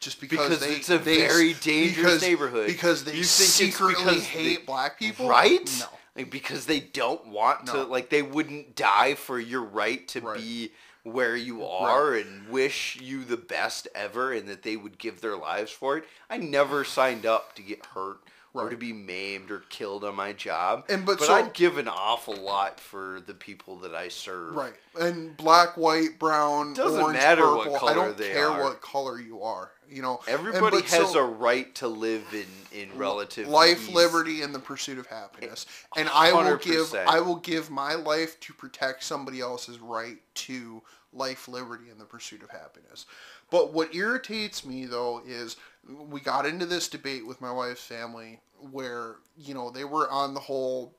[0.00, 2.66] Just because, Because they, it's a they- very dangerous because, neighborhood.
[2.68, 5.70] Because they You think secretly because hate they- black people, Right?
[5.80, 5.86] No.
[6.16, 10.38] Like, because they don't want to, like, they wouldn't die for your right to Right.
[10.38, 10.72] be
[11.04, 15.36] where you are and wish you the best ever and that they would give their
[15.36, 16.04] lives for it.
[16.28, 18.18] I never signed up to get hurt
[18.60, 20.85] or to be maimed or killed on my job.
[20.89, 24.55] And- but but so- I'd give an awful lot for the people that I serve.
[24.55, 24.74] Right.
[24.98, 27.89] And black, white, brown, Doesn't orange, matter what purple.
[27.89, 28.62] I don't they care are.
[28.62, 29.70] what color you are.
[29.90, 32.47] You know, Everybody has so- a right to live in
[32.78, 33.94] in relative life, peace.
[33.94, 35.64] liberty, and the pursuit of happiness.
[35.97, 40.82] And I will give I will give my life to protect somebody else's right to
[41.14, 43.06] life, liberty, and the pursuit of happiness.
[43.51, 45.56] But what irritates me though is
[45.89, 48.40] we got into this debate with my wife's family
[48.70, 50.94] where you know they were on the whole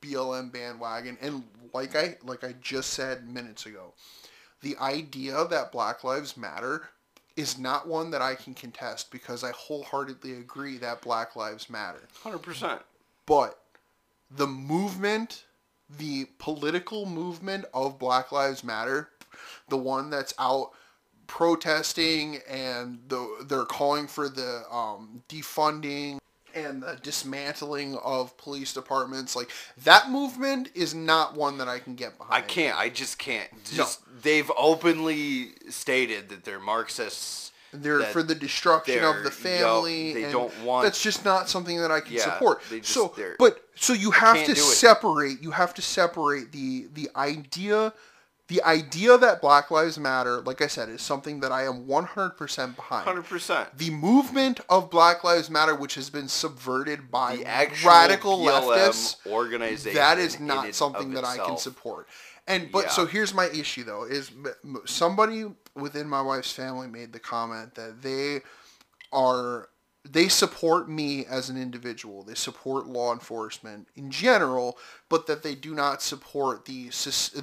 [0.00, 1.42] BLM bandwagon, and
[1.74, 3.94] like I like I just said minutes ago,
[4.62, 6.88] the idea that Black Lives Matter
[7.36, 12.08] is not one that I can contest because I wholeheartedly agree that Black Lives Matter.
[12.22, 12.82] Hundred percent.
[13.26, 13.58] But
[14.30, 15.44] the movement,
[15.98, 19.10] the political movement of Black Lives Matter,
[19.68, 20.72] the one that's out
[21.28, 26.18] protesting and the, they're calling for the um, defunding
[26.54, 29.50] and the dismantling of police departments, like
[29.84, 32.34] that movement is not one that I can get behind.
[32.34, 32.76] I can't.
[32.76, 33.48] I just can't.
[33.64, 37.52] Just they've openly stated that they're Marxists.
[37.70, 40.06] They're for the destruction of the family.
[40.06, 42.62] yup, they and don't want- That's just not something that I can Yeah, support.
[42.70, 44.56] they just- so, but so you have to do it.
[44.56, 45.42] separate.
[45.42, 47.92] You have to separate the the idea,
[48.48, 52.04] the idea that Black Lives Matter, like I said, is something that I am one
[52.04, 53.04] hundred percent behind.
[53.04, 53.76] Hundred percent.
[53.76, 57.36] The movement of Black Lives Matter, which has been subverted by
[57.84, 59.96] radical BLM leftists, organization.
[59.96, 62.08] that is not something that I can support.
[62.46, 64.32] And but so here's my issue though is
[64.86, 65.44] somebody
[65.74, 68.40] within my wife's family made the comment that they
[69.12, 69.68] are
[70.10, 72.22] they support me as an individual.
[72.22, 74.78] They support law enforcement in general,
[75.08, 76.90] but that they do not support the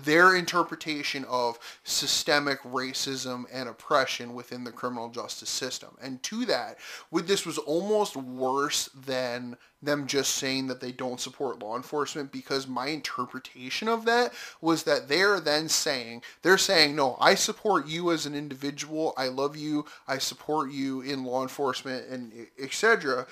[0.03, 5.89] their interpretation of systemic racism and oppression within the criminal justice system.
[6.01, 6.77] And to that,
[7.11, 12.31] with this was almost worse than them just saying that they don't support law enforcement
[12.31, 17.87] because my interpretation of that was that they're then saying they're saying no i support
[17.87, 19.13] you as an individual.
[19.17, 19.85] I love you.
[20.07, 23.27] I support you in law enforcement and etc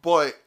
[0.00, 0.38] but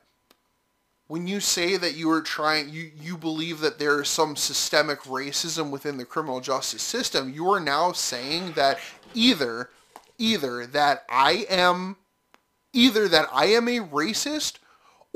[1.07, 4.99] when you say that you are trying you you believe that there is some systemic
[5.01, 8.79] racism within the criminal justice system you are now saying that
[9.13, 9.69] either
[10.17, 11.95] either that i am
[12.73, 14.57] either that i am a racist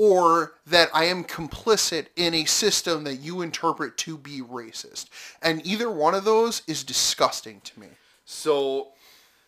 [0.02, 5.08] or that I am complicit in a system that you interpret to be racist.
[5.42, 7.88] And either one of those is disgusting to me.
[8.24, 8.94] So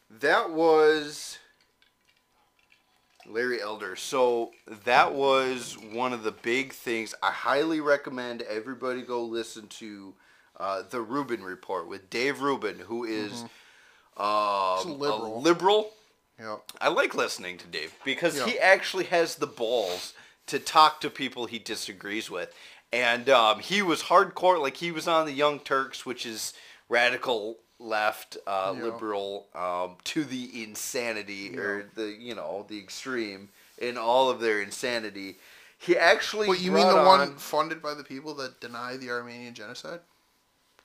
[0.10, 1.38] that was
[3.28, 3.96] Larry Elder.
[3.96, 4.52] So
[4.86, 7.14] that was one of the big things.
[7.22, 10.14] I highly recommend everybody go listen to
[10.60, 13.44] uh, the Rubin Report with Dave Rubin, who is,
[14.18, 15.38] um, He's a liberal.
[15.38, 15.92] a liberal.
[16.40, 16.58] Yeah.
[16.80, 18.46] I like listening to Dave because Yeah.
[18.46, 20.14] he actually has the balls
[20.48, 22.54] to talk to people he disagrees with.
[22.94, 26.54] And um, he was hardcore, like he was on the Young Turks, which is
[26.90, 28.84] radical left, uh, Yeah.
[28.84, 34.62] liberal, um, to the insanity or the you know the extreme in all of their
[34.62, 35.40] insanity.
[35.78, 36.48] He actually.
[36.48, 40.02] What you mean the one funded by the people that deny the Armenian genocide?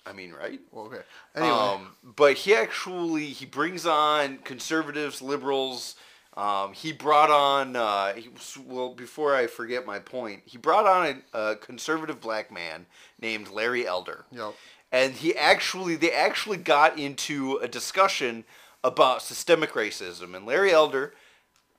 [0.06, 0.60] I mean, right?
[0.70, 1.02] Well, okay.
[1.34, 5.96] Anyway, Um, but he actually he brings on conservatives, liberals.
[6.36, 8.28] Um, he brought on uh, he,
[8.66, 10.42] well before I forget my point.
[10.44, 12.86] He brought on a, a conservative black man
[13.18, 14.54] named Larry Elder, Yep.
[14.96, 18.44] And he actually they actually got into a discussion
[18.82, 20.34] about systemic racism.
[20.34, 21.12] And Larry Elder,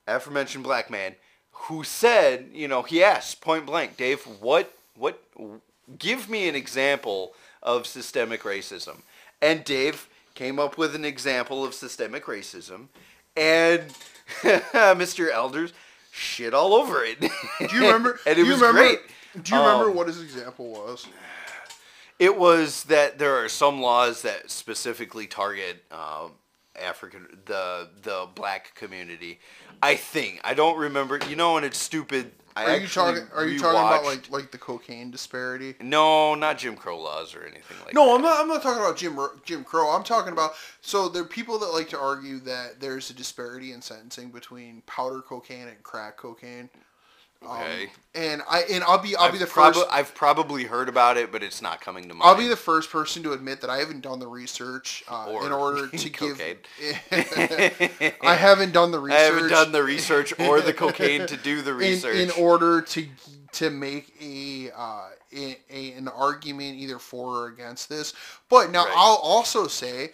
[0.07, 1.15] aforementioned black man,
[1.51, 5.19] who said, you know, he asked point blank, Dave, what what
[5.97, 7.33] give me an example
[7.63, 8.97] of systemic racism.
[9.41, 12.87] And Dave came up with an example of systemic racism,
[13.35, 13.81] and
[14.41, 15.31] Mr.
[15.31, 15.73] Elders
[16.11, 17.19] shit all over it.
[17.19, 17.27] Do
[17.73, 18.19] you remember?
[18.27, 18.99] and it was remember, great.
[19.41, 21.07] Do you remember Um, what his example was?
[22.19, 26.31] It was that there are some laws that specifically target um,
[26.75, 29.39] African the the black community.
[29.81, 31.19] I think I don't remember.
[31.29, 32.31] You know, and it's stupid.
[32.55, 33.27] I Are you talking?
[33.35, 35.75] Are you talking about like like the cocaine disparity?
[35.79, 37.93] No, not Jim Crow laws or anything like that.
[37.93, 38.39] No, I'm not.
[38.39, 39.89] I'm not talking about Jim Jim Crow.
[39.91, 43.73] I'm talking about so there are people that like to argue that there's a disparity
[43.73, 46.69] in sentencing between powder cocaine and crack cocaine.
[47.43, 47.89] Okay.
[48.15, 49.87] And I and I'll be I'll be I've the prob- first.
[49.91, 52.23] I've probably heard about it, but it's not coming to mind.
[52.23, 55.51] I'll be the first person to admit that I haven't done the research uh, in
[55.51, 56.41] order to give.
[57.11, 59.19] I haven't done the research.
[59.19, 62.15] I haven't done the research or the cocaine to do the in, research.
[62.17, 63.07] in order to
[63.53, 68.13] to make a, uh, a, a an argument either for or against this.
[68.49, 68.93] But now Right.
[68.95, 70.11] I'll also say,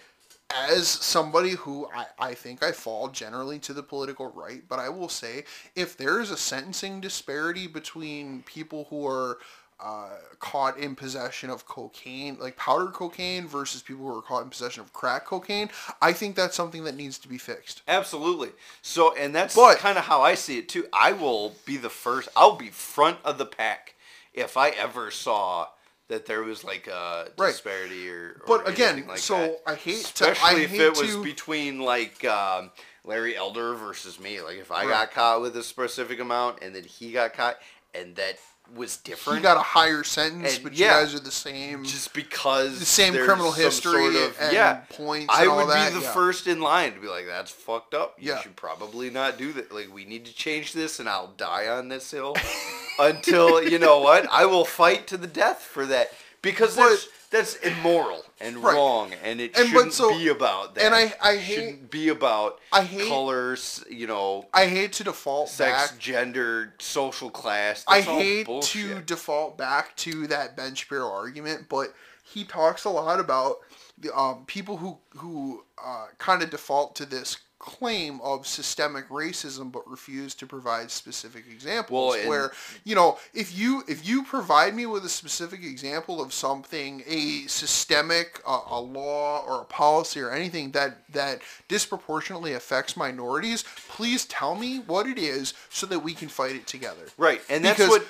[0.54, 4.88] as somebody who I, I think I fall generally to the political right, but I
[4.88, 5.44] will say
[5.74, 9.38] if there is a sentencing disparity between people who are
[9.80, 14.48] uh, caught in possession of cocaine, like powder cocaine, versus people who are caught in
[14.48, 15.68] possession of crack cocaine,
[16.00, 17.82] I think that's something that needs to be fixed.
[17.88, 18.50] Absolutely.
[18.82, 20.86] So, and that's kind of how I see it too.
[20.92, 22.28] I will be the first.
[22.36, 23.94] I'll be front of the pack
[24.32, 25.68] if I ever saw
[26.08, 27.48] that there was like a Right.
[27.52, 28.36] disparity or.
[28.40, 29.62] or But again, anything like so that.
[29.66, 32.70] I hate to- I especially if hate it was to- between like um,
[33.04, 34.40] Larry Elder versus me.
[34.40, 34.88] Like if I Right.
[34.88, 37.58] got caught with a specific amount and then he got caught
[37.94, 38.38] and that
[38.74, 39.38] was different.
[39.38, 40.98] You got a higher sentence, And, but yeah.
[41.00, 41.84] you guys are the same.
[41.84, 45.50] just because the same there's criminal some history sort of- and yeah, points I and
[45.50, 46.12] all would that, be the yeah.
[46.14, 48.16] first in line to be like, "That's fucked up.
[48.18, 48.40] You Yeah.
[48.42, 49.70] should probably not do that.
[49.70, 52.34] Like, we need to change this, and I'll die on this hill
[52.98, 54.26] until you know what.
[54.30, 56.12] I will fight to the death for that
[56.42, 58.74] because that's that's immoral and Right.
[58.74, 60.84] wrong, and it And but shouldn't so- be about that.
[60.84, 63.82] and I- I It hate- shouldn't be about I hate- colors.
[63.90, 65.98] You know, I hate to default sex, back.
[65.98, 67.82] gender, social class.
[67.88, 69.06] I That's all hate to bullshit.
[69.06, 71.92] default back to that Ben Shapiro argument, but
[72.22, 73.58] he talks a lot about
[73.98, 79.72] the um, people who who uh, kind of default to this claim of systemic racism,
[79.72, 82.14] but refuse to provide specific examples.
[82.14, 82.52] Well, where
[82.84, 87.46] you know, if you if you provide me with a specific example of something, a
[87.46, 94.26] systemic uh, a law or a policy or anything that that disproportionately affects minorities, please
[94.26, 97.06] tell me what it is so that we can fight it together.
[97.16, 98.06] right, and that's because- what.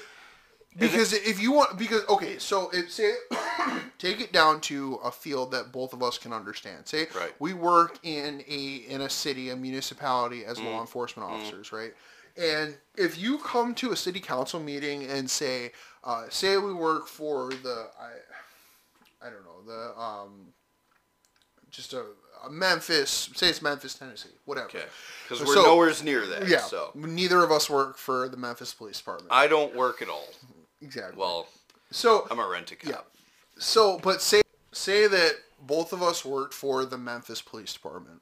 [0.76, 3.12] Because if you want, because okay, so it, say,
[3.98, 6.86] take it down to a field that both of us can understand.
[6.86, 7.32] Say Right.
[7.38, 10.48] we work in a in a city, a municipality Mm.
[10.48, 11.94] as law enforcement officers, right?
[12.36, 15.70] And if you come to a city council meeting and say,
[16.02, 20.48] uh, say we work for the, I, I don't know, the um,
[21.70, 22.04] just a,
[22.44, 24.66] a Memphis, say it's Memphis, Tennessee, whatever.
[24.66, 24.82] Okay,
[25.28, 26.48] because we're So- nowhere near that.
[26.48, 26.58] Yeah.
[26.62, 29.30] So Neither of us work for the Memphis Police Department.
[29.32, 30.26] I don't work at all.
[30.84, 31.18] Exactly.
[31.18, 31.48] Well,
[31.90, 32.90] so I'm a rent a cop.
[32.90, 33.20] Yeah.
[33.58, 34.42] So, but say
[34.72, 38.20] say that both of us worked for the Memphis Police Department,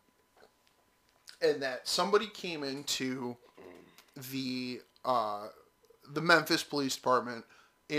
[1.40, 3.36] and that somebody came into
[4.30, 5.48] the uh,
[6.12, 7.44] the Memphis Police Department,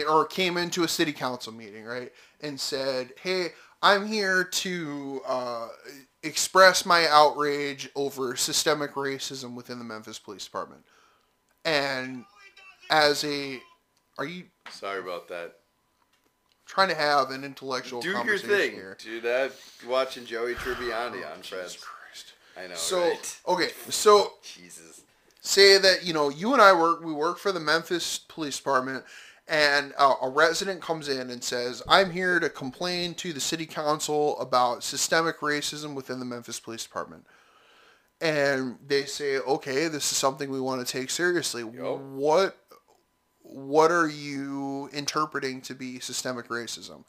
[0.08, 2.12] or came into a city council meeting, right,
[2.42, 3.50] and said, "Hey,
[3.82, 5.68] I'm here to uh,
[6.22, 10.86] express my outrage over systemic racism within the Memphis Police Department,"
[11.66, 12.26] and
[12.90, 13.60] as a
[14.18, 15.56] are you Sorry about that.
[16.66, 18.98] trying to have an intellectual Do your conversation thing, here.
[19.00, 19.26] dude.
[19.26, 19.52] I'm
[19.88, 21.78] watching Joey Tribbiani on Jesus Friends.
[21.78, 22.34] Christ.
[22.58, 23.40] I know, So right?
[23.48, 25.02] okay, so Jesus.
[25.42, 27.04] say that you know you and I work.
[27.04, 29.04] We work for the Memphis Police Department,
[29.48, 33.66] and uh, a resident comes in and says, "I'm here to complain to the city
[33.66, 37.26] council about systemic racism within the Memphis Police Department."
[38.22, 41.62] And they say, "Okay, this is something we want to take seriously.
[41.64, 41.98] Yup.
[42.00, 42.58] What
[43.54, 47.06] what are you interpreting to be systemic racism?"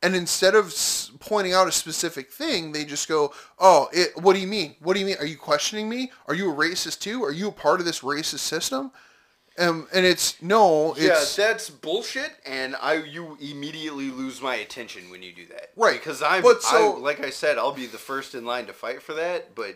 [0.00, 0.72] And instead of
[1.18, 4.76] pointing out a specific thing, they just go, "Oh, it, what do you mean?
[4.80, 5.16] What do you mean?
[5.18, 6.12] Are you questioning me?
[6.26, 7.24] Are you a racist too?
[7.24, 8.92] Are you a part of this racist system?"
[9.58, 15.10] Um, and it's no, Yeah, it's that's bullshit, and I you immediately lose my attention
[15.10, 15.70] when you do that.
[15.74, 18.66] Right, Because I'm, but so- I, like I said, I'll be the first in line
[18.66, 19.56] to fight for that.
[19.56, 19.74] But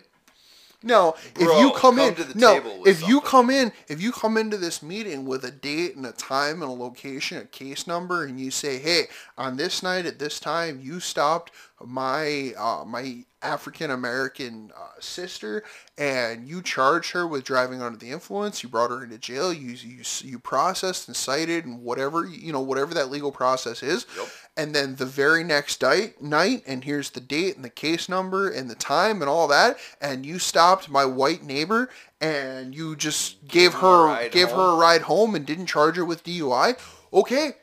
[0.82, 1.14] no.
[1.34, 4.12] if Bro, you come, come in, no, table with if you come in, if you
[4.12, 7.86] come into this meeting with a date and a time and a location, a case
[7.86, 9.06] number, and you say, "Hey,
[9.36, 11.52] on this night at this time, you stopped
[11.86, 15.64] my uh, my African American uh, sister,
[15.98, 18.62] and you charged her with driving under the influence.
[18.62, 19.52] You brought her into jail.
[19.52, 24.06] You you you processed and cited and whatever you know whatever that legal process is."
[24.16, 24.28] Yep.
[24.56, 28.48] And then the very next di- night, and here's the date and the case number
[28.48, 31.88] and the time and all that, and you stopped my white neighbor
[32.20, 35.66] and you just gave her a her ride gave her a ride home and didn't
[35.66, 36.78] charge her with DUI.
[37.12, 37.56] Okay,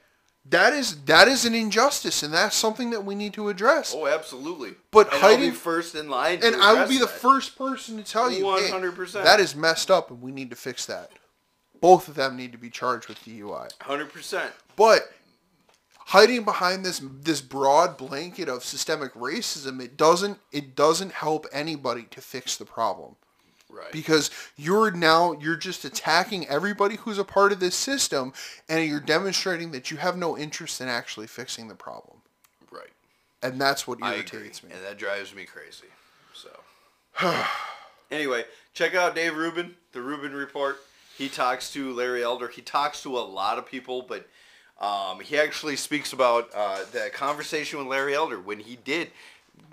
[0.50, 3.94] that is that is an injustice, and that's something that we need to address.
[3.96, 4.72] oh, absolutely.
[4.92, 6.40] But and I'll hiding- be first in line.
[6.44, 7.12] And I will be the that.
[7.16, 9.24] first person to tell you, 100%.
[9.24, 11.12] that is messed up, and we need to fix that.
[11.82, 13.70] Both of them need to be charged with DUI.
[13.82, 14.52] Hundred percent.
[14.76, 15.10] But
[16.08, 22.04] hiding behind this this broad blanket of systemic racism, it doesn't it doesn't help anybody
[22.12, 23.16] to fix the problem.
[23.80, 23.92] Right.
[23.92, 28.34] Because you're now you're just attacking everybody who's a part of this system
[28.68, 32.18] and you're demonstrating that you have no interest in actually fixing the problem.
[32.72, 32.90] right.
[33.42, 34.72] And that's what irritates me.
[34.74, 35.88] and that drives me crazy.
[36.34, 36.50] So,
[38.12, 38.44] anyway,
[38.74, 40.78] check out Dave Rubin, the Rubin Report.
[41.18, 42.48] He talks to Larry Elder.
[42.48, 44.28] He talks to a lot of people, but
[44.80, 49.12] um, he actually speaks about uh, the conversation with Larry Elder when he did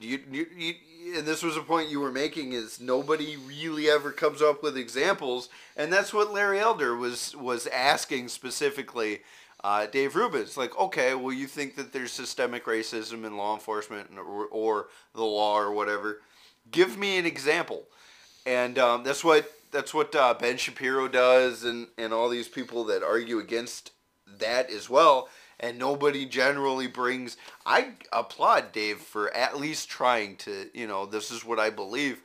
[0.00, 0.74] you, you, you,
[1.14, 4.76] and this was a point you were making is nobody really ever comes up with
[4.76, 9.20] examples, and that's what Larry Elder was was asking specifically.
[9.64, 14.10] Uh, Dave Rubin's like, okay, well, you think that there's systemic racism in law enforcement
[14.16, 16.20] or, or the law or whatever?
[16.70, 17.84] Give me an example,
[18.44, 22.84] and um, that's what that's what uh, Ben Shapiro does, and and all these people
[22.84, 23.92] that argue against
[24.38, 25.28] that as well
[25.60, 31.30] and nobody generally brings i applaud dave for at least trying to you know this
[31.30, 32.22] is what i believe.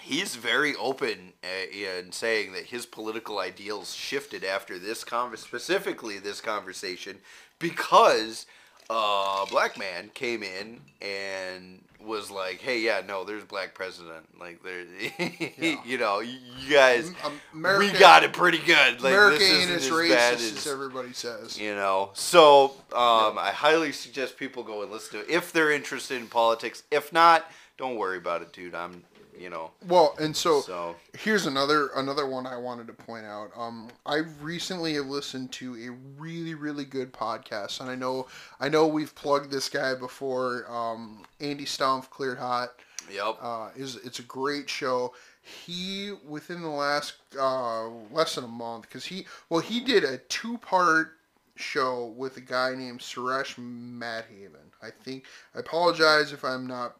[0.00, 6.18] He's very open uh, in saying that his political ideals shifted after this conver- specifically
[6.18, 7.18] this conversation
[7.60, 8.46] because
[8.90, 14.26] a black man came in and was like, "Hey, yeah, no, there's black president.
[14.38, 14.84] Like, there,
[15.58, 15.76] yeah.
[15.84, 16.38] you know, you
[16.70, 17.12] guys,
[17.52, 19.00] America, we got it pretty good.
[19.00, 21.58] Like, America this ain't as racist as, as, everybody says.
[21.58, 23.40] You know, so um, yeah.
[23.40, 26.82] I highly suggest people go and listen to it if they're interested in politics.
[26.90, 28.74] If not, don't worry about it, dude.
[28.74, 29.02] I'm
[29.42, 29.72] you know.
[29.88, 33.50] Well, and so, so, here's another another one I wanted to point out.
[33.56, 35.90] Um, I recently have listened to a
[36.20, 38.28] really really good podcast, and I know
[38.60, 40.64] I know we've plugged this guy before.
[40.70, 42.70] Um, Andy Stumpf, Cleared Hot.
[43.12, 43.38] Yep.
[43.42, 45.12] Uh, is it's a great show.
[45.42, 50.18] He within the last uh, less than a month because he well he did a
[50.18, 51.18] two part
[51.56, 54.70] show with a guy named Suresh Madhavan.
[54.80, 55.24] I think
[55.54, 56.96] I apologize if I'm not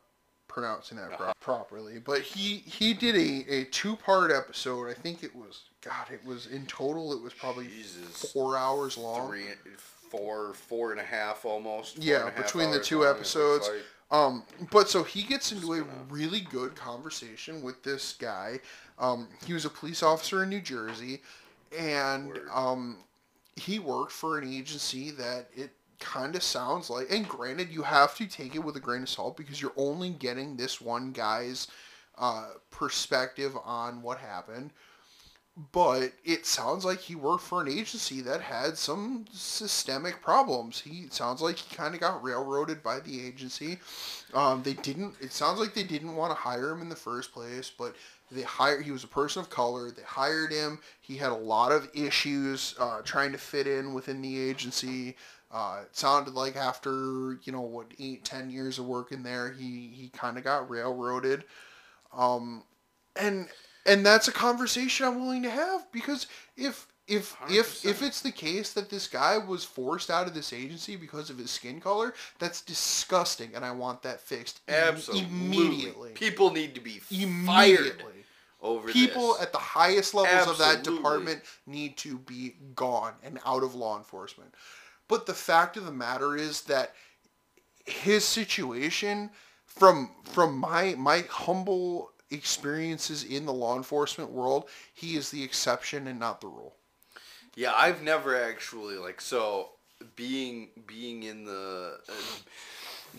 [0.52, 4.88] pronouncing that pro- properly, but he he did a, a two part episode.
[4.88, 6.06] I think it was God.
[6.12, 7.12] It was in total.
[7.12, 8.32] It was probably Jesus.
[8.32, 9.28] four hours long.
[9.28, 9.44] Three,
[10.10, 11.98] four, four and a half almost.
[11.98, 13.68] Yeah, between the two episodes.
[13.68, 13.82] Like.
[14.10, 18.60] Um, but so he gets into a really good conversation with this guy.
[18.98, 21.22] Um, he was a police officer in New Jersey,
[21.76, 22.98] and um,
[23.56, 25.70] he worked for an agency that it
[26.02, 29.08] kind of sounds like and granted you have to take it with a grain of
[29.08, 31.68] salt because you're only getting this one guy's
[32.18, 34.70] uh, perspective on what happened.
[35.72, 40.80] But it sounds like he worked for an agency that had some systemic problems.
[40.80, 43.78] He sounds like he kind of got railroaded by the agency.
[44.32, 47.32] Um, they didn't it sounds like they didn't want to hire him in the first
[47.32, 47.94] place but
[48.30, 49.90] they hired he was a person of color.
[49.90, 50.78] They hired him.
[51.00, 55.16] He had a lot of issues uh, trying to fit in within the agency
[55.52, 59.90] uh, it sounded like after you know what eight ten years of working there, he
[59.94, 61.44] he kind of got railroaded,
[62.16, 62.62] um,
[63.16, 63.48] and
[63.84, 66.26] and that's a conversation I'm willing to have because
[66.56, 67.50] if if 100%.
[67.50, 71.28] if if it's the case that this guy was forced out of this agency because
[71.28, 75.26] of his skin color, that's disgusting, and I want that fixed Absolutely.
[75.28, 76.10] immediately.
[76.12, 78.02] People need to be fired
[78.62, 79.42] over People this.
[79.42, 80.64] at the highest levels Absolutely.
[80.64, 84.54] of that department need to be gone and out of law enforcement.
[85.12, 86.94] But the fact of the matter is that
[87.84, 89.28] his situation
[89.66, 96.06] from from my my humble experiences in the law enforcement world, he is the exception
[96.06, 96.76] and not the rule.
[97.54, 99.72] Yeah, I've never actually like so
[100.16, 102.12] being being in the uh,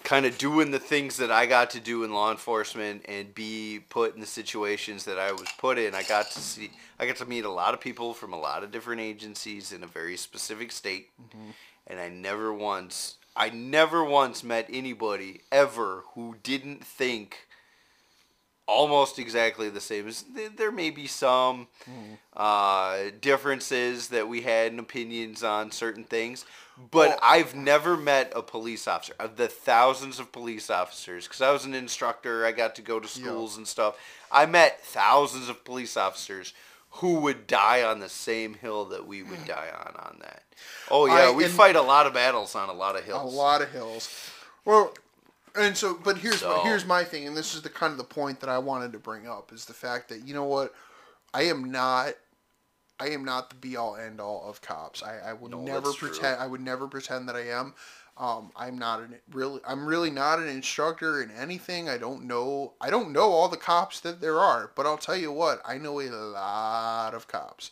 [0.03, 3.81] kind of doing the things that I got to do in law enforcement and be
[3.89, 5.93] put in the situations that I was put in.
[5.93, 8.63] I got to see I got to meet a lot of people from a lot
[8.63, 11.11] of different agencies in a very specific state.
[11.21, 11.51] Mm-hmm
[11.87, 17.47] and I never once I never once met anybody ever who didn't think
[18.67, 20.09] almost exactly the same.
[20.55, 22.17] There may be some mm.
[22.35, 26.45] uh, differences that we had in opinions on certain things,
[26.91, 31.41] but well, I've never met a police officer of the thousands of police officers because
[31.41, 32.45] I was an instructor.
[32.45, 33.59] I got to go to schools yeah.
[33.59, 33.97] and stuff.
[34.31, 36.53] I met thousands of police officers
[36.97, 40.43] who would die on the same hill that we would die on on that.
[40.91, 43.33] Oh yeah, I, we fight a lot of battles on a lot of hills.
[43.33, 44.31] A lot of hills.
[44.65, 44.93] Well,
[45.55, 48.03] and so, but here's so, here's my thing, and this is the kind of the
[48.03, 50.73] point that I wanted to bring up is the fact that you know what,
[51.33, 52.13] I am not.
[52.99, 55.01] I am not the be all end all of cops.
[55.01, 56.37] I, I will no, never pretend.
[56.37, 56.45] True.
[56.45, 57.73] I would never pretend that I am.
[58.15, 59.59] Um, I'm not an really.
[59.67, 61.89] I'm really not an instructor in anything.
[61.89, 62.73] I don't know.
[62.79, 64.71] I don't know all the cops that there are.
[64.75, 65.61] But I'll tell you what.
[65.65, 67.71] I know a lot of cops.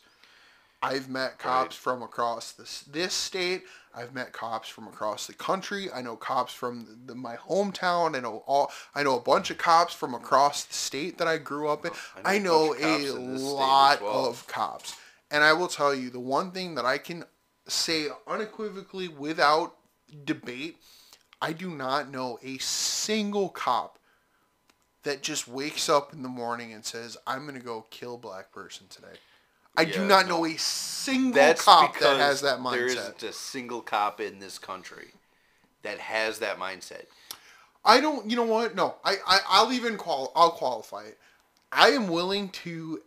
[0.84, 1.82] I've met cops right.
[1.82, 3.64] from across this this state.
[3.94, 5.92] I've met cops from across the country.
[5.92, 8.16] I know cops from the, my hometown.
[8.16, 8.72] I know all.
[8.96, 11.92] I know a bunch of cops from across the state that I grew up in.
[12.26, 14.26] I know, I know a, a lot well.
[14.26, 14.96] of cops,
[15.30, 17.26] and I will tell you the one thing that I can
[17.68, 19.76] say unequivocally without
[20.26, 20.78] debate,
[21.42, 23.98] I do not know a single cop
[25.04, 28.52] that just wakes up in the morning and says, "I'm going to go kill black
[28.52, 29.18] person today."
[29.78, 30.38] I yeah, do not no.
[30.38, 32.72] know a single That's cop that has that mindset.
[32.72, 35.12] There isn't a single cop in this country
[35.84, 37.06] that has that mindset.
[37.84, 38.30] I don't.
[38.30, 38.76] You know what?
[38.76, 40.32] No, I, I I'll even qual.
[40.36, 41.18] I'll qualify it.
[41.72, 43.02] I am willing to.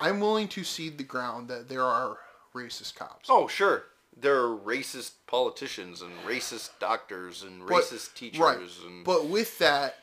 [0.00, 2.18] I'm willing to cede the ground that there are
[2.54, 3.28] racist cops.
[3.30, 3.84] Oh, sure.
[4.20, 8.58] There are racist politicians and racist doctors and But- racist teachers right.
[8.84, 9.96] and But with that,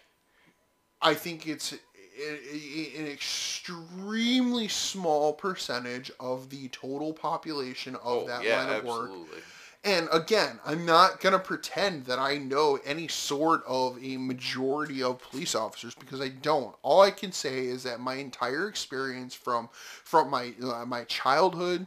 [1.02, 8.64] I think it's an extremely small percentage of the total population of oh, that yeah,
[8.64, 9.10] line of work.
[9.10, 9.40] absolutely.
[9.84, 15.20] And again, I'm not gonna pretend that I know any sort of a majority of
[15.22, 16.76] police officers because I don't.
[16.82, 19.70] All I can say is that my entire experience from
[20.04, 21.86] from my uh, my childhood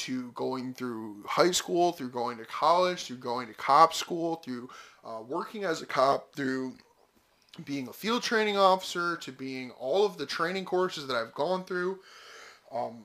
[0.00, 4.68] to going through high school, through going to college, through going to cop school, through
[5.04, 6.74] uh, working as a cop, through
[7.64, 11.64] being a field training officer, to being all of the training courses that I've gone
[11.64, 11.98] through.
[12.72, 13.04] Um,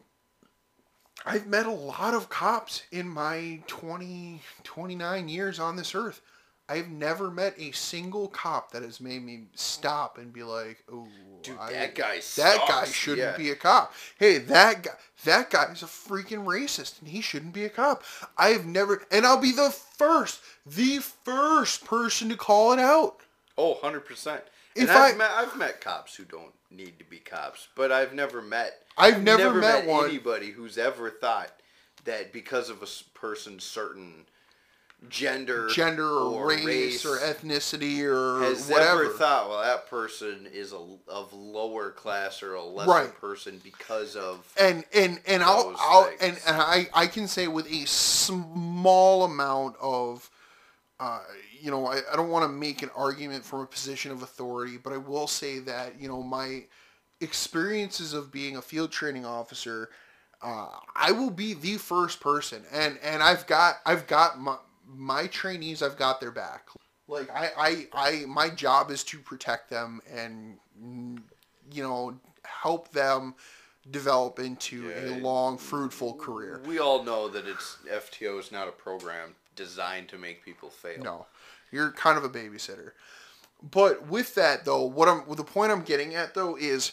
[1.26, 6.22] I've met a lot of cops in my 20, 29 years on this earth.
[6.68, 11.08] I've never met a single cop that has made me stop and be like, "Oh,
[11.44, 13.38] Dude, I- that guy that guy shouldn't Yeah.
[13.38, 17.54] be a cop." Hey, that guy, that guy is a freaking racist, and he shouldn't
[17.54, 18.04] be a cop.
[18.38, 23.20] I've never, and I'll be the first, the first person to call it out.
[23.58, 24.44] Oh, 100%.
[24.74, 27.92] If And I've, I- met, I've met cops who don't need to be cops, but
[27.92, 31.52] I've never met I've never met one- anybody who's ever thought
[32.06, 34.26] that because of a person's certain
[35.10, 39.06] gender, Gender or, race, or ethnicity or has whatever.
[39.06, 43.22] ever thought, well, that person is a, of lower class or a lesser Right.
[43.22, 47.72] person because of and and and I'll, I'll and, and I I can say with
[47.72, 50.30] a small amount of
[51.00, 51.20] uh,
[51.62, 54.78] you know I, I don't want to make an argument from a position of authority
[54.78, 56.64] but I will say that you know my
[57.22, 59.90] experiences of being a field training officer
[60.42, 64.58] uh, I will be the first person and and I've got I've got my
[64.88, 66.68] my trainees I've got their back.
[67.08, 71.22] Like I I, I my job is to protect them and mm,
[71.72, 73.36] you know help them
[73.92, 76.62] develop into a long fruitful career.
[76.66, 81.04] We all know that it's FTO is not a program designed to make people fail.
[81.04, 81.26] no.
[81.72, 82.92] You're kind of a babysitter.
[83.72, 86.92] But with that though what i'm the point i'm getting at though is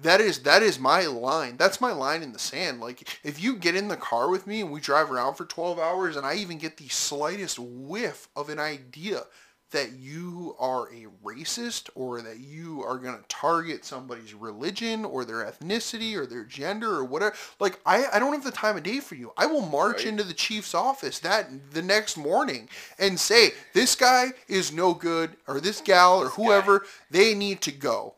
[0.00, 1.56] that is that is my line.
[1.56, 2.80] That's my line in the sand.
[2.80, 5.78] Like if you get in the car with me and we drive around for 12
[5.78, 9.22] hours and i even get the slightest whiff of an idea
[9.70, 15.26] that you are a racist or that you are going to target somebody's religion or
[15.26, 18.82] their ethnicity or their gender or whatever like i, I don't have the time of
[18.82, 19.32] day for you.
[19.36, 20.06] I will march Right.
[20.06, 22.68] into the chief's office that the next morning
[22.98, 27.72] and say this guy is no good or this gal or whoever they need to
[27.72, 28.14] go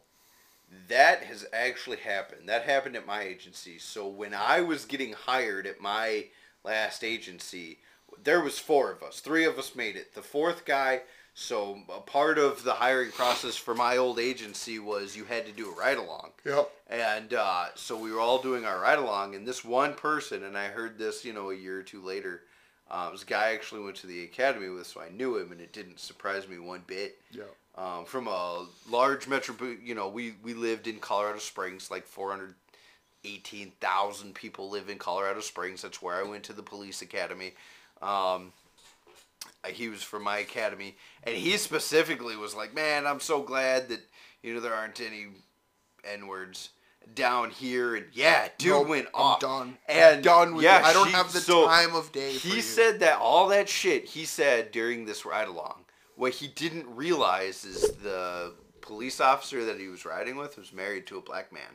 [0.91, 2.49] That has actually happened.
[2.49, 3.79] That happened at my agency.
[3.79, 6.27] So when I was getting hired at my
[6.65, 7.79] last agency,
[8.23, 9.21] there was four of us.
[9.21, 10.15] Three of us made it.
[10.15, 11.03] The fourth guy,
[11.33, 15.53] so a part of the hiring process for my old agency was you had to
[15.53, 16.33] do a ride along.
[16.45, 20.43] yep And uh, so we were all doing our ride along, and this one person,
[20.43, 22.43] and I heard this, you know, a year or two later.
[22.91, 25.73] Um, this guy actually went to the academy with, so I knew him, and it
[25.73, 29.55] didn't surprise me one bit yep um, from a large metro.
[29.83, 32.55] You know, we we lived in Colorado Springs, like four hundred
[33.25, 35.83] eighteen thousand people live in Colorado Springs.
[35.83, 37.53] That's where I went to the police academy.
[38.03, 38.53] Um,
[39.67, 44.01] he was from my academy, and he specifically was like, "Man, I'm so glad that
[44.43, 45.27] you know there aren't any
[46.05, 46.71] n words."
[47.15, 49.41] Down here and yeah, dude Nope, went I'm off.
[49.41, 49.79] done.
[49.89, 50.85] And done with yeah, it.
[50.85, 53.71] I don't she- have the so- time of day for he said that all that
[53.71, 55.87] shit he said during this ride along.
[56.21, 58.53] What he didn't realize is the
[58.83, 61.73] police officer that he was riding with was married to a black man,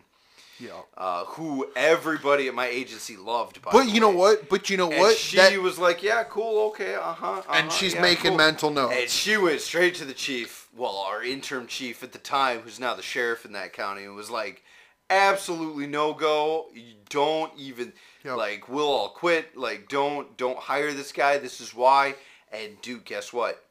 [0.60, 3.60] yeah uh, who everybody at my agency loved.
[3.64, 6.24] By but you know what but you know And what she That- was like, "Yeah,
[6.26, 10.14] cool, okay, uh huh." and she's making mental notes And she went straight to the
[10.14, 14.04] chief, well, our interim chief at the time, who's now the sheriff in that county,
[14.04, 14.62] and was like,
[15.10, 16.68] absolutely no go.
[16.74, 17.94] You don't even
[18.24, 18.38] Yep.
[18.38, 19.58] like we'll all quit.
[19.58, 21.40] Like don't don't hire this guy.
[21.40, 22.14] This is why.
[22.52, 23.65] And dude, guess what?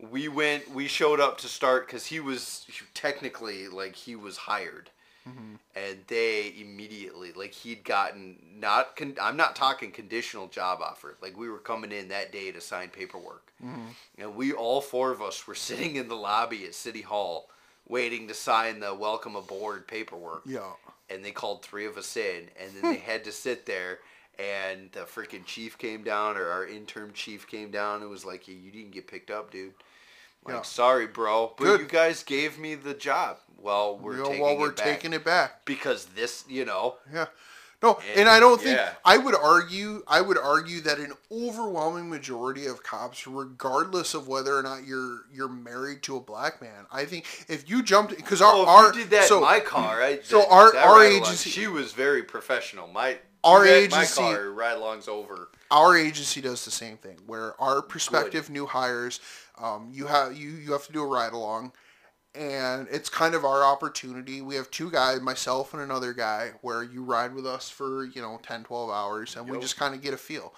[0.00, 0.72] We went.
[0.72, 4.90] We showed up to start because he was technically like he was hired.
[5.28, 5.54] Mm-hmm.
[5.76, 11.16] And they immediately, like he'd gotten not, con- I'm not talking conditional job offer.
[11.20, 13.52] Like we were coming in that day to sign paperwork.
[13.62, 13.88] Mm-hmm.
[14.18, 17.48] And we, all four of us, were sitting in the lobby at City Hall
[17.88, 20.42] waiting to sign the welcome aboard paperwork.
[20.46, 20.72] yeah
[21.10, 23.98] And they called three of us in, and then they had to sit there.
[24.38, 28.46] And the freaking chief came down, or our interim chief came down, and was like,
[28.46, 29.74] "Yeah, you didn't get picked up, dude.
[30.44, 30.62] Like, Yeah.
[30.62, 31.80] sorry, bro, but Good.
[31.80, 33.38] you guys gave me the job.
[33.60, 36.64] Well, we're You know, taking while we're it back taking it back because this, you
[36.64, 37.26] know, Yeah.
[37.80, 38.94] No, and, And- I don't think yeah.
[39.04, 40.02] I would argue.
[40.08, 45.20] I would argue that an overwhelming majority of cops, regardless of whether or not you're
[45.32, 48.86] you're married to a black man, I think if you jumped because our Oh, our
[48.86, 51.68] you did that so in my car, I, so that- our- that our agency- she
[51.68, 52.88] was very professional.
[52.88, 55.48] My Our agency- my car ride-alongs over.
[55.70, 59.20] Our agency does the same thing where our prospective new hires
[59.58, 61.72] um, you have you you have to do a ride along.
[62.34, 64.40] And it's kind of our opportunity.
[64.42, 68.22] We have two guys myself and another guy where you ride with us for you
[68.22, 70.54] know 10 12 hours and we just kind of get a feel.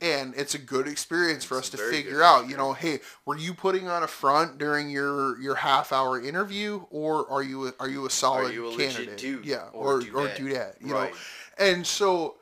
[0.00, 3.36] And it's a good experience for It's us to figure out you know hey were
[3.38, 7.72] you putting on a front during your your half hour interview or are you a,
[7.80, 9.16] are you a solid you a candidate?
[9.16, 10.36] dude yeah or or do or that?
[10.36, 11.10] do that you Right.
[11.10, 11.12] know
[11.58, 12.36] and so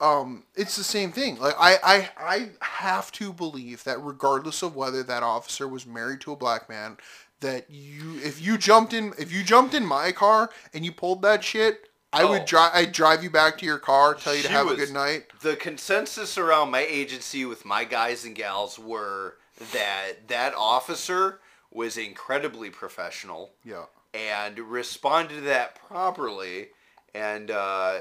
[0.00, 1.38] um, it's the same thing.
[1.38, 6.20] Like I, I, I have to believe that regardless of whether that officer was married
[6.22, 6.96] to a black man,
[7.40, 11.22] that you, if you jumped in, if you jumped in my car and you pulled
[11.22, 12.46] that shit, I would Oh.
[12.46, 14.92] drive, I'd drive you back to your car, tell you to have was- a good
[14.92, 15.26] night.
[15.42, 19.36] The consensus around my agency with my guys and gals were
[19.72, 21.40] that that officer
[21.70, 23.84] was incredibly professional Yeah.
[24.12, 26.70] and responded to that properly,
[27.14, 28.00] and uh,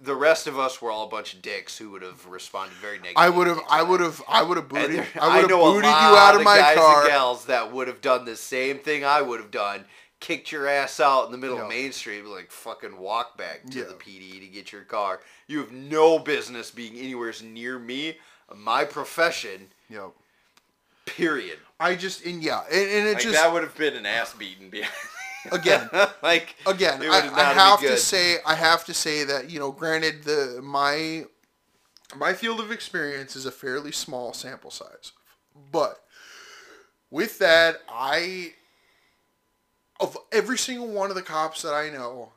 [0.00, 2.96] the rest of us were all a bunch of dicks who would have responded very
[2.98, 3.22] negatively.
[3.22, 5.84] I would have, I would have, I would have booted, there- I would have booted
[5.84, 7.00] you out of my guys car.
[7.02, 9.84] and gals that would have done the same thing I would have done.
[10.18, 11.64] Kicked your ass out in the middle Yeah.
[11.64, 13.84] of Main Street, like fucking walk back to Yeah.
[13.84, 15.20] the PD to get your car.
[15.46, 18.16] You have no business being anywhere near me,
[18.54, 19.68] my profession.
[19.90, 20.12] Yep.
[21.04, 21.58] Period.
[21.78, 24.32] I just, and yeah, and, and it Like just, that would have been an ass
[24.34, 24.72] beating.
[25.52, 25.88] Again.
[26.22, 30.24] like again, I, I have to say, I have to say that you know, granted,
[30.24, 31.24] the my
[32.14, 35.12] my field of experience is a fairly small sample size,
[35.72, 36.04] but
[37.10, 38.52] with that, I
[40.00, 42.32] of every single one of the cops that I know,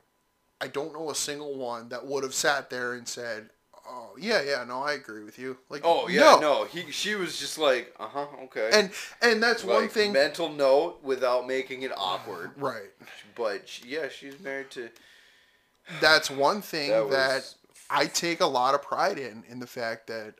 [0.62, 3.50] I don't know a single one that would have sat there and said,
[3.88, 6.66] "Oh yeah, yeah, no, I agree with you." Like, Oh yeah, no.
[6.66, 8.70] He she was just like, uh huh, okay.
[8.74, 8.92] and
[9.22, 12.52] and that's one thing, Mental note without making it awkward.
[12.58, 12.90] right?
[13.36, 14.90] But she, yeah, she's married to.
[16.02, 17.54] That's one thing That that
[17.90, 20.36] I take a lot of pride in in the fact that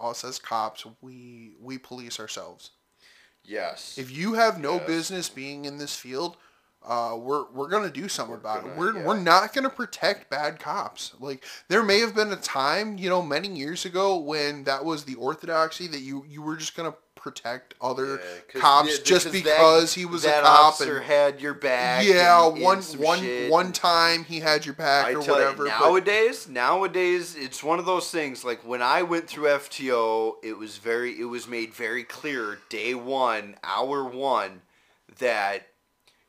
[0.00, 2.70] us as cops we we police ourselves.
[3.44, 3.96] yes.
[3.98, 4.86] If you have no Yes.
[4.86, 6.36] business being in this field,
[6.86, 8.64] uh, we're we're gonna do something We're about it.
[8.68, 9.04] gonna- We're yeah.
[9.04, 11.12] we're not gonna protect bad cops.
[11.20, 15.04] Like there may have been a time, you know, many years ago when that was
[15.04, 18.16] the orthodoxy that you you were just gonna protect other
[18.54, 20.78] Yeah, cops the- just that- because he was a cop.
[20.82, 22.04] And, had your back.
[22.04, 25.64] yeah, and- and one some one one time he had your back I or whatever.
[25.64, 28.44] you, but- nowadays, nowadays, it's one of those things.
[28.44, 32.92] Like when I went through FTO, it was very, it was made very clear, day
[32.94, 34.60] one, hour one,
[35.18, 35.68] that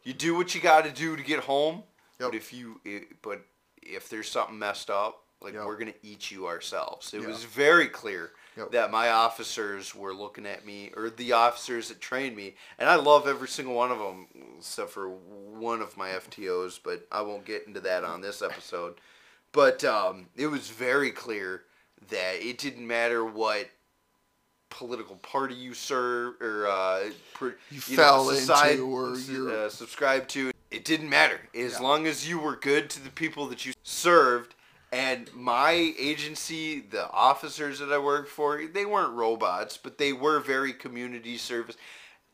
[0.06, 1.84] you do what you got to do to get home.
[2.20, 2.30] Yep.
[2.32, 3.42] But if you, i but
[3.84, 5.66] if there's something messed up, like Yep.
[5.66, 7.14] we're gonna eat you ourselves.
[7.14, 7.28] It Yeah.
[7.28, 8.72] was very clear Yep.
[8.72, 12.96] that my officers were looking at me, or the officers that trained me, and I
[12.96, 14.28] love every single one of them,
[14.58, 16.80] except for one of my FTOs.
[16.82, 18.96] But I won't get into that on this episode.
[19.52, 21.66] But um, it was very clear
[22.10, 23.70] that it didn't matter what
[24.80, 29.70] political party you serve or uh, per, You know, fell into society- or you're- uh,
[29.70, 30.52] subscribed to.
[30.72, 31.80] It didn't matter as Yeah.
[31.80, 34.54] long as you were good to the people that you served.
[34.92, 40.40] And my agency, the officers that I worked for, they weren't robots, but they were
[40.40, 41.76] very community service.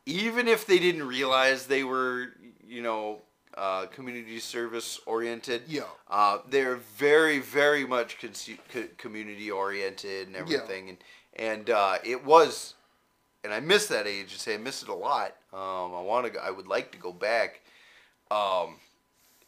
[0.05, 2.34] Even if they didn't realize they were,
[2.65, 3.22] you know,
[3.55, 5.84] uh, community service oriented, Yeah.
[6.09, 10.89] uh, they're very, very much consu- co- community oriented and everything.
[10.89, 10.97] And
[11.35, 12.73] and uh, it was,
[13.43, 14.35] and I miss that agency.
[14.35, 15.35] I say I miss it a lot.
[15.53, 16.39] Um, I want to.
[16.43, 17.61] I would like to go back.
[18.29, 18.75] Um,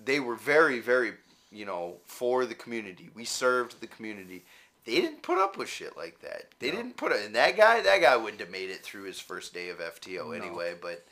[0.04, 1.14] they were very, very,
[1.52, 3.10] you know, for the community.
[3.16, 4.44] We served the community.
[4.86, 6.48] They didn't put up with shit like that.
[6.60, 6.78] They No.
[6.78, 7.26] didn't put it.
[7.26, 10.26] And that guy, that guy wouldn't have made it through his first day of FTO
[10.26, 10.32] No.
[10.32, 10.76] anyway.
[10.82, 11.06] But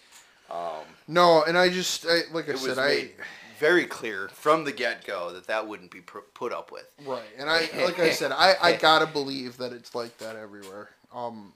[0.52, 3.11] um, No, and I just I, like I said, I
[3.60, 6.88] very clear from the get go that that wouldn't be pr- put up with.
[7.06, 10.90] right, and I like I said, I I gotta believe that it's like that everywhere,
[11.14, 11.53] um,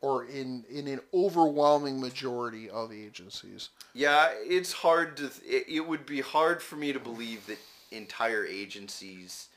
[0.00, 3.68] or in in an overwhelming majority of agencies.
[3.94, 5.26] Yeah, it's hard to.
[5.44, 7.58] It, it would be hard for me to believe that
[7.90, 9.48] entire agencies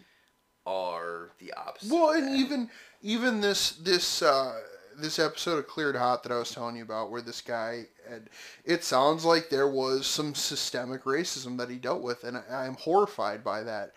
[0.65, 1.91] are the opposite.
[1.91, 2.69] Well, and even
[3.01, 4.59] even this this uh,
[4.97, 8.29] this episode of Cleared Hot that I was telling you about, where this guy had,
[8.63, 12.75] it sounds like there was some systemic racism that he dealt with, and I, I'm
[12.75, 13.93] horrified by that.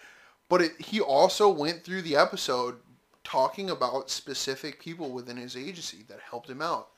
[0.48, 2.76] But it, he also went through the episode
[3.24, 6.88] talking about specific people within his agency that helped him out.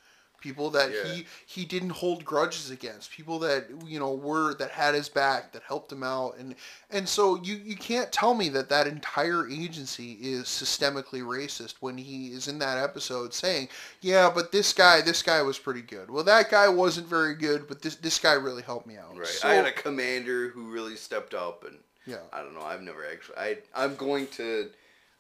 [0.41, 1.13] People that Yeah.
[1.13, 5.53] he he didn't hold grudges against, people that you know were that had his back,
[5.53, 6.55] that helped him out, and
[6.91, 11.97] and so you you can't tell me that that entire agency is systemically racist when
[11.99, 13.69] he is in that episode saying,
[14.01, 16.11] yeah, but this guy this guy was pretty good.
[16.11, 19.17] Well, that guy wasn't very good, but this this guy really helped me out.
[19.17, 19.27] Right.
[19.27, 22.17] So, I had a commander who really stepped up, and yeah.
[22.33, 22.63] I don't know.
[22.63, 23.37] I've never actually.
[23.37, 24.71] I I'm going to.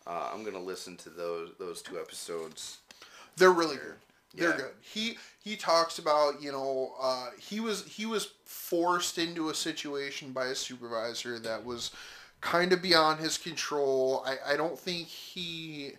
[0.07, 2.79] Uh, I'm gonna listen to those those two episodes.
[3.37, 3.95] They're really good.
[4.35, 4.57] They're Yeah.
[4.57, 4.75] good.
[4.81, 10.33] He he talks about you know uh, he was he was forced into a situation
[10.33, 11.91] by a supervisor that was
[12.41, 14.23] kind of beyond his control.
[14.27, 15.95] I, I don't think he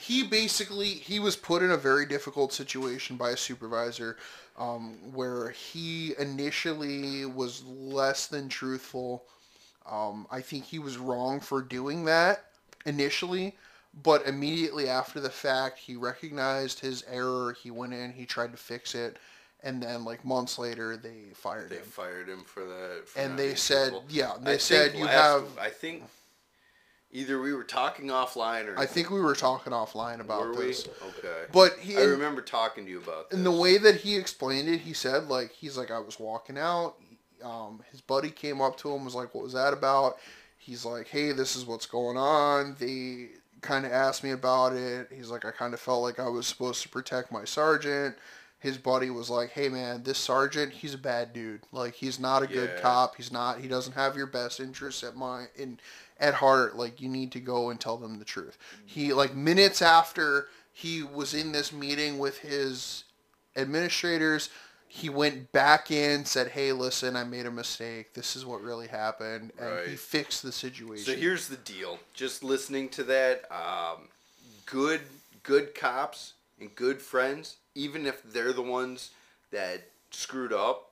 [0.00, 4.16] he basically he was put in a very difficult situation by a supervisor
[4.58, 9.24] um, where he initially was less than truthful.
[9.90, 12.46] Um, I think he was wrong for doing that
[12.86, 13.56] initially,
[14.02, 17.54] but immediately after the fact, he recognized his error.
[17.62, 19.18] He went in, he tried to fix it,
[19.62, 21.82] and then like months later, they fired They him.
[21.84, 23.02] They fired him for that.
[23.06, 24.04] for And they said, truthful.
[24.10, 25.44] yeah, they I said you last- have.
[25.60, 26.04] I think
[27.10, 30.86] either we were talking offline or I think we were talking offline about were this,
[31.02, 31.08] we?
[31.08, 31.42] Okay.
[31.52, 31.96] but he.
[31.98, 33.38] I remember talking to you about this.
[33.38, 36.56] in the way that he explained it, he said like he's like I was walking
[36.58, 36.94] out.
[37.44, 40.16] Um, his buddy came up to him was like, "What was that about?"
[40.58, 43.30] He's like, "Hey, this is what's going on." They
[43.62, 45.08] kind of asked me about it.
[45.14, 48.16] He's like, "I kind of felt like I was supposed to protect my sergeant."
[48.58, 51.62] His buddy was like, "Hey, man, this sergeant, he's a bad dude.
[51.72, 53.16] Like, he's not a good cop.
[53.16, 53.60] He's not.
[53.60, 55.80] He doesn't have your best interests at mind in
[56.18, 56.76] at heart.
[56.76, 59.16] Like, you need to go and tell them the truth." He mm-hmm.
[59.16, 63.04] like minutes after he was in this meeting with his
[63.56, 64.48] administrators
[64.94, 68.12] he went back in said hey listen i made a mistake.
[68.12, 71.04] This is what really happened and he fixed the situation.
[71.06, 71.98] So here's the deal.
[72.12, 74.08] Just listening to that, um,
[74.66, 75.00] good
[75.44, 79.12] good cops and good friends, even if they're the ones
[79.50, 80.90] that screwed up,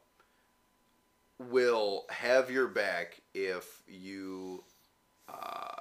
[1.39, 4.65] will have your back if you,
[5.29, 5.77] uh,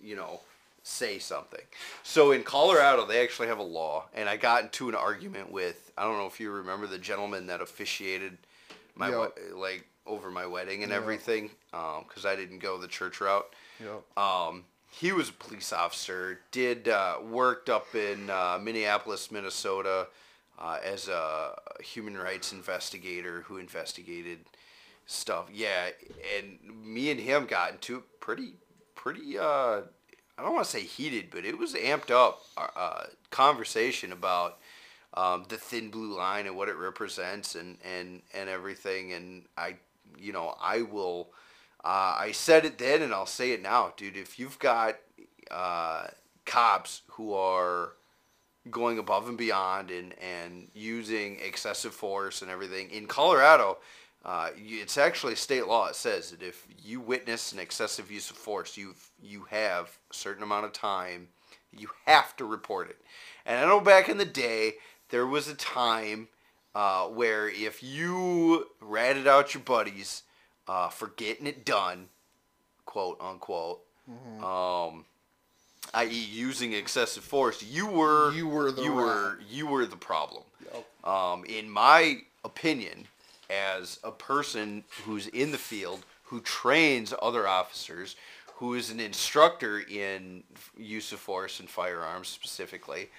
[0.00, 0.40] you know,
[0.82, 1.60] say something.
[2.02, 5.92] So in Colorado, they actually have a law, and I got into an argument with
[5.96, 8.38] I don't know if you remember the gentleman that officiated
[8.94, 10.96] my wed- like over my wedding and Yeah.
[10.98, 13.52] everything, because I didn't go the church route.
[13.80, 14.18] Yep.
[14.18, 16.40] Um, he was a police officer.
[16.50, 20.08] Did uh, worked up in uh, Minneapolis, Minnesota,
[20.58, 24.40] uh, as a human rights investigator who investigated
[25.06, 25.46] stuff.
[25.52, 25.90] Yeah,
[26.36, 28.54] and me and him got into pretty,
[28.94, 29.38] pretty.
[30.42, 34.58] Uh, I don't want to say heated, but it was amped up uh, conversation about
[35.14, 39.12] um, the thin blue line and what it represents and and and everything.
[39.12, 39.76] And I,
[40.18, 41.28] you know, I will.
[41.84, 44.16] Uh, I said it then, and I'll say it now, dude.
[44.16, 44.96] If you've got
[45.50, 46.06] uh,
[46.46, 47.94] cops who are
[48.70, 53.78] going above and beyond and and using excessive force and everything in Colorado,
[54.24, 55.88] uh, it's actually state law.
[55.88, 60.14] It says that if you witness an excessive use of force, you you have a
[60.14, 61.28] certain amount of time.
[61.72, 62.98] You have to report it.
[63.46, 64.74] And I know back in the day
[65.08, 66.28] there was a time
[66.74, 70.22] uh, where if you ratted out your buddies
[70.68, 72.08] uh, for getting it done,
[72.86, 73.80] quote unquote,
[74.42, 75.04] um,
[75.94, 79.06] i.e., using excessive force, you were You were the you rat.
[79.06, 80.42] were you were the problem.
[80.72, 81.08] Yep.
[81.08, 83.06] Um, in my opinion,
[83.52, 88.16] as a person who's in the field, who trains other officers,
[88.56, 90.42] who is an instructor in
[90.76, 93.10] use of force and firearms specifically,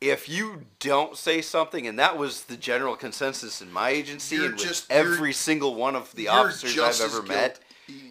[0.00, 4.46] if you don't say something, and that was the general consensus in my agency You're
[4.46, 7.60] and with just- you're- every single one of the officers I've ever met,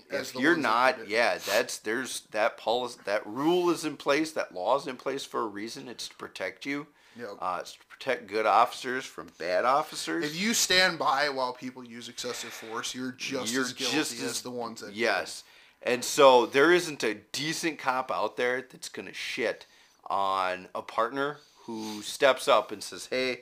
[0.09, 4.77] if you're not, yeah, that's there's that policy, that rule is in place, that law
[4.79, 5.87] is in place for a reason.
[5.87, 6.87] It's to protect you.
[7.17, 7.29] Yep.
[7.39, 10.25] Uh, it's to protect good officers from bad officers.
[10.25, 14.13] If you stand by while people use excessive force, you're just You're as guilty just
[14.13, 14.93] as as- the ones that.
[14.93, 15.43] Yes.
[15.81, 19.65] And so there isn't a decent cop out there that's going to shit
[20.07, 23.41] on a partner who steps up and says, hey,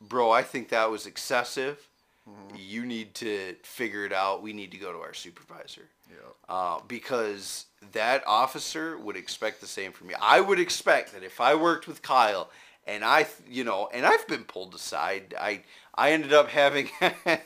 [0.00, 1.88] bro, I think that was excessive.
[2.28, 2.56] Mm-hmm.
[2.58, 4.42] You need to figure it out.
[4.42, 5.88] We need to go to our supervisor.
[6.08, 6.34] Yep.
[6.48, 10.14] Uh, because that officer would expect the same from me.
[10.20, 12.50] I would expect that if I worked with Kyle
[12.86, 15.62] and I, you know, and I've been pulled aside, I,
[15.94, 16.88] I ended up having,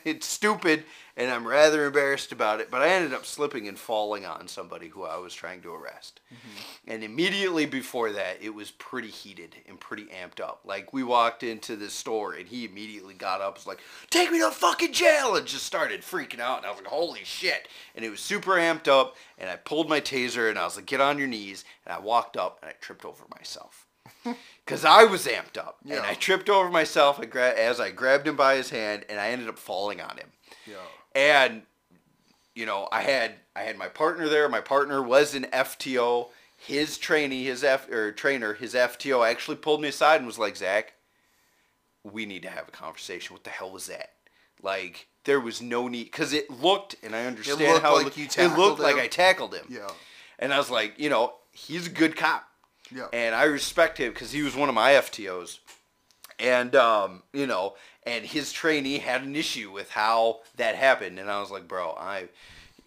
[0.05, 0.83] it's stupid
[1.19, 4.87] and I'm rather embarrassed about it, but I ended up slipping and falling on somebody
[4.87, 6.21] who I was trying to arrest.
[6.33, 6.91] Mm-hmm.
[6.91, 10.61] And immediately before that, it was pretty heated and pretty amped up.
[10.63, 14.39] Like we walked into the store and he immediately got up, was like, "Take me
[14.39, 16.59] to fucking jail!" and just started freaking out.
[16.59, 19.17] And I was like, "Holy shit!" And it was super amped up.
[19.37, 21.99] And I pulled my taser and I was like, "Get on your knees!" And I
[21.99, 23.85] walked up and I tripped over myself.
[24.65, 25.77] Because I was amped up.
[25.89, 29.19] And I tripped over myself I gra- as I grabbed him by his hand and
[29.19, 30.27] I ended up falling on him.
[30.67, 30.75] Yeah.
[31.19, 31.63] And
[32.55, 34.47] you know, I had I had my partner there.
[34.49, 36.29] My partner was an FTO.
[36.57, 40.57] His trainee, his F or trainer, his FTO actually pulled me aside and was like,
[40.57, 40.93] Zach,
[42.03, 43.33] we need to have a conversation.
[43.33, 44.11] What the hell was that?
[44.61, 48.17] Like, there was no need because it looked, and I understand looked how like it,
[48.17, 49.01] you looked- it looked tackled like him.
[49.03, 49.65] I tackled him.
[49.69, 49.87] Yeah.
[50.37, 52.45] And I was like, you know, he's a good cop
[52.93, 53.07] Yeah.
[53.13, 55.59] and I respect him because he was one of my FTOs,
[56.39, 61.29] and um, you know, and his trainee had an issue with how that happened, and
[61.29, 62.29] I was like, bro, I,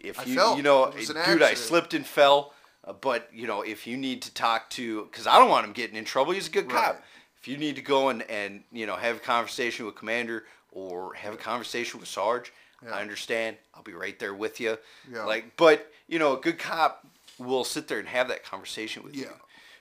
[0.01, 0.57] if I you, fell.
[0.57, 2.53] you know, dude, an I slipped and fell,
[2.85, 5.73] uh, but you know, if you need to talk to, because I don't want him
[5.73, 6.87] getting in trouble, he's a good Right.
[6.87, 7.03] cop.
[7.41, 11.15] If you need to go and and you know have a conversation with commander or
[11.15, 12.53] have a conversation with Sarge,
[12.83, 12.95] Yeah.
[12.95, 13.57] I understand.
[13.74, 14.79] I'll be right there with you.
[15.12, 15.24] Yeah.
[15.24, 17.07] Like, but you know, a good cop
[17.39, 19.24] will sit there and have that conversation with you.
[19.24, 19.39] Yeah.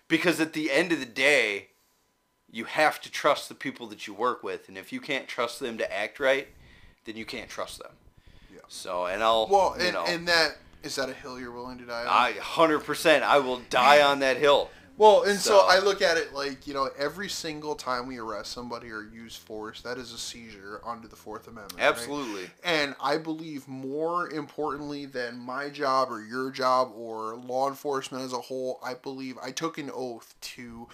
[0.07, 1.67] Because at the end of the day,
[2.51, 5.59] you have to trust the people that you work with, and if you can't trust
[5.59, 6.47] them to act right,
[7.05, 7.91] then you can't trust them.
[8.53, 8.59] Yeah.
[8.67, 11.77] So, and I'll, Well, you and, know, and that is that a hill you're willing
[11.77, 12.07] to die on?
[12.07, 14.69] I hundred percent, I will die on that hill.
[14.97, 18.19] Well, and so, So- I look at it like you know, every single time we
[18.19, 21.79] arrest somebody or use force, that is a seizure under the Fourth Amendment.
[21.79, 21.87] right?
[21.87, 22.49] Absolutely.
[22.63, 28.33] And I believe more importantly than my job or your job or law enforcement as
[28.33, 30.87] a whole, I believe I took an oath to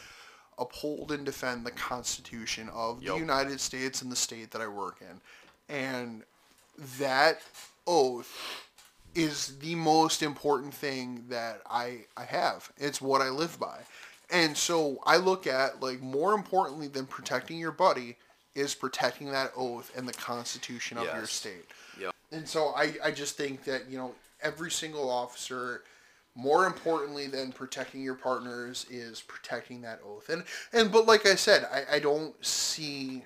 [0.60, 5.02] uphold and defend the Constitution of the United States and the state that I work
[5.02, 5.22] in.
[5.74, 6.24] And
[7.00, 7.42] that
[7.86, 8.66] oath
[9.16, 12.72] is the most important thing that I, I have.
[12.78, 13.80] It's what I live by.
[14.30, 18.18] And so I look at like more importantly than protecting your buddy
[18.56, 21.66] is protecting that oath and the constitution of your state.
[22.00, 22.14] Yep.
[22.32, 25.84] And so I, I just think that, you know, every single officer
[26.38, 30.30] more importantly than protecting your partners is protecting that oath.
[30.30, 33.26] And and but like I said, I, I don't see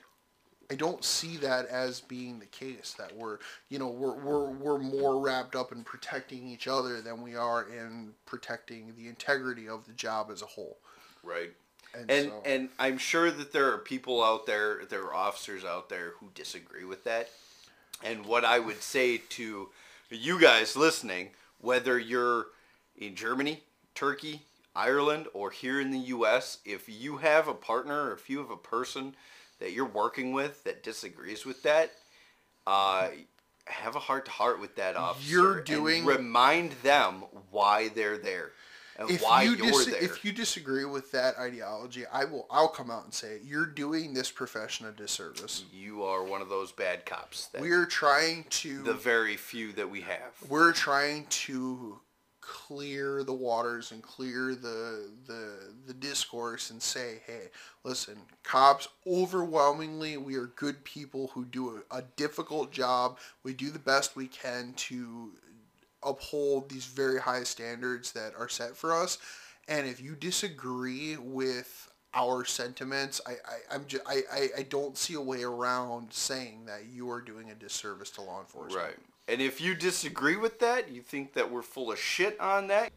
[0.72, 2.96] I don't see that as being the case.
[2.98, 7.22] That we're, you know, we're, we're, we're more wrapped up in protecting each other than
[7.22, 10.78] we are in protecting the integrity of the job as a whole.
[11.22, 11.52] Right.
[11.94, 15.66] And, And so, and I'm sure that there are people out there, there are officers
[15.66, 17.30] out there who disagree with that.
[18.02, 19.68] And what I would say to
[20.10, 22.46] you guys listening, whether you're
[22.95, 23.61] in Germany,
[23.95, 24.41] Turkey,
[24.76, 28.51] Ireland, or here in the U.S., if you have a partner or if you have
[28.51, 29.15] a person
[29.59, 31.91] that you're working with that disagrees with that,
[32.68, 33.09] uh,
[33.65, 35.30] have a heart to heart with that officer.
[35.30, 38.51] You're doing- remind them why they're there
[38.97, 40.03] and if why you you're dis- there.
[40.03, 43.41] if you disagree with that ideology, I will I'll come out and say it.
[43.43, 45.63] You're doing this profession a disservice.
[45.73, 47.47] you are one of those bad cops.
[47.47, 50.34] That We're trying to the very few that we have.
[50.47, 51.99] we're trying to
[52.41, 57.43] clear the waters and clear the the the discourse and say hey
[57.84, 63.18] listen cops overwhelmingly we are good people who do a, a difficult job.
[63.43, 65.31] We do the best we can to
[66.03, 69.18] uphold these very high standards that are set for us.
[69.68, 74.97] And if you disagree with our sentiments i, I i'm just I, I i don't
[74.97, 78.85] see a way around saying that you are doing a disservice to law enforcement.
[78.85, 78.97] Right.
[79.32, 82.91] And if you disagree with that, you think that we're full of shit on that,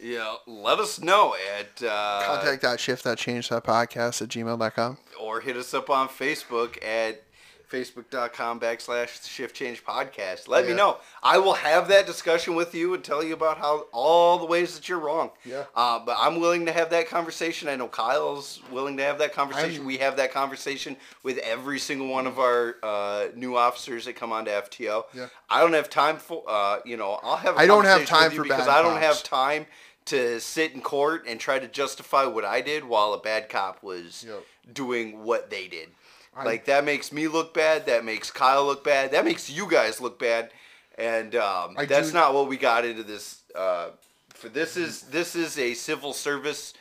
[0.00, 4.98] yeah, let us know at uh, contact.shift.change.podcast at gmail.com.
[5.20, 7.22] or hit us up on Facebook at
[7.70, 10.48] facebook.com backslash shift change podcast.
[10.48, 10.98] Let me know.
[11.22, 14.74] I will have that discussion with you and tell you about how all the ways
[14.76, 15.30] that you're wrong.
[15.44, 15.64] Yeah.
[15.74, 17.68] Uh, but I'm willing to have that conversation.
[17.68, 19.76] I know Kyle's willing to have that conversation.
[19.80, 24.14] I'm- we have that conversation with every single one of our uh, new officers that
[24.16, 25.04] come onto FTO.
[25.12, 25.28] Yeah.
[25.50, 27.56] I don't have time for, uh, you know, I'll have.
[27.56, 29.04] a I don't have time for because I don't cops.
[29.04, 29.66] have time
[30.06, 33.82] to sit in court and try to justify what I did while a bad cop
[33.82, 34.42] was Yep.
[34.72, 35.90] doing what they did.
[36.38, 37.86] I- like that makes me look bad.
[37.86, 39.10] That makes Kyle look bad.
[39.12, 40.50] That makes you guys look bad.
[40.96, 43.42] And um, that's do- not what we got into this.
[43.54, 43.90] Uh,
[44.30, 46.74] for this is this is a civil service.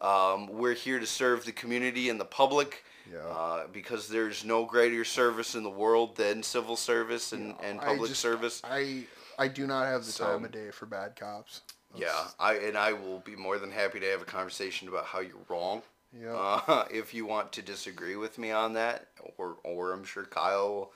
[0.00, 2.84] Um, we're here to serve the community and the public.
[3.12, 3.18] Yeah.
[3.18, 7.84] Uh, because there's no greater service in the world than civil service and, and I
[7.84, 8.62] public just- service.
[8.64, 9.04] I
[9.38, 11.60] I do not have the So- time of day for bad cops.
[11.96, 15.20] Yeah, I and I will be more than happy to have a conversation about how
[15.20, 15.82] you're wrong.
[16.20, 16.34] Yeah.
[16.34, 19.08] Uh, if you want to disagree with me on that,
[19.38, 20.92] or or I'm sure Kyle, will,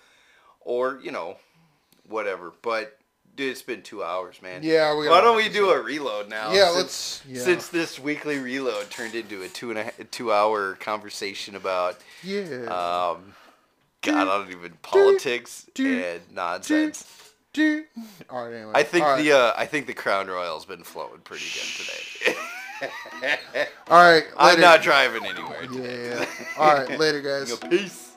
[0.61, 1.37] or you know,
[2.09, 2.53] whatever.
[2.63, 2.99] But
[3.35, 4.63] dude, it's been two hours, man.
[4.63, 6.53] Yeah, we Why don't we do a reload now?
[6.53, 7.43] Yeah, since, let's- yeah.
[7.43, 12.43] Since this weekly reload turned into a two and a two hour conversation about Yeah.
[12.67, 13.35] um,
[14.03, 17.07] God, I don't even politics and nonsense.
[17.57, 18.55] All right.
[18.55, 18.73] Anyway.
[18.75, 19.23] I think right.
[19.23, 22.39] the uh, I think the Crown Royal's been flowing pretty good today.
[23.91, 24.25] All right.
[24.37, 25.67] I'm not driving anywhere.
[25.67, 26.11] today.
[26.11, 26.27] Yeah.
[26.59, 26.99] All right.
[26.99, 27.57] Later, guys.
[27.71, 28.08] Peace.